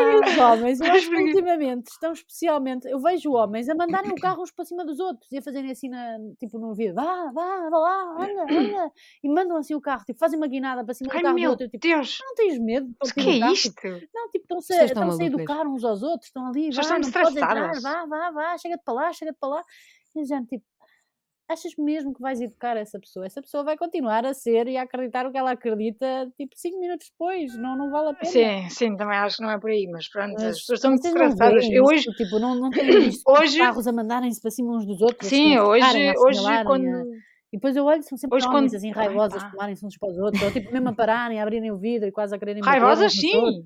é... 0.00 0.12
Mas 0.12 0.24
que 0.24 0.30
os 0.30 0.38
homens, 0.38 0.80
eu 0.80 0.86
acho 0.92 1.10
que 1.10 1.16
ultimamente 1.16 1.88
estão 1.88 2.12
especialmente. 2.12 2.88
Eu 2.88 2.98
vejo 3.00 3.32
homens 3.32 3.68
a 3.68 3.74
mandarem 3.74 4.10
o 4.12 4.14
carro 4.14 4.42
uns 4.42 4.50
para 4.50 4.64
cima 4.64 4.84
dos 4.84 4.98
outros 5.00 5.30
e 5.30 5.38
a 5.38 5.42
fazerem 5.42 5.70
assim, 5.70 5.88
na, 5.88 6.18
tipo, 6.38 6.58
no 6.58 6.74
vídeo: 6.74 6.94
vá, 6.94 7.30
vá, 7.32 7.68
vá 7.70 7.78
lá, 7.78 8.16
anda, 8.24 8.42
anda. 8.42 8.92
E 9.22 9.28
mandam 9.28 9.56
assim 9.56 9.74
o 9.74 9.80
carro, 9.80 10.04
tipo, 10.04 10.18
fazem 10.18 10.38
uma 10.38 10.46
guinada 10.46 10.84
para 10.84 10.94
cima 10.94 11.10
do 11.10 11.16
Ai 11.16 11.22
carro 11.22 11.36
do 11.38 11.50
outro. 11.50 11.68
Tipo, 11.68 11.86
Deus! 11.86 12.18
não 12.24 12.34
tens 12.34 12.58
medo 12.58 12.94
Mas 13.00 13.10
o 13.10 13.14
que 13.14 13.20
é 13.20 13.52
isto? 13.52 13.72
Tipo, 13.74 13.88
não, 14.14 14.28
tipo, 14.30 14.44
estão-se 14.44 14.72
a, 14.72 14.84
estão 14.84 15.02
estão-se 15.02 15.22
a 15.22 15.26
educar 15.26 15.66
uns 15.66 15.84
aos 15.84 16.02
outros, 16.02 16.28
estão 16.28 16.46
ali, 16.46 16.72
Já 16.72 16.82
estão 16.82 16.98
não 16.98 17.10
podes 17.10 17.36
entrar, 17.36 17.80
vá, 17.80 18.06
vá, 18.06 18.30
vá, 18.30 18.58
chega-te 18.58 18.84
para 18.84 18.94
lá, 18.94 19.12
chega-te 19.12 19.38
para 19.38 19.48
lá. 19.48 19.62
E 20.14 20.24
já, 20.26 20.42
tipo, 20.44 20.64
achas 21.52 21.72
mesmo 21.78 22.12
que 22.14 22.20
vais 22.20 22.40
educar 22.40 22.76
essa 22.76 22.98
pessoa? 22.98 23.26
Essa 23.26 23.40
pessoa 23.40 23.62
vai 23.62 23.76
continuar 23.76 24.24
a 24.24 24.34
ser 24.34 24.66
e 24.66 24.76
a 24.76 24.82
acreditar 24.82 25.26
o 25.26 25.30
que 25.32 25.38
ela 25.38 25.52
acredita, 25.52 26.30
tipo, 26.36 26.52
cinco 26.56 26.80
minutos 26.80 27.08
depois, 27.10 27.56
não, 27.58 27.76
não 27.76 27.90
vale 27.90 28.10
a 28.10 28.14
pena. 28.14 28.30
Sim, 28.32 28.68
sim, 28.70 28.96
também 28.96 29.16
acho 29.16 29.36
que 29.36 29.42
não 29.42 29.50
é 29.50 29.58
por 29.58 29.70
aí, 29.70 29.86
mas 29.90 30.08
pronto, 30.08 30.34
as 30.36 30.42
Mas 30.42 30.58
pessoas 30.60 30.78
estão 30.78 30.90
muito 30.90 31.02
veem 31.02 31.74
Eu 31.74 31.84
hoje, 31.84 32.12
Tipo, 32.14 32.38
não, 32.38 32.54
não 32.54 32.70
têm 32.70 32.86
visto 32.88 33.22
Hoje- 33.28 33.58
carros 33.58 33.86
a 33.86 33.92
mandarem-se 33.92 34.40
para 34.40 34.50
cima 34.50 34.76
uns 34.76 34.86
dos 34.86 35.00
outros, 35.00 35.28
sim, 35.28 35.56
assim, 35.56 35.58
hoje, 35.68 36.12
hoje 36.18 36.40
quando. 36.64 36.86
a- 36.88 37.04
E 37.52 37.56
depois 37.58 37.76
eu 37.76 37.84
olho, 37.84 38.02
são 38.02 38.16
sempre 38.16 38.36
Hoje 38.38 38.46
homens 38.48 38.72
quando- 38.72 38.76
assim 38.76 38.88
Ai, 38.88 38.94
raivosos, 39.06 39.42
pá. 39.42 39.50
tomarem-se 39.50 39.84
uns 39.84 39.98
para 39.98 40.08
os 40.08 40.18
outros, 40.18 40.42
ou 40.42 40.50
tipo 40.50 40.72
mesmo 40.72 40.88
a 40.88 40.92
pararem, 40.94 41.38
a 41.38 41.42
abrirem 41.42 41.70
o 41.70 41.76
vidro 41.78 42.08
e 42.08 42.12
quase 42.12 42.34
a 42.34 42.38
quererem 42.38 42.62
Raivosas, 42.64 43.12
sim. 43.12 43.62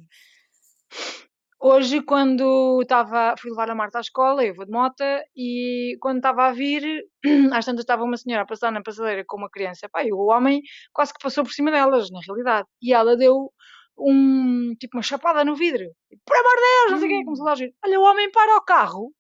Hoje, 1.59 2.03
quando 2.03 2.81
estava, 2.83 3.35
fui 3.39 3.51
levar 3.51 3.71
a 3.71 3.75
Marta 3.75 3.99
à 3.99 4.01
escola, 4.01 4.45
eu 4.45 4.55
vou 4.55 4.67
de 4.67 4.71
moto, 4.71 5.03
e 5.35 5.97
quando 6.01 6.19
estava 6.19 6.47
a 6.47 6.53
vir, 6.53 6.83
às 7.53 7.65
tantas 7.65 7.81
estava 7.83 8.05
uma 8.05 8.17
senhora 8.17 8.43
a 8.43 8.47
passar 8.47 8.71
na 8.71 8.83
passadeira 8.83 9.25
com 9.27 9.39
uma 9.39 9.51
criança, 9.51 9.89
pá, 9.89 10.05
e 10.05 10.13
o 10.13 10.19
homem 10.27 10.61
quase 10.93 11.15
que 11.15 11.23
passou 11.23 11.45
por 11.45 11.53
cima 11.53 11.71
delas, 11.71 12.11
na 12.11 12.21
realidade. 12.27 12.69
E 12.83 12.93
ela 12.93 13.17
deu 13.17 13.51
um, 13.99 14.75
tipo, 14.79 14.99
uma 14.99 15.03
chapada 15.03 15.45
no 15.45 15.57
vidro. 15.57 15.85
E, 16.11 16.17
por 16.27 16.37
amor 16.37 16.57
de 16.57 16.61
Deus, 16.61 16.93
não 16.93 16.99
sei 16.99 17.09
o 17.09 17.11
quê, 17.19 17.25
começou 17.25 17.47
lá 17.47 17.53
a 17.53 17.55
dizer, 17.55 17.75
olha, 17.85 18.01
o 18.01 18.05
homem 18.05 18.31
para 18.31 18.57
o 18.57 18.61
carro, 18.63 19.13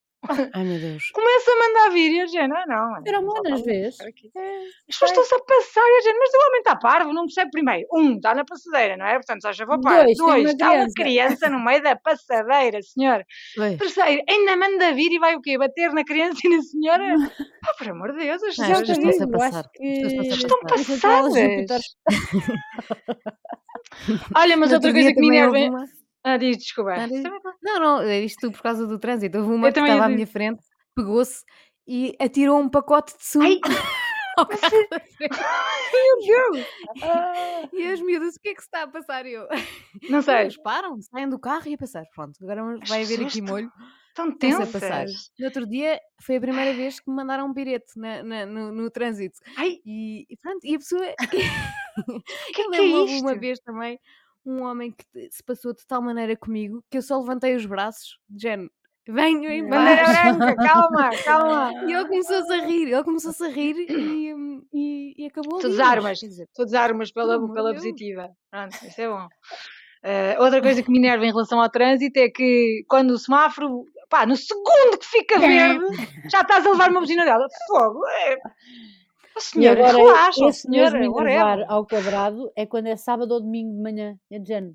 Ai 0.52 0.64
meu 0.64 0.80
Deus. 0.80 1.10
começa 1.12 1.50
a 1.50 1.56
mandar 1.56 1.90
vir, 1.90 2.12
e 2.12 2.38
a 2.38 2.44
ah, 2.44 2.48
não, 2.48 2.66
não, 2.66 3.02
Era 3.06 3.20
uma 3.20 3.32
às 3.52 3.62
vezes. 3.62 4.00
É, 4.00 4.06
As 4.06 4.98
pessoas 4.98 5.10
estão-se 5.10 5.34
a 5.34 5.38
passar 5.40 5.82
e 5.82 5.98
a 5.98 6.00
gente, 6.02 6.18
mas 6.18 6.30
o 6.30 6.48
homem 6.48 6.58
está 6.60 6.76
parvo, 6.76 7.12
não 7.12 7.26
percebe 7.26 7.50
primeiro. 7.50 7.86
Um, 7.92 8.16
está 8.16 8.34
na 8.34 8.44
passadeira, 8.44 8.96
não 8.96 9.06
é? 9.06 9.14
Portanto, 9.14 9.52
já 9.52 9.64
vou 9.64 9.80
para. 9.80 10.04
Dois, 10.04 10.16
Dois, 10.16 10.50
está 10.50 10.72
uma 10.72 10.86
criança. 10.94 11.48
no 11.48 11.64
meio 11.64 11.82
da 11.82 11.96
passadeira, 11.96 12.80
senhor. 12.82 13.24
Pois. 13.54 13.78
Terceiro, 13.78 14.22
ainda 14.28 14.56
manda 14.56 14.92
vir 14.92 15.12
e 15.12 15.18
vai 15.18 15.36
o 15.36 15.40
quê? 15.40 15.58
Bater 15.58 15.92
na 15.92 16.04
criança 16.04 16.40
e 16.44 16.48
na 16.48 16.62
senhora? 16.62 17.04
Pá, 17.62 17.74
por 17.78 17.88
amor 17.88 18.12
de 18.12 18.18
Deus, 18.18 18.42
as 18.42 18.56
pessoas 18.56 18.88
estão-se 18.88 19.22
a 19.22 19.28
passar. 19.28 19.64
Estão 19.80 20.60
passadas. 20.60 21.34
Olha, 24.34 24.56
mas 24.56 24.72
outra 24.72 24.92
coisa 24.92 25.12
que 25.12 25.20
me 25.20 25.28
enerva. 25.28 25.86
Uma. 26.26 26.34
Ah, 26.34 26.36
diz, 26.36 26.56
desculpa. 26.58 26.92
Ah, 26.94 27.06
diz. 27.06 27.22
Também- 27.22 27.40
Não, 27.62 27.80
não, 27.80 28.00
é 28.02 28.20
isto 28.20 28.50
por 28.50 28.62
causa 28.62 28.86
do 28.86 28.98
trânsito. 28.98 29.38
Houve 29.38 29.50
uma 29.52 29.68
Eu 29.68 29.72
que 29.72 29.80
estava 29.80 30.04
à 30.04 30.08
minha 30.08 30.26
frente, 30.26 30.62
pegou-se 30.94 31.42
e 31.86 32.14
atirou 32.20 32.58
um 32.60 32.68
pacote 32.68 33.16
de 33.16 33.24
sumo 33.24 33.44
Ai, 33.44 33.58
ao 34.36 34.46
carro 34.46 34.86
da 34.90 35.00
frente. 35.00 35.36
meu 35.92 36.52
Deus! 36.52 36.66
Ah, 37.02 37.68
E 37.72 37.86
as 37.92 38.00
miúdas, 38.00 38.34
o 38.36 38.40
que 38.40 38.48
é 38.50 38.54
que 38.54 38.60
se 38.60 38.66
está 38.66 38.82
a 38.82 38.88
passar? 38.88 39.24
Eu. 39.26 39.46
Não 40.10 40.20
sei. 40.22 40.34
eles 40.42 40.56
param, 40.62 41.00
saem 41.00 41.28
do 41.28 41.38
carro 41.38 41.68
e 41.68 41.74
a 41.74 41.78
passar. 41.78 42.04
Pronto, 42.14 42.32
agora 42.42 42.78
vai 42.86 43.02
haver 43.02 43.20
aqui 43.20 43.38
estão 43.38 43.46
molho. 43.54 43.70
tão 44.14 44.28
Estão-se 44.30 44.62
a 44.62 44.66
passar. 44.66 45.00
tensas. 45.06 45.30
No 45.38 45.44
outro 45.46 45.66
dia 45.66 46.00
foi 46.22 46.36
a 46.36 46.40
primeira 46.40 46.74
vez 46.74 46.98
que 47.00 47.08
me 47.10 47.16
mandaram 47.16 47.46
um 47.46 47.52
birete 47.52 47.98
na- 47.98 48.22
na- 48.22 48.46
no, 48.46 48.72
no 48.72 48.90
trânsito. 48.90 49.38
Ai, 49.56 49.78
E, 49.86 50.26
pronto, 50.42 50.60
e 50.64 50.74
a 50.74 50.78
pessoa. 50.78 51.14
que 52.54 52.62
Eu 52.62 52.72
é 52.74 52.76
que 52.76 52.76
é 52.76 52.96
houve 52.96 53.12
uma 53.20 53.30
isto? 53.32 53.40
vez 53.40 53.58
também 53.60 53.98
um 54.46 54.62
homem 54.62 54.92
que 54.92 55.04
se 55.30 55.42
passou 55.42 55.72
de 55.74 55.86
tal 55.86 56.00
maneira 56.00 56.36
comigo 56.36 56.82
que 56.90 56.98
eu 56.98 57.02
só 57.02 57.18
levantei 57.18 57.54
os 57.56 57.66
braços, 57.66 58.18
de 58.28 58.42
género, 58.42 58.70
venho 59.08 59.50
em 59.50 59.68
Bandeira 59.68 60.04
branca, 60.04 60.56
calma, 60.56 61.10
calma. 61.24 61.72
E 61.86 61.92
ele 61.92 62.06
começou-se 62.08 62.52
a 62.52 62.64
rir, 62.64 62.92
ele 62.92 63.04
começou-se 63.04 63.44
a 63.44 63.48
rir 63.48 63.76
e, 63.88 64.34
hum, 64.34 64.62
e, 64.72 65.14
e 65.18 65.26
acabou 65.26 65.58
Tu 65.58 65.66
ali. 65.66 65.76
desarmas, 65.76 66.04
Mas, 66.04 66.20
quer 66.20 66.26
dizer, 66.28 66.48
tu 66.54 66.64
desarmas 66.64 67.12
por 67.12 67.22
pela, 67.22 67.34
amor 67.36 67.52
pela 67.52 67.74
positiva. 67.74 68.28
Pronto, 68.50 68.74
isso 68.86 69.00
é 69.00 69.08
bom. 69.08 69.28
Eh, 70.02 70.36
outra 70.38 70.60
coisa 70.62 70.82
que 70.82 70.90
me 70.90 70.98
enerva 70.98 71.24
em 71.24 71.30
relação 71.32 71.60
ao 71.60 71.68
trânsito 71.70 72.18
é 72.18 72.28
que 72.28 72.84
quando 72.88 73.10
o 73.10 73.18
semáforo, 73.18 73.84
pá, 74.08 74.24
no 74.24 74.36
segundo 74.36 74.98
que 74.98 75.06
fica 75.06 75.38
verde, 75.40 75.84
já 76.30 76.42
estás 76.42 76.64
a 76.64 76.70
levar 76.70 76.90
uma 76.90 77.00
buzina 77.00 77.24
dela. 77.24 77.46
Fogo! 77.68 78.00
É... 78.06 78.36
E 79.36 79.40
senhora, 79.42 79.88
agora, 79.88 79.98
relaxa, 79.98 80.44
esse 80.48 80.68
mesmo 80.68 80.90
senhora, 80.98 81.04
enervar 81.04 81.58
whatever. 81.58 81.66
ao 81.72 81.86
quadrado 81.86 82.52
é 82.56 82.66
quando 82.66 82.86
é 82.86 82.96
sábado 82.96 83.32
ou 83.32 83.40
domingo 83.40 83.74
de 83.74 83.82
manhã. 83.82 84.18
É 84.30 84.38
de 84.38 84.48
género. 84.48 84.74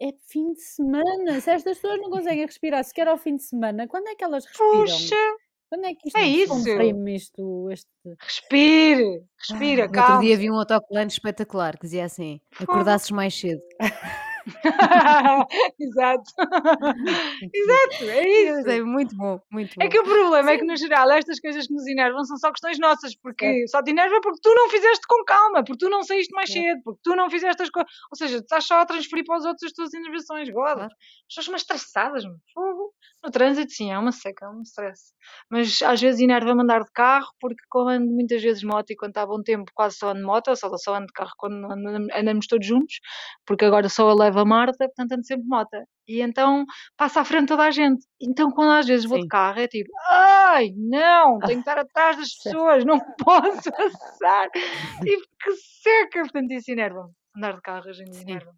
É 0.00 0.08
fim 0.28 0.52
de 0.52 0.60
semana. 0.60 1.40
Se 1.40 1.50
estas 1.50 1.78
pessoas 1.78 2.00
não 2.00 2.10
conseguem 2.10 2.44
respirar 2.44 2.84
sequer 2.84 3.08
ao 3.08 3.16
fim 3.16 3.36
de 3.36 3.44
semana, 3.44 3.86
quando 3.88 4.08
é 4.08 4.14
que 4.14 4.22
elas 4.24 4.44
respiram? 4.44 4.80
Puxa, 4.82 5.16
Quando 5.70 5.84
é 5.86 5.94
que 5.94 6.08
isto 6.08 6.16
é 6.16 6.26
isso. 6.28 6.52
comprime 6.52 7.14
isto? 7.16 7.70
Este... 7.70 7.88
Respire, 8.20 9.24
respira, 9.38 9.88
No 9.88 9.98
outro 9.98 10.20
dia 10.20 10.36
calma. 10.36 10.36
vi 10.36 10.50
um 10.50 10.58
autocolante 10.58 11.12
espetacular 11.14 11.76
que 11.78 11.82
dizia 11.86 12.04
assim: 12.04 12.40
acordasses 12.60 13.10
mais 13.10 13.34
cedo. 13.38 13.60
Exato. 15.80 16.30
Exato, 17.54 18.04
é 18.10 18.28
isso. 18.28 18.62
sei, 18.62 18.82
muito 18.82 19.16
bom, 19.16 19.40
muito 19.50 19.74
É 19.80 19.84
bom. 19.84 19.90
que 19.90 19.98
o 19.98 20.04
problema 20.04 20.50
é 20.52 20.54
que, 20.54 20.60
Sim. 20.62 20.66
no 20.68 20.76
geral, 20.76 21.10
estas 21.10 21.40
coisas 21.40 21.66
que 21.66 21.72
nos 21.74 21.86
enervam 21.86 22.24
são 22.24 22.36
só 22.36 22.50
questões 22.50 22.78
nossas, 22.78 23.14
porque 23.16 23.66
só 23.68 23.82
te 23.82 23.90
enerva 23.90 24.20
porque 24.22 24.40
tu 24.42 24.54
não 24.54 24.68
fizeste 24.70 25.06
com 25.08 25.24
calma, 25.24 25.64
porque 25.64 25.84
tu 25.84 25.90
não 25.90 26.02
saíste 26.02 26.32
mais 26.34 26.50
certo. 26.50 26.64
cedo, 26.66 26.80
porque 26.84 27.00
tu 27.02 27.16
não 27.16 27.30
fizeste 27.30 27.62
as 27.62 27.70
coisas. 27.70 27.90
Ou 28.10 28.16
seja, 28.16 28.38
tu 28.38 28.42
estás 28.44 28.64
só 28.66 28.80
a 28.80 28.86
transferir 28.86 29.24
para 29.24 29.38
os 29.38 29.44
outros 29.44 29.64
as 29.66 29.72
tuas 29.72 29.92
enervações. 29.94 30.48
God, 30.48 30.56
Claro. 30.76 30.82
as 30.84 30.88
pessoas 31.28 31.48
umas 31.48 31.60
estressadas, 31.62 32.24
meu. 32.24 32.36
Fogo. 32.54 32.92
No 33.24 33.30
trânsito, 33.30 33.72
sim, 33.72 33.90
é 33.92 33.98
uma 33.98 34.12
seca, 34.12 34.46
é 34.46 34.48
um 34.48 34.62
stress. 34.62 35.12
Mas 35.50 35.80
às 35.82 36.00
vezes 36.00 36.20
enerva-me 36.20 36.62
andar 36.62 36.84
de 36.84 36.90
carro, 36.92 37.28
porque 37.40 37.62
como 37.68 37.88
ando 37.88 38.06
muitas 38.12 38.40
vezes 38.42 38.62
moto 38.62 38.90
e 38.90 38.96
quando 38.96 39.10
está 39.10 39.26
bom 39.26 39.42
tempo 39.42 39.70
quase 39.74 39.96
só 39.96 40.10
ando 40.10 40.20
de 40.20 40.26
moto, 40.26 40.54
só, 40.54 40.76
só 40.76 40.94
ando 40.94 41.06
de 41.06 41.12
carro 41.12 41.32
quando 41.36 41.64
andam- 41.70 42.06
andamos 42.14 42.46
todos 42.46 42.66
juntos, 42.66 43.00
porque 43.44 43.64
agora 43.64 43.88
só 43.88 44.08
a 44.10 44.14
leva 44.36 44.42
a 44.42 44.44
Marta, 44.48 44.86
portanto 44.86 45.12
ando 45.12 45.24
sempre 45.26 45.42
de 45.44 45.48
moto. 45.48 45.70
E 46.08 46.20
então 46.20 46.64
passa 46.96 47.20
à 47.20 47.24
frente 47.24 47.48
toda 47.48 47.64
a 47.64 47.70
gente. 47.70 48.04
Então 48.20 48.50
quando 48.50 48.72
às 48.72 48.86
vezes 48.86 49.06
vou 49.06 49.16
de 49.18 49.22
Sim. 49.24 49.28
carro 49.28 49.58
é 49.60 49.66
tipo, 49.68 49.90
ai, 50.08 50.72
não, 50.76 51.38
tenho 51.40 51.62
que 51.62 51.68
estar 51.68 51.78
atrás 51.78 52.16
das 52.16 52.34
pessoas, 52.42 52.84
não 52.84 52.98
posso 53.24 53.70
passar. 53.72 54.48
Tipo, 54.50 55.22
que 55.42 55.52
seca, 55.82 56.20
portanto 56.20 56.50
isso 56.52 56.70
enerva-me. 56.70 57.10
Andar 57.36 57.54
de 57.56 57.62
carro 57.62 57.88
hoje 57.88 58.02
em 58.02 58.10
dia 58.10 58.22
enerva-me. 58.22 58.56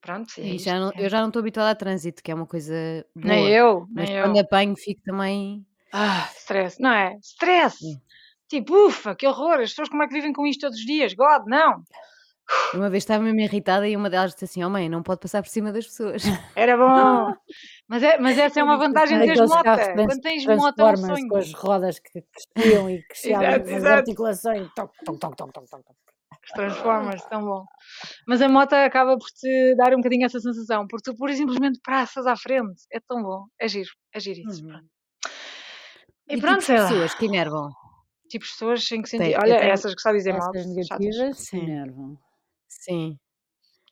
Pronto, 0.00 0.30
sim, 0.30 0.42
é 0.42 0.54
E 0.54 0.58
já 0.58 0.78
não, 0.78 0.90
é. 0.90 1.04
eu 1.04 1.08
já 1.10 1.20
não 1.20 1.28
estou 1.28 1.40
habituada 1.40 1.70
a 1.70 1.74
trânsito, 1.74 2.22
que 2.22 2.30
é 2.30 2.34
uma 2.34 2.46
coisa 2.46 2.72
Nem 3.14 3.38
boa. 3.44 3.50
eu, 3.50 3.86
Mas 3.90 4.08
nem 4.08 4.22
quando 4.22 4.36
eu. 4.36 4.42
apanho 4.42 4.74
fico 4.76 5.02
também. 5.02 5.66
Ah, 5.92 6.28
stress, 6.36 6.80
não 6.80 6.92
é? 6.92 7.16
Stress! 7.22 7.76
Sim. 7.78 8.00
Tipo, 8.48 8.86
ufa, 8.86 9.14
que 9.14 9.26
horror, 9.26 9.60
as 9.60 9.70
pessoas 9.70 9.88
como 9.90 10.02
é 10.02 10.06
que 10.08 10.14
vivem 10.14 10.32
com 10.32 10.46
isto 10.46 10.60
todos 10.60 10.78
os 10.78 10.86
dias? 10.86 11.12
God, 11.14 11.46
não! 11.46 11.82
Eu 12.72 12.80
Uma 12.80 12.90
vez 12.90 13.02
estava 13.02 13.22
mesmo 13.22 13.40
irritada 13.40 13.88
e 13.88 13.96
uma 13.96 14.08
delas 14.10 14.32
disse 14.32 14.44
assim: 14.46 14.64
Oh 14.64 14.70
mãe, 14.70 14.88
não 14.88 15.02
pode 15.02 15.20
passar 15.20 15.42
por 15.42 15.48
cima 15.48 15.72
das 15.72 15.86
pessoas. 15.86 16.22
Era 16.54 16.76
bom! 16.76 17.32
Mas, 17.88 18.02
é, 18.02 18.18
mas 18.18 18.36
essa 18.36 18.60
é 18.60 18.62
uma 18.62 18.74
digo 18.74 18.86
vantagem 18.86 19.18
de 19.18 19.40
mota. 19.46 19.62
trans, 19.62 19.94
Quando 20.06 20.20
tens 20.20 20.44
moto 20.44 20.78
é 20.78 20.84
um 20.84 20.94
Transformers 20.94 21.00
com 21.22 21.28
sonho. 21.28 21.36
as 21.38 21.52
rodas 21.54 21.98
que 21.98 22.22
cresciam 22.54 22.90
e 22.90 23.02
cresciam 23.04 23.42
exato. 23.42 23.88
articulações. 23.88 24.68
Toc, 24.74 24.92
toc, 25.06 25.18
toc, 25.18 25.36
toc, 25.36 25.52
toc, 25.52 25.68
toc, 25.70 25.82
Transformers, 26.54 27.24
tão 27.24 27.42
bom. 27.44 27.64
Mas 28.26 28.42
a 28.42 28.48
moto 28.48 28.74
acaba 28.74 29.16
por 29.16 29.26
te 29.30 29.74
dar 29.76 29.92
um 29.94 29.98
bocadinho 29.98 30.26
essa 30.26 30.38
sensação, 30.38 30.86
porque 30.86 31.10
tu 31.10 31.16
pura 31.16 31.32
e 31.32 31.36
simplesmente 31.36 31.80
passas 31.82 32.26
à 32.26 32.36
frente. 32.36 32.82
É 32.92 33.00
tão 33.00 33.22
bom. 33.22 33.44
É 33.58 33.66
giro, 33.68 33.88
é 34.14 34.20
giro 34.20 34.40
isso. 34.46 34.62
Uhum. 34.62 34.68
Pronto. 34.70 34.86
E 36.28 36.34
E 36.34 36.36
tipos 36.36 36.40
pronto, 36.42 36.58
de 36.60 36.64
sei 36.66 36.76
lá. 36.78 36.88
pessoas 36.88 37.14
que 37.14 37.24
enervam. 37.26 37.70
Tipo 38.28 38.44
de 38.44 38.50
pessoas 38.50 38.92
em 38.92 39.00
que 39.02 39.08
sentido. 39.08 39.38
Olha, 39.42 39.58
tenho. 39.60 39.72
essas 39.72 39.94
que 39.94 40.00
só 40.02 40.12
dizem 40.12 40.34
mal, 40.34 40.50
Essas 40.54 40.66
negativas 40.66 41.36
que 41.38 41.42
Sim, 41.46 41.62
enervam. 41.62 42.18
Sim. 42.68 43.16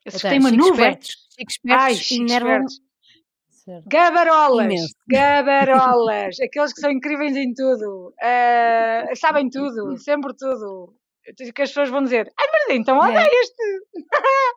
Esses 0.05 0.21
que 0.21 0.29
têm 0.29 0.39
uma 0.39 0.51
nuvem. 0.51 0.71
espertos. 0.91 1.15
Ai, 1.39 1.43
espertos 1.93 1.97
chiques 2.07 2.31
enervam 2.31 2.51
espertos. 2.65 2.87
Certo. 3.49 3.83
Gabarolas, 3.89 4.65
imenso. 4.65 4.93
gabarolas, 5.09 6.39
aqueles 6.45 6.71
que 6.73 6.79
são 6.79 6.89
incríveis 6.89 7.35
em 7.35 7.53
tudo, 7.53 8.13
eh, 8.21 9.11
sabem 9.15 9.49
tudo, 9.49 9.97
sempre 9.97 10.33
tudo. 10.37 10.95
Que 11.53 11.61
as 11.63 11.69
pessoas 11.69 11.89
vão 11.89 12.01
dizer, 12.01 12.31
ai, 12.39 12.47
mas 12.53 12.77
então 12.77 12.97
olha 12.99 13.19
É. 13.19 13.29
este. 13.41 13.63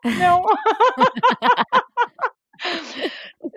Não. 0.17 0.41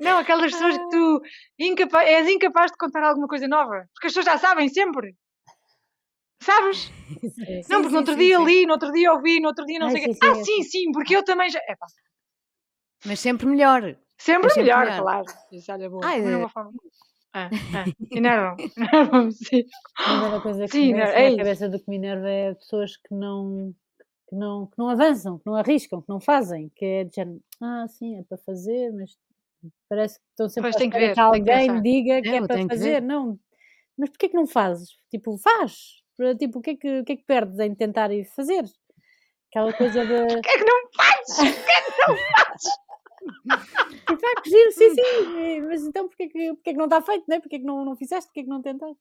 Não, 0.01 0.19
aquelas 0.19 0.51
pessoas 0.53 0.77
que 0.77 0.83
Ah, 0.83 0.89
tu 0.91 1.23
incapa 1.59 2.03
és 2.05 2.29
incapaz 2.29 2.71
de 2.73 2.77
contar 2.79 3.03
alguma 3.05 3.29
coisa 3.29 3.47
nova, 3.47 3.87
porque 3.95 4.07
as 4.09 4.13
pessoas 4.15 4.27
já 4.27 4.39
sabem 4.39 4.69
sempre. 4.69 5.15
Sabes? 6.45 6.91
Sim. 7.35 7.63
Não, 7.71 7.83
Sim, 7.83 7.83
porque 7.83 7.93
no 7.93 7.99
outro 7.99 8.17
dia 8.17 8.39
li, 8.39 8.67
no 8.67 8.73
outro 8.75 8.93
dia 8.93 9.13
ouvi, 9.13 9.41
no 9.41 9.49
outro 9.49 9.65
dia 9.65 9.79
não 9.79 9.87
Ai, 9.89 9.93
sei 9.93 10.03
o 10.03 10.05
quê. 10.13 10.19
Ah, 10.23 10.31
é 10.31 10.45
sim, 10.45 10.63
sim, 10.63 10.93
porque 10.93 11.17
eu 11.17 11.25
também 11.25 11.49
já. 11.51 11.59
Epá, 11.69 11.87
Mas 13.07 13.21
sempre 13.21 13.47
melhor. 13.47 13.97
sempre 14.19 14.43
Mas 14.45 14.53
sempre 14.55 14.63
melhor, 14.63 14.85
melhor. 14.87 15.03
claro. 15.03 15.25
Isso, 15.53 15.73
olha, 15.73 15.91
boa. 15.91 16.05
Ai, 16.05 16.17
Também 16.17 16.33
não 16.33 16.39
eh, 16.39 16.41
vou 16.41 16.49
falar. 16.49 16.71
Ah, 17.37 17.51
ah, 17.75 17.85
enervam, 18.11 18.57
enervam-me, 18.77 19.33
sim. 19.33 19.65
Mas 20.07 20.23
é 20.23 20.29
uma 20.29 20.41
coisa 20.41 20.69
que 20.69 20.71
Sim, 20.71 20.95
me 20.95 21.01
é 21.01 21.29
isso. 21.29 21.37
cabeça 21.39 21.69
do 21.69 21.79
que 21.81 21.91
me 21.91 21.97
enerva 21.97 22.29
é 22.31 22.55
pessoas 22.55 22.97
que 22.97 23.13
não, 23.15 23.75
que 24.29 24.37
não, 24.37 24.67
que 24.67 24.79
não 24.79 24.89
avançam, 24.89 25.39
que 25.39 25.47
não 25.47 25.57
arriscam, 25.57 26.01
que 26.01 26.09
não 26.09 26.21
fazem, 26.21 26.71
que 26.77 26.85
é 26.85 27.05
de 27.05 27.15
género, 27.17 27.41
ah, 27.61 27.87
sim, 27.89 28.19
é 28.19 28.23
para 28.23 28.39
fazer, 28.39 28.93
mas 28.93 29.19
parece 29.89 30.19
que 30.21 30.25
estão 30.31 30.49
sempre 30.49 30.71
Pois 30.71 30.77
tem 30.77 30.91
que 30.91 30.99
ver, 30.99 31.09
que 31.09 31.15
que 31.15 31.21
alguém 31.21 31.67
pensar. 31.67 31.83
diga 31.83 32.23
que 32.23 32.29
é 32.29 32.39
Eu 32.41 32.47
para 32.47 32.59
que 32.59 32.69
fazer. 32.69 33.03
Não, 33.03 33.39
mas 33.99 34.11
porquê 34.11 34.29
que 34.29 34.37
não 34.37 34.47
fazes? 34.47 34.97
Tipo, 35.11 35.37
faz. 35.39 36.04
Para, 36.17 36.35
Tipo, 36.37 36.59
o 36.59 36.63
que, 36.63 36.71
é 36.71 36.77
que, 36.77 37.01
o 37.01 37.05
que 37.05 37.13
é 37.13 37.17
que 37.17 37.25
perdes 37.25 37.59
em 37.59 37.75
tentar 37.75 38.11
ir 38.13 38.25
fazer? 38.25 38.65
Aquela 39.51 39.73
coisa 39.73 40.05
de. 40.05 40.27
Porquê 40.35 40.49
é 40.51 40.59
que 40.59 40.65
não 40.65 40.91
fazes? 40.97 41.37
Porquê 41.37 41.73
é 41.73 41.83
que 41.83 41.91
não 42.09 42.17
fazes? 42.37 42.85
Tipo, 44.07 44.21
ah, 44.27 44.43
que 44.43 44.51
giro, 44.51 44.73
sim, 44.73 44.91
sim, 44.95 45.61
mas 45.63 45.83
então 45.83 46.07
porquê 46.09 46.29
que, 46.29 46.55
porquê 46.55 46.73
que 46.73 46.77
não 46.79 46.85
está 46.85 47.01
feito, 47.01 47.25
né? 47.27 47.41
Porquê 47.41 47.59
que 47.59 47.65
não, 47.65 47.83
não 47.83 47.97
fizeste? 47.97 48.27
Porquê 48.27 48.43
que 48.43 48.49
não 48.51 48.61
tentaste? 48.61 48.99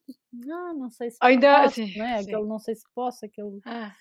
Ah, 0.50 0.74
não 0.74 0.90
sei 0.90 1.12
se 1.12 1.18
Ainda, 1.20 1.64
posso, 1.64 1.76
sim, 1.76 1.98
não 1.98 2.06
é? 2.06 2.18
sim. 2.20 2.30
Aquele 2.30 2.48
não 2.48 2.58
sei 2.60 2.76
se 2.76 2.84
posso, 2.96 3.26
aquele. 3.26 3.60
Ah, 3.66 3.94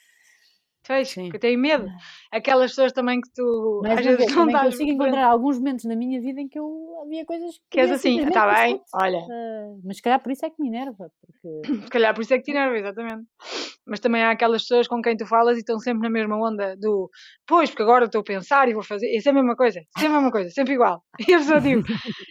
pois, 0.87 1.09
Sim. 1.09 1.31
que 1.31 1.37
eu 1.37 1.41
tenho 1.41 1.59
medo. 1.59 1.87
Aquelas 2.31 2.73
pessoas 2.73 2.93
também 2.93 3.21
que 3.21 3.31
tu 3.35 3.81
Mais 3.83 3.99
às 3.99 4.05
vezes 4.05 4.19
vez, 4.19 4.31
não 4.31 4.39
também 4.43 4.55
estás 4.55 4.75
consigo 4.75 4.91
encontrar 4.91 5.27
alguns 5.27 5.59
momentos 5.59 5.85
na 5.85 5.97
minha 5.97 6.21
vida 6.21 6.41
em 6.41 6.49
que 6.49 6.59
eu 6.59 7.01
havia 7.05 7.25
coisas 7.25 7.57
que 7.57 7.63
que 7.71 7.81
és 7.81 7.91
assim, 7.91 8.19
simplesmente 8.19 8.37
está 8.37 8.63
bem, 8.63 8.81
olha, 8.95 9.19
Ah, 9.19 9.75
mas 9.85 9.97
se 9.97 10.03
calhar 10.03 10.23
por 10.23 10.33
isso 10.33 10.45
é 10.47 10.51
que 10.51 10.61
me 10.61 10.69
enerva, 10.69 11.11
porque 11.21 11.63
se 11.87 11.91
calhar 11.91 12.15
por 12.15 12.23
isso 12.23 12.35
é 12.35 12.39
que 12.39 12.45
te 12.45 12.51
enerva, 12.51 12.77
exatamente. 12.77 13.25
Mas 13.87 14.01
também 14.01 14.23
há 14.23 14.31
aquelas 14.31 14.63
pessoas 14.63 14.87
com 14.87 15.03
quem 15.03 15.17
tu 15.17 15.27
falas 15.27 15.57
e 15.57 15.61
estão 15.61 15.79
sempre 15.79 16.03
na 16.03 16.11
mesma 16.11 16.37
onda 16.37 16.77
do 16.77 17.11
pois, 17.47 17.71
porque 17.71 17.83
agora 17.83 18.05
estou 18.05 18.21
a 18.21 18.25
pensar 18.25 18.69
e 18.69 18.75
vou 18.75 18.83
fazer. 18.83 19.09
Isso 19.15 19.29
é 19.29 19.33
a 19.33 19.35
mesma 19.35 19.57
coisa, 19.57 19.81
sempre 19.99 20.13
a 20.13 20.17
mesma 20.19 20.31
coisa, 20.31 20.51
sempre 20.51 20.75
igual. 20.75 21.03
E 21.29 21.35
a 21.35 21.39
pessoa 21.39 21.61
tipo, 21.61 21.83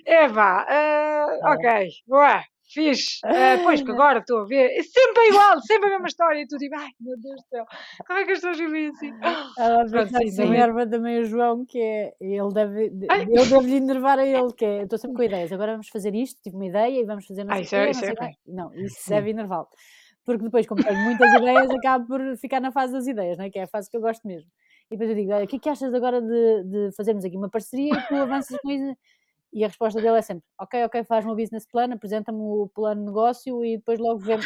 é 0.05 0.27
vá, 0.27 0.65
ah, 0.69 1.53
ok, 1.53 1.87
boa, 2.07 2.41
fixe, 2.73 3.19
ah, 3.25 3.59
pois, 3.63 3.81
porque 3.81 3.91
agora 4.01 4.19
estou 4.19 4.39
a 4.39 4.45
ver. 4.45 4.69
É 4.71 4.83
sempre 4.83 5.27
igual, 5.29 5.59
sempre 5.61 5.87
a 5.87 5.91
mesma 5.91 6.07
história. 6.07 6.41
E 6.41 6.47
tu 6.47 6.57
tipo, 6.57 6.75
ai 6.75 6.89
meu 6.99 7.17
Deus 7.19 7.41
do 7.41 7.47
céu, 7.49 7.65
como 8.05 8.19
é 8.19 8.25
que 8.25 8.31
as 8.31 8.39
pessoas 8.39 8.57
vivem 8.57 8.87
assim? 8.87 9.11
ela 9.57 9.85
Pronto, 9.85 9.91
pensar 9.91 10.17
sim, 10.19 10.25
que 10.25 10.31
se 10.31 10.37
também. 10.89 11.21
o 11.21 11.25
João, 11.25 11.65
que 11.65 11.79
é 11.79 12.13
ele 12.19 12.53
deve, 12.53 12.89
de- 12.89 13.07
Ai, 13.09 13.27
eu 13.29 13.45
devo 13.45 13.61
lhe 13.61 13.75
enervar 13.75 14.19
a 14.19 14.25
ele, 14.25 14.53
que 14.53 14.65
é 14.65 14.83
estou 14.83 14.97
sempre 14.97 15.17
com 15.17 15.23
ideias, 15.23 15.51
agora 15.51 15.73
vamos 15.73 15.89
fazer 15.89 16.13
isto, 16.15 16.41
tive 16.41 16.55
uma 16.55 16.65
ideia 16.65 17.01
e 17.01 17.05
vamos 17.05 17.25
fazer 17.25 17.43
não 17.43 17.53
ah, 17.53 17.63
sei 17.63 17.63
o 17.63 17.65
isso 17.65 17.75
é, 17.75 17.83
não 17.83 17.89
é 17.89 17.93
sei 17.93 18.15
bem. 18.15 18.37
Não, 18.47 18.73
isso 18.73 19.01
Sim. 19.01 19.09
deve 19.11 19.29
enervá-lo. 19.31 19.67
Porque 20.23 20.43
depois, 20.43 20.67
como 20.67 20.83
tenho 20.83 20.99
muitas 20.99 21.33
ideias, 21.33 21.69
acabo 21.71 22.07
por 22.07 22.37
ficar 22.37 22.59
na 22.59 22.71
fase 22.71 22.93
das 22.93 23.07
ideias, 23.07 23.37
não 23.37 23.45
é? 23.45 23.49
que 23.49 23.57
é 23.57 23.63
a 23.63 23.67
fase 23.67 23.89
que 23.89 23.97
eu 23.97 24.01
gosto 24.01 24.25
mesmo. 24.27 24.49
E 24.89 24.95
depois 24.95 25.09
eu 25.09 25.15
digo, 25.15 25.31
olha, 25.31 25.45
o 25.45 25.47
que 25.47 25.55
é 25.55 25.59
que 25.59 25.69
achas 25.69 25.93
agora 25.93 26.21
de, 26.21 26.63
de 26.65 26.95
fazermos 26.95 27.23
aqui 27.25 27.37
uma 27.37 27.49
parceria 27.49 27.91
e 27.91 28.07
tu 28.07 28.15
avanças 28.15 28.57
com 28.61 28.69
isso? 28.69 28.95
E 29.53 29.63
a 29.63 29.67
resposta 29.67 30.01
dele 30.01 30.17
é 30.17 30.21
sempre, 30.21 30.45
ok, 30.59 30.85
ok, 30.85 31.03
faz-me 31.03 31.31
o 31.31 31.35
business 31.35 31.65
plan, 31.65 31.91
apresenta-me 31.93 32.39
o 32.39 32.69
plano 32.73 33.01
de 33.01 33.07
negócio 33.07 33.65
e 33.65 33.77
depois 33.77 33.99
logo 33.99 34.19
vemos. 34.19 34.45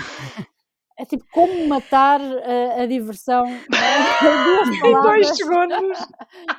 É 0.98 1.06
tipo 1.06 1.26
como 1.30 1.68
matar 1.68 2.22
a, 2.22 2.84
a 2.84 2.86
diversão 2.86 3.46
é? 3.46 3.58
em 4.88 5.02
dois 5.02 5.36
segundos, 5.36 6.00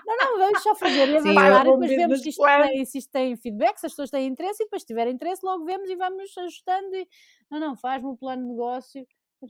Não, 0.07 0.17
não, 0.17 0.39
vamos 0.39 0.63
só 0.63 0.75
fazer 0.75 1.09
e 1.09 1.21
Sim, 1.21 1.29
eu, 1.31 1.39
avançar 1.39 1.67
e 1.67 1.71
depois 1.71 1.91
vemos 1.91 2.21
se 2.23 2.29
isto, 2.29 2.45
tem, 2.45 2.85
se 2.85 2.99
isto 2.99 3.11
tem 3.11 3.37
feedback, 3.37 3.79
se 3.79 3.87
as 3.87 3.93
pessoas 3.93 4.11
têm 4.11 4.27
interesse 4.27 4.63
e 4.63 4.67
depois 4.67 4.83
se 4.83 4.87
tiver 4.87 5.09
interesse 5.09 5.45
logo 5.45 5.65
vemos 5.65 5.89
e 5.89 5.97
vamos 5.97 6.37
ajustando 6.37 6.95
e 6.95 7.09
não, 7.51 7.59
não, 7.59 7.77
faz-me 7.77 8.11
o 8.11 8.17
plano 8.17 8.43
de 8.43 8.49
negócio. 8.51 9.07
Eu 9.43 9.49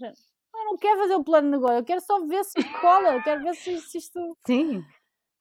"Ah, 0.55 0.65
não 0.65 0.77
quero 0.77 1.01
fazer 1.01 1.15
o 1.17 1.25
plano 1.25 1.49
de 1.49 1.53
negócio, 1.57 1.79
eu 1.79 1.85
quero 1.85 2.01
só 2.01 2.25
ver 2.25 2.45
se 2.45 2.61
isto 2.61 2.81
cola, 2.81 3.15
eu 3.15 3.23
quero 3.23 3.43
ver 3.43 3.55
se, 3.57 3.81
se 3.81 3.99
isto. 3.99 4.39
sim. 4.47 4.85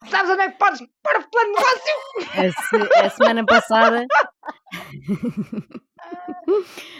Sabes 0.10 0.32
onde 0.32 0.42
é 0.42 0.52
que 0.52 0.58
podes 0.58 0.80
pôr 1.04 1.16
o 1.20 1.30
plano 1.30 1.54
de 1.54 1.60
negócio? 1.60 1.94
A, 2.32 2.52
se- 2.92 3.00
a 3.06 3.10
semana 3.10 3.46
passada. 3.46 4.06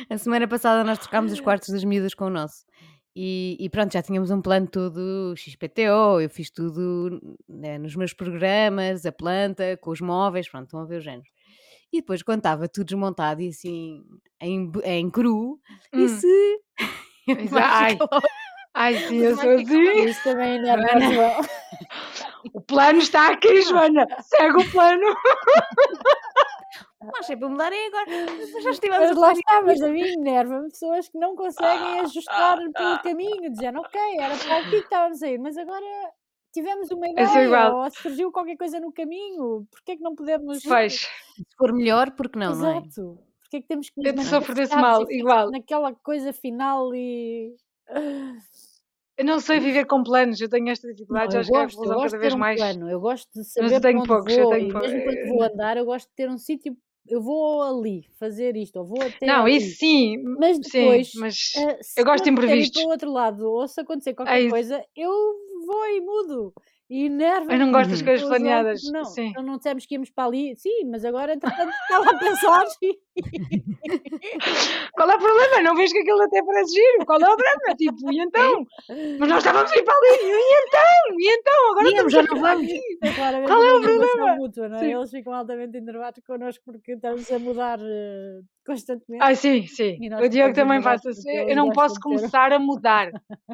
A 0.10 0.18
semana 0.18 0.48
passada 0.48 0.84
nós 0.84 0.98
trocámos 1.00 1.32
os 1.32 1.40
quartos 1.40 1.70
das 1.70 1.84
miúdas 1.84 2.14
com 2.14 2.26
o 2.26 2.30
nosso. 2.30 2.66
E, 3.16 3.56
e 3.60 3.70
pronto, 3.70 3.94
já 3.94 4.02
tínhamos 4.02 4.30
um 4.32 4.42
plano 4.42 4.68
todo 4.68 5.34
XPTO, 5.38 6.20
eu 6.22 6.30
fiz 6.30 6.50
tudo 6.50 7.20
né, 7.48 7.78
nos 7.78 7.96
meus 7.96 8.14
programas, 8.14 9.06
a 9.06 9.12
planta, 9.12 9.78
com 9.78 9.92
os 9.92 10.02
móveis, 10.02 10.50
pronto, 10.50 10.66
estão 10.66 10.82
a 10.82 10.86
ver 10.86 10.98
os 10.98 11.04
géneros. 11.04 11.30
E 11.94 12.02
depois, 12.02 12.22
quando 12.24 12.40
estava 12.40 12.68
tudo 12.68 12.88
desmontado 12.88 13.42
e 13.42 13.50
assim, 13.50 14.02
em, 14.42 14.70
em 14.84 15.10
cru, 15.10 15.60
Hum, 15.94 16.06
disse. 16.06 16.28
exa- 17.28 17.60
Mágica 17.60 18.08
ai, 18.74 18.96
Ai, 18.96 18.98
sim, 19.08 19.18
eu 19.24 19.36
sou 19.38 19.50
assim. 19.52 20.04
Isso 20.04 20.24
também 20.24 20.56
enerva 20.58 20.84
a 20.86 21.00
Joana. 21.00 21.14
João. 21.14 21.42
O 22.54 22.62
plano 22.62 23.00
está 23.00 23.32
aqui, 23.32 23.62
Joana. 23.62 24.08
Segue 24.22 24.58
o 24.58 24.72
plano. 24.72 25.06
Mas 27.14 27.30
é 27.30 27.36
para 27.36 27.50
mudar 27.50 27.72
é 27.72 27.88
agora. 27.88 28.06
Mas 28.54 28.64
já 28.64 28.72
estivemos 28.72 29.08
Mas 29.10 29.18
lá 29.18 29.32
está, 29.32 29.62
mas 29.62 29.82
a 29.82 29.90
mim 29.90 30.08
enerva-me 30.08 30.70
pessoas 30.70 31.08
que 31.08 31.18
não 31.18 31.36
conseguem 31.36 32.00
ajustar 32.00 32.58
pelo 32.58 33.00
caminho, 33.02 33.52
dizendo, 33.52 33.80
ok, 33.80 34.00
era 34.20 34.36
para 34.36 34.58
aqui 34.58 34.70
que 34.72 34.78
estávamos 34.78 35.22
a 35.22 35.28
ir, 35.28 35.40
mas 35.40 35.58
agora 35.58 35.86
tivemos 36.52 36.90
uma 36.90 37.06
sou 37.06 37.42
ideia, 37.42 37.74
ou 37.74 37.92
surgiu 37.92 38.32
qualquer 38.32 38.58
coisa 38.58 38.80
no 38.80 38.92
caminho, 38.92 39.68
porquê 39.70 39.92
é 39.92 39.96
que 39.98 40.02
não 40.02 40.16
podemos... 40.16 40.64
Pois. 40.64 41.02
Se 41.02 41.44
for 41.58 41.74
melhor, 41.74 42.12
porque 42.12 42.40
não, 42.40 42.56
não 42.56 42.68
é? 42.70 42.78
Exato. 42.78 43.20
Porquê 43.42 43.58
é 43.58 43.62
que 43.62 43.68
temos 43.68 43.90
que 43.90 44.08
Eu 44.08 44.18
sofro 44.24 44.56
desse 44.56 44.76
mal, 44.76 45.02
fixos 45.02 45.16
igual. 45.16 45.52
naquela 45.52 45.94
coisa 45.94 46.34
final 46.34 46.96
e... 46.96 47.56
Eu 49.18 49.24
não 49.26 49.40
sei 49.40 49.60
viver 49.62 49.86
com 49.86 50.04
planos, 50.04 50.42
eu 50.42 50.50
tenho 50.50 50.70
esta 50.70 50.88
Não, 51.10 51.20
dificuldade, 51.20 51.34
já 51.34 51.42
eu 51.42 51.44
cheguei 51.44 51.62
à 51.62 51.64
eu 51.64 51.70
conclusão 51.70 52.00
cada 52.02 52.18
vez 52.18 52.34
um 52.34 52.44
mais. 52.44 52.62
plano, 52.64 52.90
eu 52.90 53.00
gosto 53.00 53.32
de 53.32 53.44
Mas 53.60 53.72
saber 53.72 53.74
eu 53.74 53.82
para 53.82 53.82
tenho 53.82 54.04
poucos, 54.04 54.38
eu 54.38 54.48
vou 54.48 54.50
tenho 54.50 54.68
e 54.68 54.74
poucos. 54.74 54.82
mesmo 54.82 55.02
quando 55.02 55.20
vou 55.24 55.44
andar 55.44 55.78
eu 55.78 55.86
gosto 55.86 56.10
de 56.10 56.16
ter 56.16 56.30
um 56.30 56.38
sítio, 56.38 56.76
eu 57.08 57.22
vou 57.22 57.62
ali 57.62 58.10
fazer 58.20 58.56
isto, 58.58 58.78
ou 58.80 58.86
vou 58.86 59.04
até 59.04 59.28
Não, 59.28 59.48
ali. 59.48 59.48
isso 59.48 59.78
sim, 59.80 60.24
Mas 60.34 60.60
sim, 60.62 61.00
depois, 61.00 61.10
mas 61.14 61.38
ah, 61.56 61.78
se 61.84 61.98
eu 61.98 62.06
gosto 62.06 62.24
de 62.26 62.30
eu 62.30 62.32
quiser 62.32 62.58
ir 62.60 62.70
imprevistos. 62.70 62.72
para 62.72 62.82
o 62.84 62.88
outro 62.88 63.12
lado, 63.12 63.46
ou 63.52 63.68
se 63.68 63.82
acontecer 63.82 64.14
É 64.24 64.36
qualquer 64.36 64.42
isso. 64.42 64.66
coisa, 64.66 64.84
eu 64.96 65.12
vou 65.68 65.86
e 65.90 66.02
mudo. 66.02 66.54
E 66.88 67.02
Eu 67.02 67.06
enerva-me 67.08 67.58
não 67.58 67.72
gosto 67.72 67.90
das 67.90 68.00
Uhum. 68.00 68.06
coisas 68.06 68.28
planeadas. 68.28 68.82
não, 68.92 69.06
Sim. 69.06 69.30
então 69.30 69.42
não 69.44 69.58
dissemos 69.58 69.86
que 69.88 69.96
íamos 69.96 70.12
para 70.12 70.26
ali, 70.26 70.56
sim, 70.56 70.86
mas 70.86 71.04
agora 71.04 71.34
entretanto 71.34 71.72
estava 71.90 72.12
a 72.12 72.18
pensar 72.20 72.64
Qual 74.94 75.10
é 75.12 75.16
o 75.16 75.20
problema? 75.20 75.62
Não 75.64 75.76
vejo 75.76 75.94
que 75.94 76.00
aquilo 76.00 76.22
até 76.22 76.44
parece 76.44 76.74
giro. 76.74 77.06
Qual 77.06 77.20
é 77.22 77.30
o 77.30 77.36
drama? 77.36 77.76
Tipo, 77.78 78.12
e 78.12 78.20
então? 78.20 78.66
Mas 79.20 79.30
nós 79.30 79.38
estávamos 79.40 79.72
a 79.72 79.76
ir 79.78 79.84
para 79.84 79.94
ali. 79.96 80.18
E 80.22 80.68
então? 80.68 81.20
E 81.20 81.40
então? 81.40 81.72
Agora 81.72 81.90
Íamos, 81.90 82.14
estamos 82.14 82.14
já 82.14 82.20
a 82.20 82.24
não 82.24 82.42
vamos. 82.42 82.72
Qual 83.48 83.64
é 83.64 83.74
o 83.74 83.82
problema? 83.82 84.36
mútua, 84.36 84.70
não 84.70 84.78
é? 84.80 84.92
Eles 84.92 85.12
ficam 85.12 85.34
altamente 85.34 85.78
enervados 85.78 86.22
connosco 86.26 86.64
porque 86.66 86.94
estamos 86.94 87.32
a 87.32 87.40
mudar 87.40 87.80
eh, 87.82 88.40
constantemente 88.66 89.24
Ai, 89.24 89.36
sim, 89.36 89.68
sim. 89.68 89.98
O 90.22 90.28
Diogo 90.28 90.54
também 90.54 90.82
faz 90.82 91.06
assim. 91.06 91.30
Eu 91.30 91.56
não 91.56 91.70
posso 91.72 92.00
começar 92.00 92.52
a 92.52 92.60
mudar. 92.60 93.10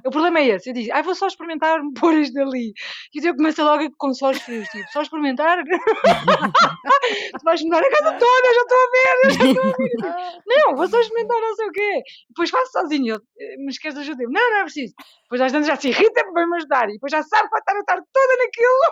O 0.06 0.10
problema 0.10 0.40
é 0.40 0.48
esse. 0.48 0.70
Eu 0.70 0.74
digo, 0.74 0.94
ai, 0.94 1.04
vou 1.04 1.14
só 1.14 1.28
experimentar 1.28 1.80
pôr 2.00 2.14
isto 2.16 2.40
ali. 2.40 2.74
E 3.14 3.20
o 3.20 3.22
Diogo 3.22 3.38
começa 3.38 3.64
logo 3.64 3.88
com 3.98 4.14
sós 4.14 4.42
frios. 4.42 4.68
Tipo, 4.70 4.90
só 4.92 5.02
experimentar? 5.02 5.58
tu 5.64 7.44
vais 7.44 7.62
mudar 7.64 7.80
a 7.84 7.90
casa 7.90 8.14
toda, 8.14 8.54
já 8.54 8.62
estou 8.62 8.78
a 8.78 8.92
ver, 8.92 9.26
eu 9.26 9.30
já 9.32 9.46
estou 9.46 9.64
a 9.64 9.76
ver. 9.78 9.92
Eu 9.94 10.10
Ah, 10.10 10.32
Não, 10.48 10.76
vou 10.76 10.88
só 10.88 11.00
experimentar 11.00 11.42
não 11.42 11.56
sei 11.56 11.68
o 11.68 11.72
quê. 11.72 12.02
Depois 12.30 12.50
faço 12.50 12.72
sozinho. 12.72 13.16
Ele, 13.16 13.24
eh, 13.40 13.56
Mas 13.66 13.78
queres 13.78 13.98
ajuda? 13.98 14.24
Eu, 14.24 14.30
Não, 14.32 14.50
não 14.52 14.58
é 14.58 14.64
preciso. 14.64 14.94
Depois 15.24 15.42
às 15.42 15.52
vezes 15.52 15.68
já 15.68 15.76
se 15.76 15.90
irrita 15.90 16.22
porque 16.24 16.34
vai-me 16.34 16.56
ajudar. 16.58 16.90
E 16.90 16.94
depois 16.94 17.12
já 17.12 17.22
sabe 17.24 17.50
vai 17.50 17.60
estar 17.60 17.78
a 17.78 17.84
tarde 17.84 18.06
toda 18.14 18.38
naquilo. 18.38 18.92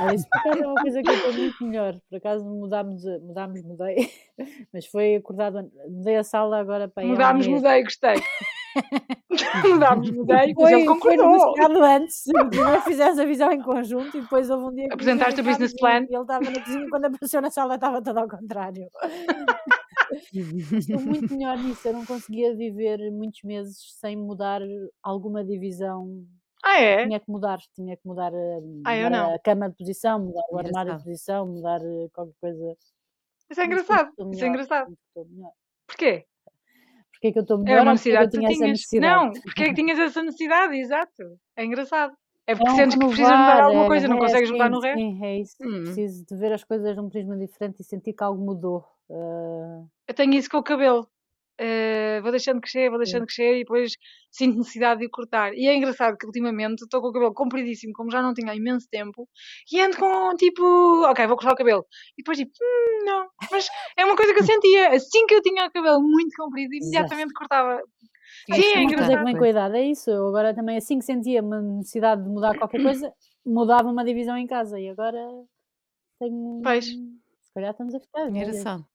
Olha, 0.00 0.16
acaso 0.32 0.62
é 0.62 0.66
uma 0.66 0.80
coisa 0.80 1.02
que 1.02 1.08
eu 1.10 1.14
estou 1.14 1.32
muito 1.32 1.64
melhor. 1.66 1.94
Por 2.08 2.16
acaso 2.16 2.44
mudámos, 2.44 3.02
mudámos, 3.22 3.62
mudei, 3.62 4.10
mas 4.72 4.86
foi 4.86 5.16
acordado. 5.16 5.70
Mudei 5.88 6.16
a 6.16 6.24
sala 6.24 6.58
agora 6.60 6.88
para 6.88 7.06
Mudámos, 7.06 7.46
mudei, 7.46 7.82
gostei. 7.82 8.14
Mudámos, 9.68 10.10
mudei, 10.10 10.36
mas 10.36 10.44
ele 10.46 10.54
Foi, 10.54 10.70
foi 10.72 10.84
concordou. 10.86 11.32
negociado 11.32 11.82
antes. 11.82 12.22
Primeiro 12.50 12.80
fizemos 12.82 13.18
a 13.18 13.24
visão 13.24 13.50
em 13.50 13.62
conjunto 13.62 14.16
e 14.16 14.20
depois 14.20 14.48
houve 14.48 14.64
um 14.64 14.74
dia 14.74 14.88
Apresentaste 14.92 15.40
o 15.40 15.44
business 15.44 15.74
plan. 15.76 16.02
e 16.08 16.14
ele 16.14 16.22
estava 16.22 16.44
na 16.44 16.60
cozinha 16.60 16.84
e 16.84 16.88
quando 16.88 17.04
apareceu 17.06 17.42
na 17.42 17.50
sala 17.50 17.74
estava 17.74 18.00
tudo 18.02 18.18
ao 18.18 18.28
contrário. 18.28 18.86
Estou 20.32 21.00
muito 21.00 21.34
melhor 21.34 21.56
nisso. 21.58 21.86
Eu 21.88 21.94
não 21.94 22.04
conseguia 22.06 22.54
viver 22.54 22.98
muitos 23.10 23.42
meses 23.42 23.76
sem 24.00 24.16
mudar 24.16 24.60
alguma 25.02 25.44
divisão. 25.44 26.24
Ah, 26.70 26.80
é? 26.80 27.04
Tinha 27.06 27.18
que 27.20 27.30
mudar, 27.30 27.58
tinha 27.74 27.96
que 27.96 28.06
mudar, 28.06 28.32
a- 28.32 28.60
Ah, 28.86 28.96
eu 28.96 29.04
mudar 29.06 29.10
não. 29.10 29.34
a 29.34 29.38
cama 29.40 29.68
de 29.70 29.76
posição, 29.76 30.18
mudar 30.20 30.42
o 30.50 30.58
armário 30.58 30.96
de 30.96 31.02
posição, 31.04 31.46
mudar 31.46 31.80
eh, 31.82 32.08
qualquer 32.12 32.34
coisa. 32.40 32.76
Isso 33.50 33.60
é 33.60 33.64
que 33.66 33.72
engraçado. 33.72 34.08
estou 34.10 34.30
Isso 34.30 34.44
é 34.44 34.48
melhor, 34.48 34.48
engraçado. 34.48 34.92
melhor. 35.16 35.52
Porquê? 35.86 36.24
Porquê 37.12 37.26
é 37.28 37.32
que 37.32 37.38
eu 37.38 37.42
estou 37.42 37.58
É 37.58 37.62
melhor 37.64 37.82
uma 37.82 37.82
é 37.82 37.90
eu 37.90 37.92
necessidade 37.94 38.30
que 38.30 38.36
tinha 38.38 38.48
essa 38.48 38.56
tinhas. 38.58 38.70
necessidade? 38.70 39.14
Não, 39.24 39.32
porque 39.42 39.62
é 39.62 39.68
que 39.68 39.74
tinhas 39.74 39.98
essa 39.98 40.22
necessidade, 40.22 40.76
exato. 40.76 41.22
É 41.56 41.64
engraçado. 41.64 42.12
É 42.46 42.52
É 42.52 42.56
porque 42.56 42.70
um 42.70 42.76
sentes 42.76 42.94
que 42.96 43.06
precisas 43.06 43.30
mudar 43.38 43.62
alguma 43.64 43.84
é, 43.84 43.88
coisa, 43.88 44.08
não 44.08 44.16
é 44.16 44.20
consegues 44.20 44.50
mudar 44.50 44.70
no 44.70 44.80
resto. 44.80 44.98
sim, 44.98 45.24
é 45.24 45.38
isso. 45.38 45.56
Hum. 45.60 45.82
Preciso 45.84 46.24
de 46.24 46.36
ver 46.36 46.52
as 46.52 46.64
coisas 46.64 46.94
de 46.94 47.00
um 47.00 47.08
prisma 47.08 47.36
diferente 47.36 47.80
e 47.80 47.84
sentir 47.84 48.12
que 48.12 48.22
algo 48.24 48.42
mudou. 48.44 48.84
Ah, 49.10 49.84
Eu 50.08 50.14
tenho 50.14 50.34
isso 50.34 50.48
com 50.48 50.58
o 50.58 50.62
cabelo. 50.62 51.08
Eh, 51.62 52.22
vou 52.22 52.30
deixando 52.30 52.58
crescer, 52.58 52.88
vou 52.88 52.96
deixando 52.96 53.26
crescer 53.26 53.56
e 53.56 53.58
depois 53.58 53.92
sinto 54.30 54.56
necessidade 54.56 55.00
de 55.00 55.06
o 55.06 55.10
cortar. 55.10 55.52
E 55.52 55.66
é 55.66 55.76
engraçado 55.76 56.16
que 56.16 56.24
ultimamente 56.24 56.84
estou 56.84 57.02
com 57.02 57.08
o 57.08 57.12
cabelo 57.12 57.34
compridíssimo, 57.34 57.92
como 57.92 58.10
já 58.10 58.22
não 58.22 58.32
tinha 58.32 58.52
há 58.52 58.56
imenso 58.56 58.88
tempo, 58.90 59.28
e 59.70 59.78
ando 59.78 59.98
com 59.98 60.34
tipo, 60.36 60.64
ok, 61.04 61.26
vou 61.26 61.36
cortar 61.36 61.52
o 61.52 61.56
cabelo. 61.56 61.84
E 62.16 62.22
depois 62.22 62.38
tipo, 62.38 62.50
hum, 62.62 63.04
não. 63.04 63.28
Mas 63.50 63.68
é 63.94 64.06
uma 64.06 64.16
coisa 64.16 64.32
que 64.32 64.40
eu 64.40 64.44
sentia. 64.44 64.88
Assim 64.88 65.26
que 65.26 65.34
eu 65.34 65.42
tinha 65.42 65.66
o 65.66 65.70
cabelo 65.70 66.00
muito 66.00 66.34
comprido, 66.34 66.72
imediatamente 66.72 67.34
cortava. 67.34 67.82
Tinhas 68.46 68.64
Sim, 68.64 68.70
é 68.70 68.72
que 68.72 68.80
engraçado. 68.80 69.26
a 69.26 69.48
idade, 69.48 69.76
é 69.76 69.82
isso. 69.82 70.10
Eu 70.10 70.28
agora 70.28 70.54
também, 70.54 70.78
assim 70.78 70.98
que 70.98 71.04
sentia 71.04 71.42
uma 71.42 71.60
necessidade 71.60 72.22
de 72.22 72.30
mudar 72.30 72.56
qualquer 72.56 72.82
coisa, 72.82 73.12
mudava 73.44 73.90
uma 73.90 74.02
divisão 74.02 74.34
em 74.38 74.46
casa 74.46 74.80
e 74.80 74.88
agora 74.88 75.20
tenho. 76.18 76.60
Pois. 76.62 76.86
Se 76.86 77.54
calhar 77.54 77.72
estamos 77.72 77.94
a 77.94 78.00
ficar. 78.00 78.30
velhas. 78.30 78.48
Engraçado. 78.48 78.86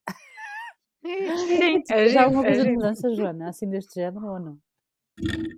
Sim, 1.48 1.84
é 1.90 2.08
giro, 2.08 2.26
alguma 2.26 2.44
é 2.44 2.54
coisa 2.54 2.66
de 2.66 2.72
giro. 2.72 2.74
mudança, 2.74 3.14
Joana, 3.14 3.50
assim 3.50 3.70
deste 3.70 3.96
género 3.96 4.26
ou 4.28 4.40
não? 4.40 4.60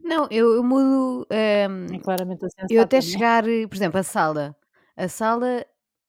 Não, 0.04 0.28
eu, 0.32 0.54
eu 0.56 0.64
mudo. 0.64 1.28
ehm, 1.32 1.96
É 1.96 2.00
claramente 2.06 2.46
a 2.46 2.50
eu 2.70 2.82
até 2.82 3.02
é? 3.02 3.02
chegar, 3.02 3.44
por 3.70 3.76
exemplo, 3.76 4.00
a 4.00 4.04
sala. 4.04 4.56
A 4.96 5.08
sala 5.10 5.66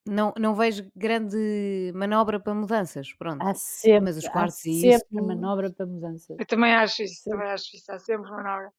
não, 0.06 0.32
não 0.38 0.54
vejo 0.54 0.90
grande 0.96 1.92
manobra 1.94 2.40
para 2.40 2.54
mudanças. 2.54 3.12
Pronto. 3.14 3.46
Há 3.46 3.54
sempre, 3.54 4.10
Mas 4.10 4.16
os 4.18 4.28
há 4.28 4.28
quartos 4.28 4.64
e 4.66 4.92
sempre 4.92 5.22
isso. 5.22 5.22
manobra 5.22 5.70
para 5.72 5.86
mudança. 5.86 6.38
Eu 6.38 6.46
também 6.46 6.74
acho 6.74 7.02
isso, 7.02 7.24
Sempre. 7.24 7.28
também 7.28 7.50
acho 7.50 7.76
isso. 7.76 7.92
Há 7.92 7.98
sempre 7.98 8.30
manobra. 8.30 8.72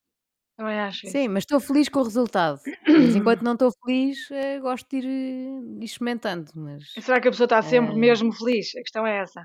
Também 0.56 0.80
acho 0.80 1.08
isso. 1.08 1.22
Sim, 1.22 1.28
mas 1.28 1.42
estou 1.42 1.60
feliz 1.60 1.88
com 1.88 2.00
o 2.00 2.02
resultado. 2.04 2.60
Mas 2.94 3.14
enquanto 3.14 3.42
não 3.42 3.54
estou 3.54 3.70
feliz, 3.84 4.30
eh, 4.30 4.58
gosto 4.60 4.88
de 4.90 4.96
ir, 4.98 5.06
eh, 5.80 5.84
experimentando. 5.84 6.52
Mas 6.54 6.84
E 6.96 7.00
será 7.02 7.20
que 7.20 7.28
a 7.28 7.30
pessoa 7.32 7.46
está 7.46 7.60
sempre 7.62 7.94
eh, 7.96 8.06
mesmo 8.06 8.32
feliz? 8.32 8.74
A 8.76 8.82
questão 8.84 9.04
é 9.06 9.18
essa. 9.24 9.42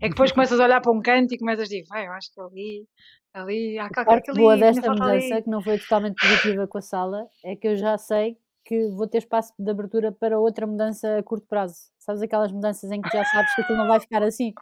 É 0.00 0.04
que 0.04 0.10
depois 0.10 0.32
começas 0.32 0.60
a 0.60 0.64
olhar 0.64 0.80
para 0.80 0.92
um 0.92 1.00
canto 1.00 1.34
e 1.34 1.38
começas 1.38 1.62
a 1.62 1.64
dizer, 1.64 1.84
vai, 1.88 2.06
eu 2.06 2.12
acho 2.12 2.32
que 2.32 2.40
ali, 2.40 2.86
ali, 3.34 3.78
há 3.78 3.86
A 3.86 3.90
cá, 3.90 4.04
parte 4.04 4.30
ali, 4.30 4.40
boa 4.40 4.56
desta 4.56 4.92
mudança, 4.92 5.34
ali. 5.34 5.42
que 5.42 5.50
não 5.50 5.62
foi 5.62 5.78
totalmente 5.78 6.18
positiva 6.20 6.66
com 6.66 6.78
a 6.78 6.82
sala, 6.82 7.26
é 7.44 7.56
que 7.56 7.66
eu 7.68 7.76
já 7.76 7.98
sei 7.98 8.36
que 8.64 8.88
vou 8.90 9.08
ter 9.08 9.18
espaço 9.18 9.52
de 9.58 9.70
abertura 9.70 10.12
para 10.12 10.38
outra 10.38 10.66
mudança 10.66 11.18
a 11.18 11.22
curto 11.22 11.46
prazo. 11.46 11.74
Sabes 11.98 12.20
aquelas 12.22 12.52
mudanças 12.52 12.90
em 12.90 13.02
que 13.02 13.08
já 13.10 13.24
sabes 13.24 13.54
que 13.54 13.62
aquilo 13.62 13.78
não 13.78 13.86
vai 13.86 13.98
ficar 13.98 14.22
assim, 14.22 14.52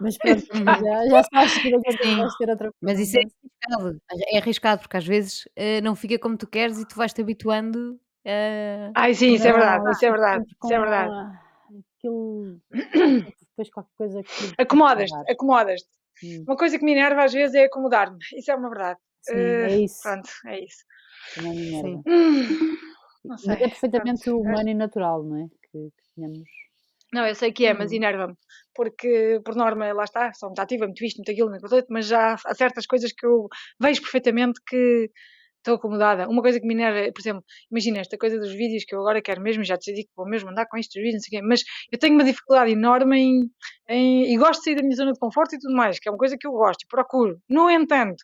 mas 0.00 0.16
pronto, 0.16 0.42
já, 0.84 1.08
já 1.08 1.22
sabes 1.24 1.58
que 1.58 1.74
a 1.74 1.78
Sim, 1.90 2.16
vais 2.16 2.34
ter 2.36 2.48
outra 2.50 2.70
mas 2.80 2.98
isso 2.98 3.16
é 3.16 3.20
arriscado. 3.20 4.00
É 4.32 4.38
arriscado, 4.38 4.80
porque 4.82 4.96
às 4.96 5.06
vezes 5.06 5.48
eh, 5.56 5.80
não 5.80 5.94
fica 5.94 6.18
como 6.18 6.36
tu 6.36 6.46
queres 6.46 6.78
e 6.78 6.84
tu 6.86 6.94
vais-te 6.96 7.20
habituando 7.20 7.98
a. 8.26 8.90
Ai, 8.94 9.14
sim, 9.14 9.34
isso 9.34 9.46
é 9.46 9.52
verdade, 9.52 9.84
Não, 9.84 9.90
isso 9.92 10.04
é 10.04 10.10
verdade, 10.10 10.44
isso 10.62 10.72
é 10.72 10.78
verdade. 10.80 11.12
a- 11.12 11.32
aquilo, 11.98 12.60
depois 13.52 13.70
qualquer 13.70 13.92
coisa 13.96 14.22
que 14.22 14.62
Acomodas-te, 14.62 15.32
acomodas-te. 15.32 15.88
Hum, 16.22 16.44
Uma 16.46 16.56
coisa 16.56 16.78
que 16.78 16.84
me 16.84 16.92
enerva 16.92 17.24
às 17.24 17.32
vezes 17.32 17.54
é 17.54 17.64
acomodar-me. 17.64 18.18
Isso 18.36 18.50
é 18.50 18.54
uma 18.54 18.68
verdade. 18.68 18.98
Sim, 19.22 19.34
Eh, 19.38 19.66
é 19.66 19.84
isso. 19.84 20.02
pronto, 20.02 20.28
é 20.46 20.60
isso. 20.64 20.84
Também 21.34 21.54
me 21.54 21.66
enerva. 21.68 21.88
Sim. 21.88 22.02
Hum, 22.06 22.76
não 23.24 23.36
Mas 23.36 23.42
sei. 23.44 23.54
é 23.54 23.68
perfeitamente 23.68 24.30
Pronto. 24.30 24.40
humano 24.42 24.68
e 24.68 24.74
natural, 24.74 25.22
não 25.24 25.36
é? 25.36 25.48
Que, 25.70 25.78
que 25.90 26.14
tenhamos. 26.14 26.48
Não, 27.12 27.26
eu 27.26 27.34
sei 27.34 27.52
que 27.52 27.66
é, 27.66 27.74
mas 27.74 27.92
Hum. 27.92 27.96
enerva-me. 27.96 28.34
Porque, 28.74 29.40
por 29.44 29.54
norma, 29.54 29.92
lá 29.92 30.04
está, 30.04 30.32
sou 30.32 30.48
muito 30.48 30.60
ativa, 30.60 30.86
muito 30.86 31.04
isto, 31.04 31.18
muito 31.18 31.30
aquilo, 31.30 31.50
muito 31.50 31.66
aquilo, 31.66 31.86
mas 31.90 32.06
já 32.06 32.34
há 32.46 32.54
certas 32.54 32.86
coisas 32.86 33.12
que 33.12 33.26
eu 33.26 33.48
vejo 33.80 34.00
perfeitamente 34.00 34.60
que 34.66 35.10
estou 35.62 35.76
acomodada. 35.76 36.28
Uma 36.28 36.42
coisa 36.42 36.60
que 36.60 36.66
me 36.66 36.74
enerva, 36.74 37.10
por 37.12 37.20
exemplo, 37.20 37.44
imagina 37.70 37.98
esta 38.00 38.18
coisa 38.18 38.38
dos 38.38 38.52
vídeos 38.52 38.84
que 38.84 38.94
eu 38.94 39.00
agora 39.00 39.22
quero 39.22 39.40
mesmo, 39.40 39.62
já 39.64 39.76
decidi 39.76 40.04
que 40.04 40.10
vou 40.16 40.26
mesmo 40.28 40.50
andar 40.50 40.66
com 40.66 40.76
estes 40.76 40.94
vídeos, 41.00 41.14
não 41.14 41.20
sei 41.20 41.38
o 41.38 41.40
quê, 41.42 41.46
mas 41.48 41.62
eu 41.90 41.98
tenho 41.98 42.14
uma 42.14 42.24
dificuldade 42.24 42.70
enorme 42.72 43.18
em, 43.18 43.50
em- 43.88 44.32
e 44.34 44.36
gosto 44.36 44.60
de 44.60 44.64
sair 44.64 44.74
da 44.76 44.82
minha 44.82 44.96
zona 44.96 45.12
de 45.12 45.18
conforto 45.18 45.54
e 45.54 45.58
tudo 45.58 45.74
mais, 45.74 45.98
que 45.98 46.08
é 46.08 46.12
uma 46.12 46.18
coisa 46.18 46.36
que 46.38 46.46
eu 46.46 46.52
gosto 46.52 46.82
e 46.82 46.86
procuro. 46.88 47.40
No 47.48 47.70
entanto, 47.70 48.22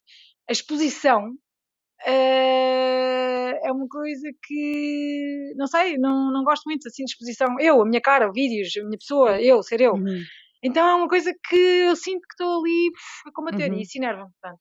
a 0.48 0.52
exposição 0.52 1.32
eh, 2.04 3.58
é 3.62 3.72
uma 3.72 3.88
coisa 3.88 4.28
que 4.46 5.52
não 5.56 5.66
sei, 5.66 5.96
não, 5.98 6.32
não 6.32 6.44
gosto 6.44 6.64
muito 6.66 6.86
assim 6.88 7.04
de 7.04 7.10
exposição. 7.12 7.58
Eu, 7.60 7.80
a 7.82 7.84
minha 7.86 8.00
cara, 8.00 8.30
vídeos, 8.32 8.76
a 8.76 8.84
minha 8.84 8.98
pessoa, 8.98 9.40
eu, 9.40 9.62
ser 9.62 9.80
eu. 9.80 9.94
Uhum. 9.94 10.22
Então 10.62 10.86
é 10.88 10.94
uma 10.94 11.08
coisa 11.08 11.32
que 11.48 11.56
eu 11.56 11.94
sinto 11.96 12.22
que 12.22 12.34
estou 12.34 12.60
ali 12.60 12.90
a 13.26 13.32
combater 13.32 13.70
Uhum. 13.70 13.78
e 13.78 13.82
isso 13.82 13.96
enerva-me. 13.98 14.30
portanto. 14.40 14.60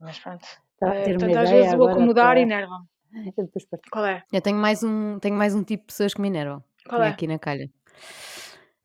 Mas 0.00 0.18
pronto. 0.18 0.46
Estava 0.84 0.92
a 0.92 0.96
Eh, 1.00 1.04
ter 1.04 1.10
uma 1.12 1.18
portanto, 1.20 1.36
às 1.38 1.48
ideia 1.48 1.62
vezes 1.62 1.72
o 1.72 1.74
agora 1.76 1.92
acomodar 1.92 2.26
para. 2.28 2.40
enerva-me. 2.40 2.86
Eu 3.36 3.44
depois 3.46 3.64
partilho. 3.66 3.90
Qual 3.92 4.04
é? 4.06 4.22
Eu 4.32 4.40
tenho 4.42 4.56
mais 4.58 4.82
um, 4.82 5.18
tenho 5.20 5.36
mais 5.36 5.54
um 5.54 5.62
tipo 5.62 5.82
de 5.82 5.86
pessoas 5.86 6.14
que 6.14 6.20
me 6.20 6.28
enervam. 6.28 6.62
Qual 6.88 7.02
é? 7.02 7.08
aqui 7.08 7.26
na 7.26 7.38
calha. 7.38 7.70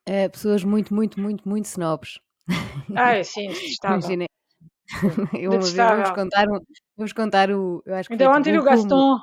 Eh, 0.05 0.29
pessoas 0.29 0.63
muito, 0.63 0.93
muito, 0.93 1.19
muito, 1.19 1.47
muito 1.47 1.65
snobs. 1.65 2.19
Ai, 2.95 3.23
sim, 3.23 3.47
detestável. 3.49 3.97
Imagina, 3.99 4.25
Eu 5.33 5.51
uma 5.51 5.59
vez 5.59 5.73
vou-vos 5.73 5.73
Detestável. 5.73 6.15
contar 6.15 6.45
um 6.49 6.59
vou-vos 6.97 7.13
contar 7.13 7.51
o 7.51 7.83
eu 7.85 7.95
acho 7.95 8.09
que 8.09 8.15
Então 8.15 8.31
ontem 8.31 8.57
o 8.57 8.63
Gaston. 8.63 9.17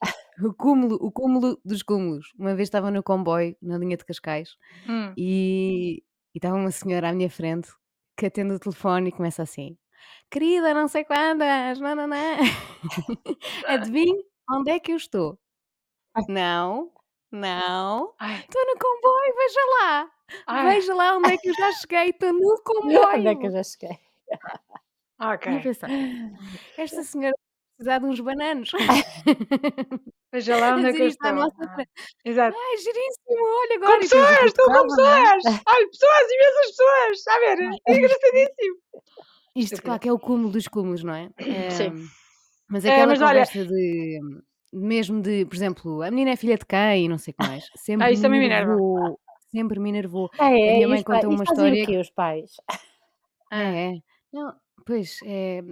o 0.44 0.52
cúmulo 0.54 0.96
o 1.00 1.12
cúmulo 1.12 1.60
dos 1.64 1.82
cúmulos. 1.82 2.32
Uma 2.38 2.54
vez 2.54 2.66
estava 2.68 2.90
no 2.90 3.02
comboio, 3.02 3.56
na 3.62 3.78
linha 3.78 3.96
de 3.96 4.04
Cascais, 4.04 4.56
Hum. 4.88 5.12
e 5.16 6.02
e 6.34 6.38
estava 6.38 6.56
uma 6.56 6.70
senhora 6.72 7.10
à 7.10 7.12
minha 7.12 7.30
frente 7.30 7.68
que 8.16 8.26
atende 8.26 8.54
o 8.54 8.58
telefone 8.58 9.10
e 9.10 9.12
começa 9.12 9.42
assim: 9.42 9.76
"Querida 10.30 10.74
não 10.74 10.88
sei 10.88 11.04
quantas, 11.04 11.78
nã-nã-nã, 11.80 12.36
adivinhe 13.72 14.24
onde 14.50 14.70
é 14.72 14.80
que 14.80 14.92
eu 14.92 14.96
estou?". 14.96 15.38
"Não, 16.28 16.92
não, 17.30 18.14
estou 18.44 18.66
no 18.66 18.78
comboio, 18.78 19.34
veja 19.36 19.60
lá, 19.80 20.12
ai, 20.46 20.76
veja 20.76 20.94
lá 20.94 21.16
onde 21.16 21.30
é 21.30 21.38
que 21.38 21.50
eu 21.50 21.54
já 21.54 21.70
cheguei, 21.72 22.10
estou 22.10 22.32
no 22.32 22.62
Onde 23.14 23.28
é 23.30 23.36
que 23.36 23.46
eu 23.46 23.50
comboio". 23.50 23.56
já 23.56 23.62
cheguei? 23.62 23.98
E 25.46 25.54
eu 25.54 25.60
ok. 25.60 25.68
pensar: 25.68 25.92
"Esta 26.76 27.02
senhora 27.04 27.34
precisar 27.76 27.98
de 28.00 28.06
uns 28.06 28.20
bananos". 28.20 28.70
Veja 30.32 30.56
lá 30.56 30.74
onde 30.76 30.88
é 30.88 30.94
que 30.94 31.02
eu 31.02 31.06
estou. 31.08 31.46
Ah, 31.58 31.84
exato. 32.24 32.60
"Ai, 32.60 32.76
giríssimo, 32.78 33.44
olha 33.62 33.76
Com 33.84 33.92
agora", 33.92 34.00
depois 34.00 34.30
pessoas, 34.30 34.46
estou 34.46 34.70
com 34.72 34.82
não 34.88 35.08
é? 35.16 35.34
pessoas! 35.34 35.62
Ai, 35.66 35.86
pessoas, 35.86 36.32
imensas 36.32 36.66
pessoas! 36.70 37.18
Está 37.18 37.34
a 37.36 37.38
ver? 37.40 37.58
É 37.88 37.96
engraçadíssimo. 37.96 38.76
Isto, 39.56 39.82
claro 39.82 40.00
que 40.00 40.08
é 40.08 40.12
o 40.12 40.18
cúmulo 40.18 40.50
dos 40.50 40.66
cúmulos, 40.68 41.04
não 41.04 41.14
é? 41.14 41.30
Sim. 41.70 41.90
Hum, 41.90 42.08
mas 42.68 42.84
É, 42.84 42.90
aquela 42.90 43.06
mas 43.06 43.20
olha, 43.20 43.42
conversa 43.44 43.64
de 43.64 44.20
mesmo 44.72 45.22
de, 45.22 45.46
por 45.46 45.54
exemplo, 45.54 46.02
a 46.02 46.10
menina 46.10 46.32
é 46.32 46.36
filha 46.36 46.56
de 46.58 46.66
quem 46.66 47.04
e 47.04 47.08
não 47.08 47.18
sei 47.18 47.32
o 47.32 47.36
que 47.36 47.42
mais, 47.42 47.64
ah, 47.74 47.78
sempre 47.78 48.12
isso 48.12 48.22
me 48.22 48.22
também 48.22 48.40
me 48.40 48.46
enervou, 48.46 49.20
sempre 49.50 49.78
me 49.80 49.88
enervou. 49.90 50.30
Ah, 50.38 50.50
A 50.66 50.70
é? 50.70 50.72
minha 50.72 50.86
E 50.86 50.88
mãe 50.88 51.02
conta 51.02 51.26
E 51.26 51.28
uma 51.28 51.44
história 51.44 51.86
quê 51.86 51.96
os 51.98 52.10
pais? 52.10 52.50
Ah, 53.50 53.62
É, 53.62 53.96
é. 53.96 54.00
Não, 54.32 54.54
pois, 54.86 55.20
é, 55.24 55.62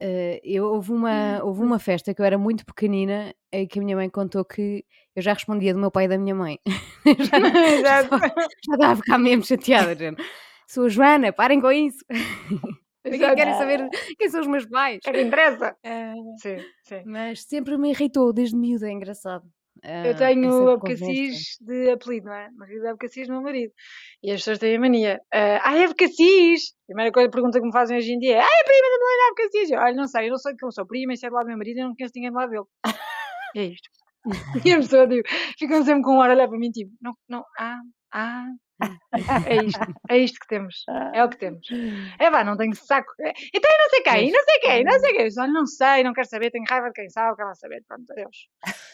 eh, 0.00 0.40
eu 0.44 0.66
houve 0.66 0.92
uma 0.92 1.42
houve 1.42 1.62
uma 1.62 1.78
festa 1.78 2.14
que 2.14 2.20
eu 2.22 2.26
era 2.26 2.38
muito 2.38 2.64
pequenina, 2.64 3.34
em 3.52 3.66
que 3.66 3.78
a 3.80 3.82
minha 3.82 3.96
mãe 3.96 4.08
contou 4.10 4.44
que 4.44 4.84
eu 5.16 5.22
já 5.22 5.32
respondia 5.32 5.72
do 5.74 5.80
meu 5.80 5.90
pai 5.90 6.04
e 6.04 6.08
da 6.08 6.18
minha 6.18 6.34
mãe. 6.34 6.58
Já 7.18 7.40
não 7.40 7.50
já 7.82 8.02
estava 8.02 8.24
já 8.66 8.74
estava 8.74 8.92
a 8.92 8.96
ficar 8.96 9.18
mesmo 9.18 9.44
chateada, 9.44 9.96
"Sou 10.68 10.86
a 10.86 10.88
Joana, 10.88 11.32
parem 11.32 11.60
com 11.60 11.70
isso. 11.72 12.04
Para 13.04 13.12
que 13.12 13.18
que 13.18 13.24
Exato. 13.24 13.36
querem 13.36 13.54
saber 13.54 13.88
quem 14.18 14.28
são 14.30 14.40
os 14.40 14.46
meus 14.46 14.66
pais?". 14.66 14.98
É 15.06 15.12
que 15.12 15.20
interessa. 15.20 15.76
Ah, 15.84 16.14
Sim, 16.40 16.56
sim. 16.82 17.02
mas 17.04 17.42
sempre 17.42 17.76
me 17.76 17.90
irritou 17.90 18.32
desde 18.32 18.56
miúda, 18.56 18.88
é 18.88 18.92
engraçado. 18.92 19.44
Eu 19.82 20.12
Ah, 20.12 20.14
tenho. 20.14 20.70
Abcacis 20.70 21.56
de 21.60 21.90
apelido, 21.90 22.26
não 22.26 22.32
é? 22.34 22.48
É 22.84 22.88
Abcacis 22.90 23.26
do 23.26 23.34
meu 23.34 23.42
marido. 23.42 23.72
E 24.22 24.30
as 24.30 24.40
pessoas 24.40 24.58
têm 24.58 24.76
a 24.76 24.80
mania. 24.80 25.20
ah, 25.32 25.60
ai, 25.70 25.84
Abcacis! 25.84 26.72
Primeira 26.86 27.12
coisa, 27.12 27.30
pergunta 27.30 27.60
que 27.60 27.66
me 27.66 27.72
fazem 27.72 27.96
hoje 27.98 28.12
em 28.12 28.18
dia 28.18 28.36
é: 28.36 28.40
ai, 28.40 28.44
a 28.46 28.64
prima 28.64 28.88
da 28.88 28.98
Melina 28.98 29.30
Abcacis! 29.30 29.70
Eu, 29.70 29.78
Olha, 29.80 29.94
não 29.94 30.06
sei, 30.06 30.26
eu 30.26 30.30
não 30.30 30.38
sei 30.38 30.52
de 30.52 30.58
quem 30.58 30.66
eu 30.66 30.72
sou 30.72 30.86
prima, 30.86 31.12
isso 31.12 31.26
é 31.26 31.28
do 31.28 31.34
lado 31.34 31.44
do 31.44 31.48
meu 31.48 31.58
marido, 31.58 31.78
eu 31.80 31.88
não 31.88 31.94
conheço 31.94 32.12
ninguém 32.16 32.30
do 32.30 32.36
lado 32.36 32.50
dele. 32.50 32.64
É 33.56 33.64
isto. 33.64 33.88
E 34.68 34.72
a 34.72 34.76
pessoa, 34.78 35.06
tipo, 35.06 35.28
ficam 35.58 35.84
sempre 35.84 36.02
com 36.02 36.16
um 36.16 36.20
ar 36.22 36.30
a 36.30 36.34
olhar 36.34 36.48
para 36.48 36.58
mim, 36.58 36.70
tipo, 36.70 36.90
não, 37.02 37.12
não, 37.28 37.44
ah, 37.58 37.78
ah. 38.14 38.48
É 39.46 39.64
isto, 39.64 39.80
é 40.10 40.18
isto 40.18 40.38
que 40.40 40.48
temos. 40.48 40.84
É 41.14 41.24
o 41.24 41.28
que 41.28 41.38
temos. 41.38 41.66
É 42.18 42.28
vá, 42.30 42.42
não 42.42 42.56
tenho 42.56 42.74
saco. 42.74 43.12
É, 43.20 43.32
Então 43.54 43.70
eu 43.70 43.78
não 43.78 43.90
sei 43.90 44.02
quem, 44.02 44.32
não 44.32 44.42
sei 44.44 44.58
quem, 44.60 44.84
não 44.84 44.98
sei 44.98 45.12
quem. 45.12 45.26
Eu 45.26 45.42
Olha, 45.42 45.52
não 45.52 45.66
sei, 45.66 46.02
não 46.02 46.12
quero 46.12 46.28
saber, 46.28 46.50
tenho 46.50 46.64
raiva 46.68 46.88
de 46.88 46.94
quem 46.94 47.08
sabe, 47.08 47.36
quero 47.36 47.48
lá 47.48 47.54
saber. 47.54 47.84
Pronto, 47.86 48.04
adeus. 48.10 48.36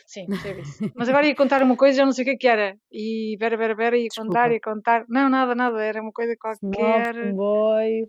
Sim, 0.06 0.26
teve 0.42 0.60
isso. 0.60 0.92
Mas 0.94 1.08
agora 1.08 1.26
ia 1.26 1.34
contar 1.34 1.62
uma 1.62 1.76
coisa, 1.76 1.98
já 1.98 2.04
não 2.04 2.12
sei 2.12 2.24
o 2.24 2.26
que 2.26 2.32
é 2.32 2.36
que 2.36 2.48
era. 2.48 2.76
E 2.92 3.36
pera, 3.38 3.56
pera, 3.56 3.74
pera, 3.74 3.96
ia 3.96 4.08
contar, 4.14 4.52
ia 4.52 4.60
contar. 4.60 5.04
Não, 5.08 5.30
nada, 5.30 5.54
nada, 5.54 5.82
era 5.82 6.02
uma 6.02 6.12
coisa 6.12 6.34
qualquer. 6.38 7.14
comboio. 7.14 8.08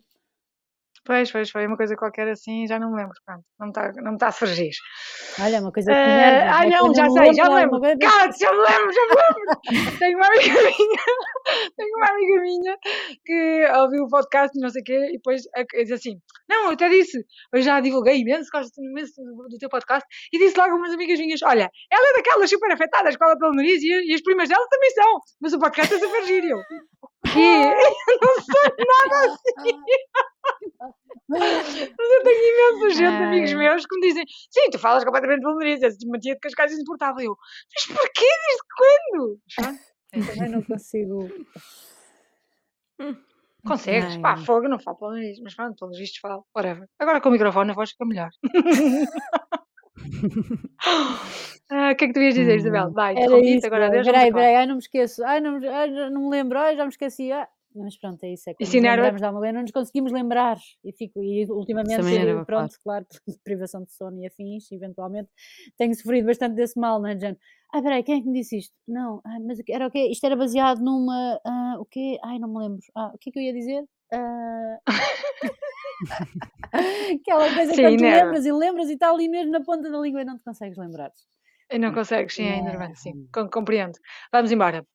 Pois, 1.04 1.32
pois, 1.32 1.50
foi 1.50 1.66
uma 1.66 1.76
coisa 1.76 1.96
qualquer 1.96 2.28
assim, 2.30 2.68
já 2.68 2.78
não 2.78 2.92
me 2.92 2.98
lembro. 2.98 3.14
Pronto, 3.26 3.44
não 3.60 3.68
me 3.68 3.72
está 3.72 4.02
não 4.02 4.12
me 4.12 4.18
tá 4.20 4.28
a 4.28 4.32
surgir. 4.32 4.70
Olha, 5.40 5.60
uma 5.60 5.72
coisa 5.72 5.92
que 5.92 5.98
Ah, 5.98 6.58
ai 6.60 6.68
é 6.68 6.70
não, 6.70 6.94
já 6.94 7.10
sei, 7.10 7.34
já 7.34 7.50
me 7.50 7.56
lembro 7.56 7.80
lembro. 7.80 8.08
Cala-te, 8.08 8.40
já 8.40 8.52
me 8.52 8.60
lembro, 8.60 8.94
já 8.94 9.02
me 9.02 9.16
lembro. 9.16 9.98
tenho 9.98 10.18
uma 10.18 10.28
amiga 10.28 10.62
minha, 10.62 11.02
tenho 11.76 11.98
uma 11.98 12.08
amiga 12.08 12.42
minha 12.42 12.78
que 13.26 13.66
ouviu 13.78 14.04
o 14.04 14.10
podcast 14.10 14.56
e 14.56 14.62
não 14.62 14.70
sei 14.70 14.82
o 14.82 14.86
quê, 14.86 15.08
e 15.10 15.14
depois 15.14 15.42
diz 15.74 15.92
assim: 15.92 16.20
Não, 16.48 16.66
eu 16.66 16.72
até 16.74 16.88
disse, 16.88 17.26
eu 17.52 17.62
já 17.64 17.80
divulguei 17.80 18.20
imenso, 18.20 18.50
gosto 18.54 18.80
imenso 18.80 19.14
do, 19.24 19.48
do 19.50 19.58
teu 19.58 19.70
podcast, 19.70 20.08
e 20.32 20.38
disse 20.38 20.58
logo 20.58 20.74
a 20.74 20.76
umas 20.76 20.94
amigas 20.94 21.20
minhas: 21.20 21.42
Olha, 21.42 21.70
ela 21.92 22.10
é 22.10 22.14
daquelas 22.14 22.50
super 22.50 22.72
afetadas 22.72 23.16
com 23.16 23.32
pelo 23.40 23.54
nariz 23.56 23.82
e, 23.82 24.12
e 24.12 24.14
as 24.14 24.22
primas 24.22 24.50
dela 24.50 24.68
também 24.70 24.90
são, 24.92 25.20
mas 25.42 25.54
o 25.54 25.60
podcast 25.60 25.94
é 25.94 26.00
super 26.00 26.24
giro. 26.26 26.42
E 26.52 26.52
eu, 26.52 26.60
O 27.00 27.34
quê? 27.34 27.40
Eu 27.40 28.18
não 28.22 28.36
sou 28.42 28.76
nada 28.78 29.26
assim. 29.26 29.80
Mas 31.30 31.44
eu 31.44 32.24
tenho 32.24 32.74
imensa 32.74 32.90
gente, 32.98 33.24
amigos 33.24 33.52
Ai. 33.52 33.58
meus, 33.58 33.86
que 33.86 33.96
me 33.96 34.08
dizem: 34.08 34.24
Sim, 34.50 34.70
tu 34.72 34.80
falas 34.80 35.04
completamente 35.04 35.42
pelo 35.42 35.56
nariz, 35.58 35.82
és 35.82 35.96
uma 36.04 36.18
tia 36.20 36.34
de 36.34 36.40
Cascais 36.40 36.74
insuportável. 36.74 37.24
Eu, 37.24 37.38
mas 37.74 37.86
porquê? 37.98 38.26
Desde 38.48 38.64
quando? 38.78 39.40
Também 40.36 40.50
não 40.52 40.62
consigo. 40.64 41.30
Consegues? 43.66 44.18
Pá, 44.18 44.36
Ai. 44.38 44.46
fogo, 44.46 44.68
não 44.68 44.80
falo 44.80 45.12
nariz, 45.12 45.40
mas 45.42 45.56
pronto, 45.56 45.76
pelos 45.78 45.98
vistos 45.98 46.20
falo, 46.20 46.46
whatever. 46.56 46.88
Agora 47.00 47.22
com 47.22 47.30
o 47.30 47.32
microfone 47.32 47.72
a 47.72 47.74
voz 47.74 47.92
fica 47.92 48.06
melhor. 48.06 48.30
Ah, 51.74 51.92
O 51.92 51.96
que 51.96 52.04
é 52.06 52.08
que 52.08 52.14
tu 52.14 52.20
ias 52.20 52.34
dizer, 52.36 52.58
Isabel? 52.58 52.88
Hum. 52.90 52.92
Vai, 52.94 53.16
Era 53.18 53.40
isso. 53.40 53.66
agora 53.66 53.88
adeus, 53.88 54.06
Peraí, 54.06 54.32
peraí, 54.34 54.56
ai, 54.56 54.66
não 54.66 54.76
me 54.76 54.82
esqueço. 54.82 55.24
Ai, 55.24 55.40
não, 55.40 55.58
me- 55.58 55.68
ai, 55.68 55.90
não 56.10 56.24
me 56.24 56.30
lembro. 56.30 56.60
Ai, 56.60 56.76
já 56.76 56.84
me 56.84 56.90
esqueci. 56.90 57.32
Ah. 57.32 57.48
Mas 57.74 57.98
pronto, 57.98 58.22
é 58.24 58.34
isso. 58.34 58.50
É 58.50 58.54
quando 58.54 58.72
lembramos 58.74 59.22
de 59.22 59.26
alguma 59.26 59.42
coisa, 59.42 59.54
não 59.54 59.62
nos 59.62 59.72
conseguimos 59.72 60.12
lembrar. 60.12 60.58
E, 60.84 60.92
fico, 60.92 61.24
e 61.24 61.46
ultimamente, 61.50 61.96
também 61.98 62.20
eh, 62.20 62.44
pronto, 62.46 62.76
claro, 62.84 63.06
privação 63.44 63.84
de 63.84 63.94
sono 63.94 64.20
e 64.22 64.28
afins, 64.28 64.72
eventualmente, 64.72 65.30
tenho 65.78 65.96
sofrido 65.96 66.26
bastante 66.28 66.56
desse 66.56 66.80
mal, 66.80 67.00
não 67.02 67.08
é, 67.10 67.18
Jane? 67.18 67.38
Ah, 67.74 67.82
peraí, 67.82 68.04
quem 68.04 68.20
é 68.20 68.22
que 68.22 68.28
me 68.28 68.34
disse 68.40 68.58
isto? 68.58 68.74
Não, 68.86 69.22
ah, 69.24 69.40
mas 69.40 69.62
que- 69.62 69.72
era 69.72 69.88
o 69.88 69.92
quê? 69.92 70.08
Isto 70.12 70.26
era 70.26 70.36
baseado 70.36 70.80
numa. 70.82 71.40
ah, 71.46 71.76
o 71.80 71.86
quê? 71.86 72.20
Ai, 72.24 72.38
não 72.40 72.50
me 72.50 72.60
lembro. 72.60 72.80
Ah, 72.96 73.12
o 73.14 73.18
que 73.18 73.30
é 73.30 73.34
que 73.34 73.40
eu 73.40 73.44
ia 73.44 73.54
dizer? 73.54 73.86
Ah, 74.14 74.78
Aquela 77.22 77.54
coisa 77.54 77.74
Sim, 77.74 77.82
quando 77.82 77.98
tu 77.98 78.04
enerva. 78.04 78.24
lembras 78.26 78.46
e 78.46 78.52
lembras 78.52 78.90
e 78.90 78.94
está 78.94 79.10
ali 79.12 79.28
mesmo 79.30 79.52
na 79.52 79.62
ponta 79.62 79.90
da 79.90 79.98
língua 80.00 80.22
e 80.22 80.26
não 80.26 80.38
te 80.38 80.44
consegues 80.44 80.78
lembrar. 80.78 81.12
Não 81.80 81.94
consegues, 81.94 82.36
sim, 82.36 82.44
é 82.44 82.58
enervante, 82.58 83.00
sim, 83.00 83.28
com- 83.34 83.50
compreendo. 83.50 83.98
Vamos 84.32 84.52
embora. 84.52 84.86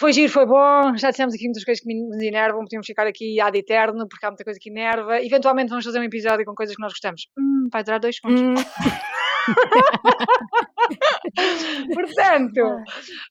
Foi 0.00 0.14
giro, 0.14 0.32
foi 0.32 0.46
bom, 0.46 0.96
já 0.96 1.10
dissemos 1.10 1.34
aqui 1.34 1.44
muitas 1.44 1.62
coisas 1.62 1.82
que 1.82 1.86
me- 1.86 2.08
nos 2.08 2.22
enervam, 2.22 2.60
podíamos 2.62 2.86
ficar 2.86 3.06
aqui 3.06 3.38
ad 3.38 3.56
eterno, 3.58 4.08
porque 4.08 4.24
há 4.24 4.30
muita 4.30 4.44
coisa 4.44 4.58
que 4.58 4.70
enerva. 4.70 5.20
Eventualmente 5.22 5.68
vamos 5.68 5.84
fazer 5.84 6.00
um 6.00 6.04
episódio 6.04 6.46
com 6.46 6.54
coisas 6.54 6.74
que 6.74 6.80
nós 6.82 6.92
gostamos. 6.92 7.28
Hum, 7.38 7.68
vai 7.70 7.84
durar 7.84 8.00
dois 8.00 8.16
segundos. 8.16 8.40
Hum. 8.40 8.54
Portanto, 11.94 12.82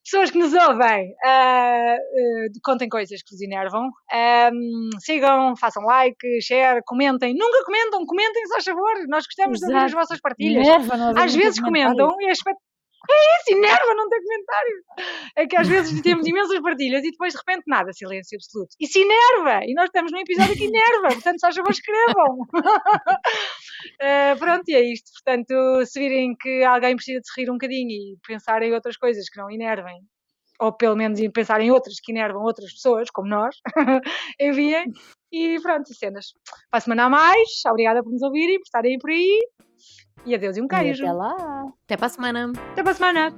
pessoas 0.04 0.32
que 0.32 0.38
nos 0.38 0.54
ouvem, 0.54 1.14
ah, 1.24 1.96
eh, 1.98 2.48
contem 2.64 2.90
coisas 2.90 3.22
que 3.24 3.32
vos 3.34 3.42
enervam. 3.42 3.90
Ahm, 4.12 4.90
sigam, 5.00 5.56
façam 5.56 5.84
like, 5.84 6.42
share, 6.42 6.82
comentem. 6.86 7.34
Nunca 7.36 7.64
comentam, 7.66 8.06
comentem, 8.06 8.46
se 8.46 8.54
faz 8.54 8.66
favor. 8.66 8.94
Nós 9.08 9.26
gostamos 9.26 9.60
de 9.60 9.66
ouvir 9.66 9.78
as 9.78 9.84
Exato. 9.86 9.96
vossas 10.02 10.20
partilhas. 10.22 10.68
Haver 10.68 11.18
Às 11.18 11.36
vezes 11.36 11.60
comentam 11.60 12.16
e 12.20 12.30
é 12.30 12.32
espet- 12.32 12.58
É 13.12 13.42
isso, 13.42 13.58
enerva 13.58 13.94
não 13.96 14.08
ter 14.08 14.22
comentário. 14.22 14.84
É 15.36 15.48
que 15.48 15.56
às 15.56 15.68
vezes 15.68 16.02
temos 16.04 16.28
imensas 16.28 16.60
partilhas 16.62 17.04
e 17.04 17.12
depois 17.12 17.34
de 17.34 17.40
repente 17.40 17.64
nada, 17.68 17.92
silêncio 17.92 18.38
absoluto. 18.38 18.76
Isso 18.80 19.00
enerva! 19.00 19.66
E 19.66 19.74
nós 19.74 19.86
estamos 19.86 20.12
num 20.12 20.20
episódio 20.20 20.56
que 20.56 20.66
enerva, 20.66 21.08
portanto, 21.08 21.40
se 21.40 21.54
favor, 21.54 21.72
escrevam. 21.72 22.38
Eh, 24.02 24.36
pronto, 24.36 24.64
e 24.68 24.76
é 24.76 24.82
isto. 24.82 25.10
Portanto, 25.14 25.86
se 25.86 26.00
virem 26.00 26.36
que 26.36 26.64
alguém 26.64 26.96
precisa 26.96 27.22
de 27.22 27.28
se 27.28 27.40
rir 27.40 27.50
um 27.50 27.54
bocadinho 27.54 27.90
e 27.90 28.18
pensar 28.28 28.62
em 28.62 28.74
outras 28.74 28.98
coisas 28.98 29.30
que 29.30 29.40
não 29.40 29.50
enervem, 29.50 30.02
ou 30.60 30.74
pelo 30.74 30.96
menos 30.96 31.20
em 31.20 31.32
pensar 31.32 31.62
em 31.62 31.72
outras 31.72 31.96
que 32.02 32.12
enervam 32.12 32.44
outras 32.44 32.74
pessoas, 32.74 33.10
como 33.10 33.30
nós, 33.30 33.56
enviem. 34.40 34.92
E 35.32 35.60
pronto, 35.62 35.92
e 35.92 35.96
cenas. 35.96 36.34
Para 36.70 36.78
a 36.78 36.82
semana 36.82 37.06
a 37.06 37.10
mais, 37.10 37.50
obrigada 37.68 38.04
por 38.04 38.12
nos 38.12 38.22
ouvirem, 38.22 38.58
por 38.58 38.66
estarem 38.66 39.00
por 39.00 39.10
aí. 39.10 39.40
E 40.26 40.36
adeus 40.36 40.58
e 40.58 40.62
um 40.62 40.66
E 40.66 40.68
queijo. 40.68 41.04
até 41.04 41.14
lá. 41.14 41.66
Até 41.86 41.98
para 41.98 42.08
a 42.08 42.10
semana. 42.10 42.52
Até 42.72 42.84
para 42.84 42.92
a 42.92 42.96
semana. 42.96 43.36